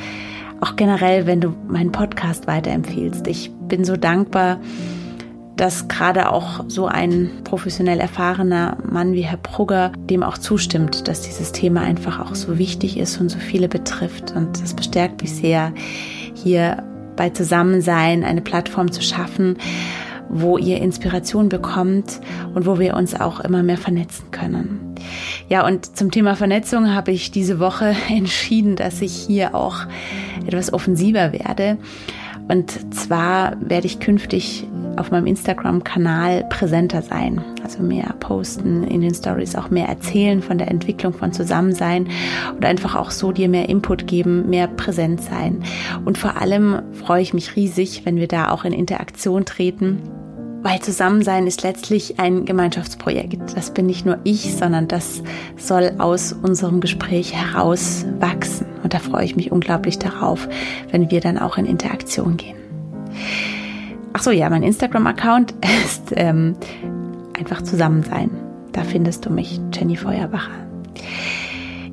auch 0.61 0.77
generell, 0.77 1.27
wenn 1.27 1.41
du 1.41 1.55
meinen 1.69 1.93
Podcast 1.93 2.47
weiterempfiehlst. 2.47 3.27
Ich 3.27 3.51
bin 3.69 3.85
so 3.85 3.97
dankbar, 3.97 4.61
dass 5.57 5.89
gerade 5.89 6.33
auch 6.33 6.65
so 6.69 6.87
ein 6.87 7.31
professionell 7.45 8.01
erfahrener 8.01 8.79
Mann 8.91 9.13
wie 9.13 9.23
Herr 9.23 9.37
Brugger 9.37 9.93
dem 9.99 10.23
auch 10.23 10.39
zustimmt, 10.39 11.07
dass 11.07 11.21
dieses 11.23 11.53
Thema 11.53 11.83
einfach 11.83 12.19
auch 12.19 12.35
so 12.35 12.59
wichtig 12.59 12.97
ist 12.97 13.21
und 13.21 13.29
so 13.29 13.39
viele 13.39 13.69
betrifft. 13.69 14.35
Und 14.35 14.63
das 14.63 14.73
bestärkt 14.75 15.21
mich 15.21 15.35
sehr, 15.35 15.75
hier 16.35 16.83
bei 17.17 17.29
Zusammensein 17.29 18.25
eine 18.25 18.41
Plattform 18.41 18.91
zu 18.91 19.03
schaffen, 19.03 19.59
wo 20.31 20.57
ihr 20.57 20.81
Inspiration 20.81 21.51
bekommt 21.51 22.21
und 22.55 22.65
wo 22.65 22.79
wir 22.79 22.97
uns 22.97 23.21
auch 23.21 23.41
immer 23.41 23.63
mehr 23.63 23.77
vernetzen 23.77 24.31
können. 24.31 24.95
Ja, 25.49 25.67
und 25.67 25.97
zum 25.97 26.11
Thema 26.11 26.37
Vernetzung 26.37 26.95
habe 26.95 27.11
ich 27.11 27.31
diese 27.31 27.59
Woche 27.59 27.95
entschieden, 28.09 28.77
dass 28.77 29.03
ich 29.03 29.13
hier 29.13 29.55
auch 29.55 29.81
etwas 30.51 30.73
offensiver 30.73 31.33
werde. 31.33 31.79
Und 32.49 32.95
zwar 32.95 33.57
werde 33.61 33.87
ich 33.87 34.01
künftig 34.01 34.67
auf 34.97 35.11
meinem 35.11 35.27
Instagram-Kanal 35.27 36.45
präsenter 36.49 37.01
sein. 37.01 37.41
Also 37.63 37.83
mehr 37.83 38.13
posten 38.19 38.83
in 38.85 39.01
den 39.01 39.15
Stories, 39.15 39.55
auch 39.55 39.71
mehr 39.71 39.89
erzählen 39.89 40.43
von 40.43 40.59
der 40.59 40.69
Entwicklung 40.69 41.13
von 41.13 41.33
Zusammensein 41.33 42.09
und 42.55 42.65
einfach 42.65 42.97
auch 42.97 43.13
so 43.13 43.31
dir 43.31 43.49
mehr 43.49 43.69
Input 43.69 44.07
geben, 44.07 44.51
mehr 44.51 44.67
präsent 44.67 45.23
sein. 45.23 45.63
Und 46.05 46.19
vor 46.19 46.41
allem 46.41 46.83
freue 46.93 47.23
ich 47.23 47.35
mich 47.35 47.55
riesig, 47.55 48.03
wenn 48.05 48.17
wir 48.17 48.29
da 48.29 48.51
auch 48.51 48.65
in 48.65 48.73
Interaktion 48.73 49.45
treten 49.45 50.01
weil 50.63 50.81
Zusammensein 50.81 51.47
ist 51.47 51.63
letztlich 51.63 52.19
ein 52.19 52.45
Gemeinschaftsprojekt. 52.45 53.57
Das 53.57 53.73
bin 53.73 53.87
nicht 53.87 54.05
nur 54.05 54.19
ich, 54.25 54.55
sondern 54.55 54.89
das 54.89 55.23
soll 55.57 55.93
aus 55.99 56.33
unserem 56.33 56.81
Gespräch 56.81 57.35
heraus 57.35 58.05
wachsen. 58.19 58.67
Und 58.83 58.95
da 58.95 58.99
freue 58.99 59.25
ich 59.25 59.37
mich 59.37 59.53
unglaublich 59.53 59.99
darauf, 59.99 60.49
wenn 60.91 61.11
wir 61.11 61.21
dann 61.21 61.39
auch 61.39 61.57
in 61.57 61.67
Interaktion 61.67 62.37
gehen. 62.37 62.57
Ach 64.13 64.23
so, 64.23 64.31
ja, 64.31 64.51
mein 64.51 64.63
Instagram-Account 64.63 65.55
ist 65.85 66.13
ähm, 66.17 66.57
einfach 67.39 67.63
Zusammensein. 67.63 68.31
Da 68.73 68.83
findest 68.83 69.27
du 69.27 69.31
mich, 69.31 69.61
Jenny 69.73 69.97
Feuerbacher. 69.97 70.53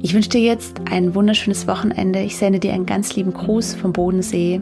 Ich 0.02 0.14
wünsche 0.14 0.30
dir 0.30 0.42
jetzt 0.42 0.82
ein 0.92 1.16
wunderschönes 1.16 1.68
Wochenende. 1.68 2.20
Ich 2.20 2.38
sende 2.38 2.60
dir 2.60 2.74
einen 2.74 2.86
ganz 2.86 3.16
lieben 3.16 3.34
Gruß 3.34 3.76
vom 3.76 3.94
Bodensee 3.94 4.62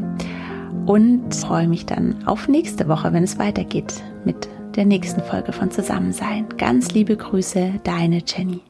und 0.85 1.33
freue 1.33 1.67
mich 1.67 1.85
dann 1.85 2.27
auf 2.27 2.47
nächste 2.47 2.87
Woche, 2.87 3.13
wenn 3.13 3.23
es 3.23 3.39
weitergeht 3.39 4.03
mit 4.23 4.47
der 4.75 4.85
nächsten 4.85 5.21
Folge 5.21 5.51
von 5.51 5.71
Zusammensein. 5.71 6.47
Ganz 6.57 6.91
liebe 6.91 7.15
Grüße, 7.15 7.79
deine 7.83 8.21
Jenny. 8.25 8.61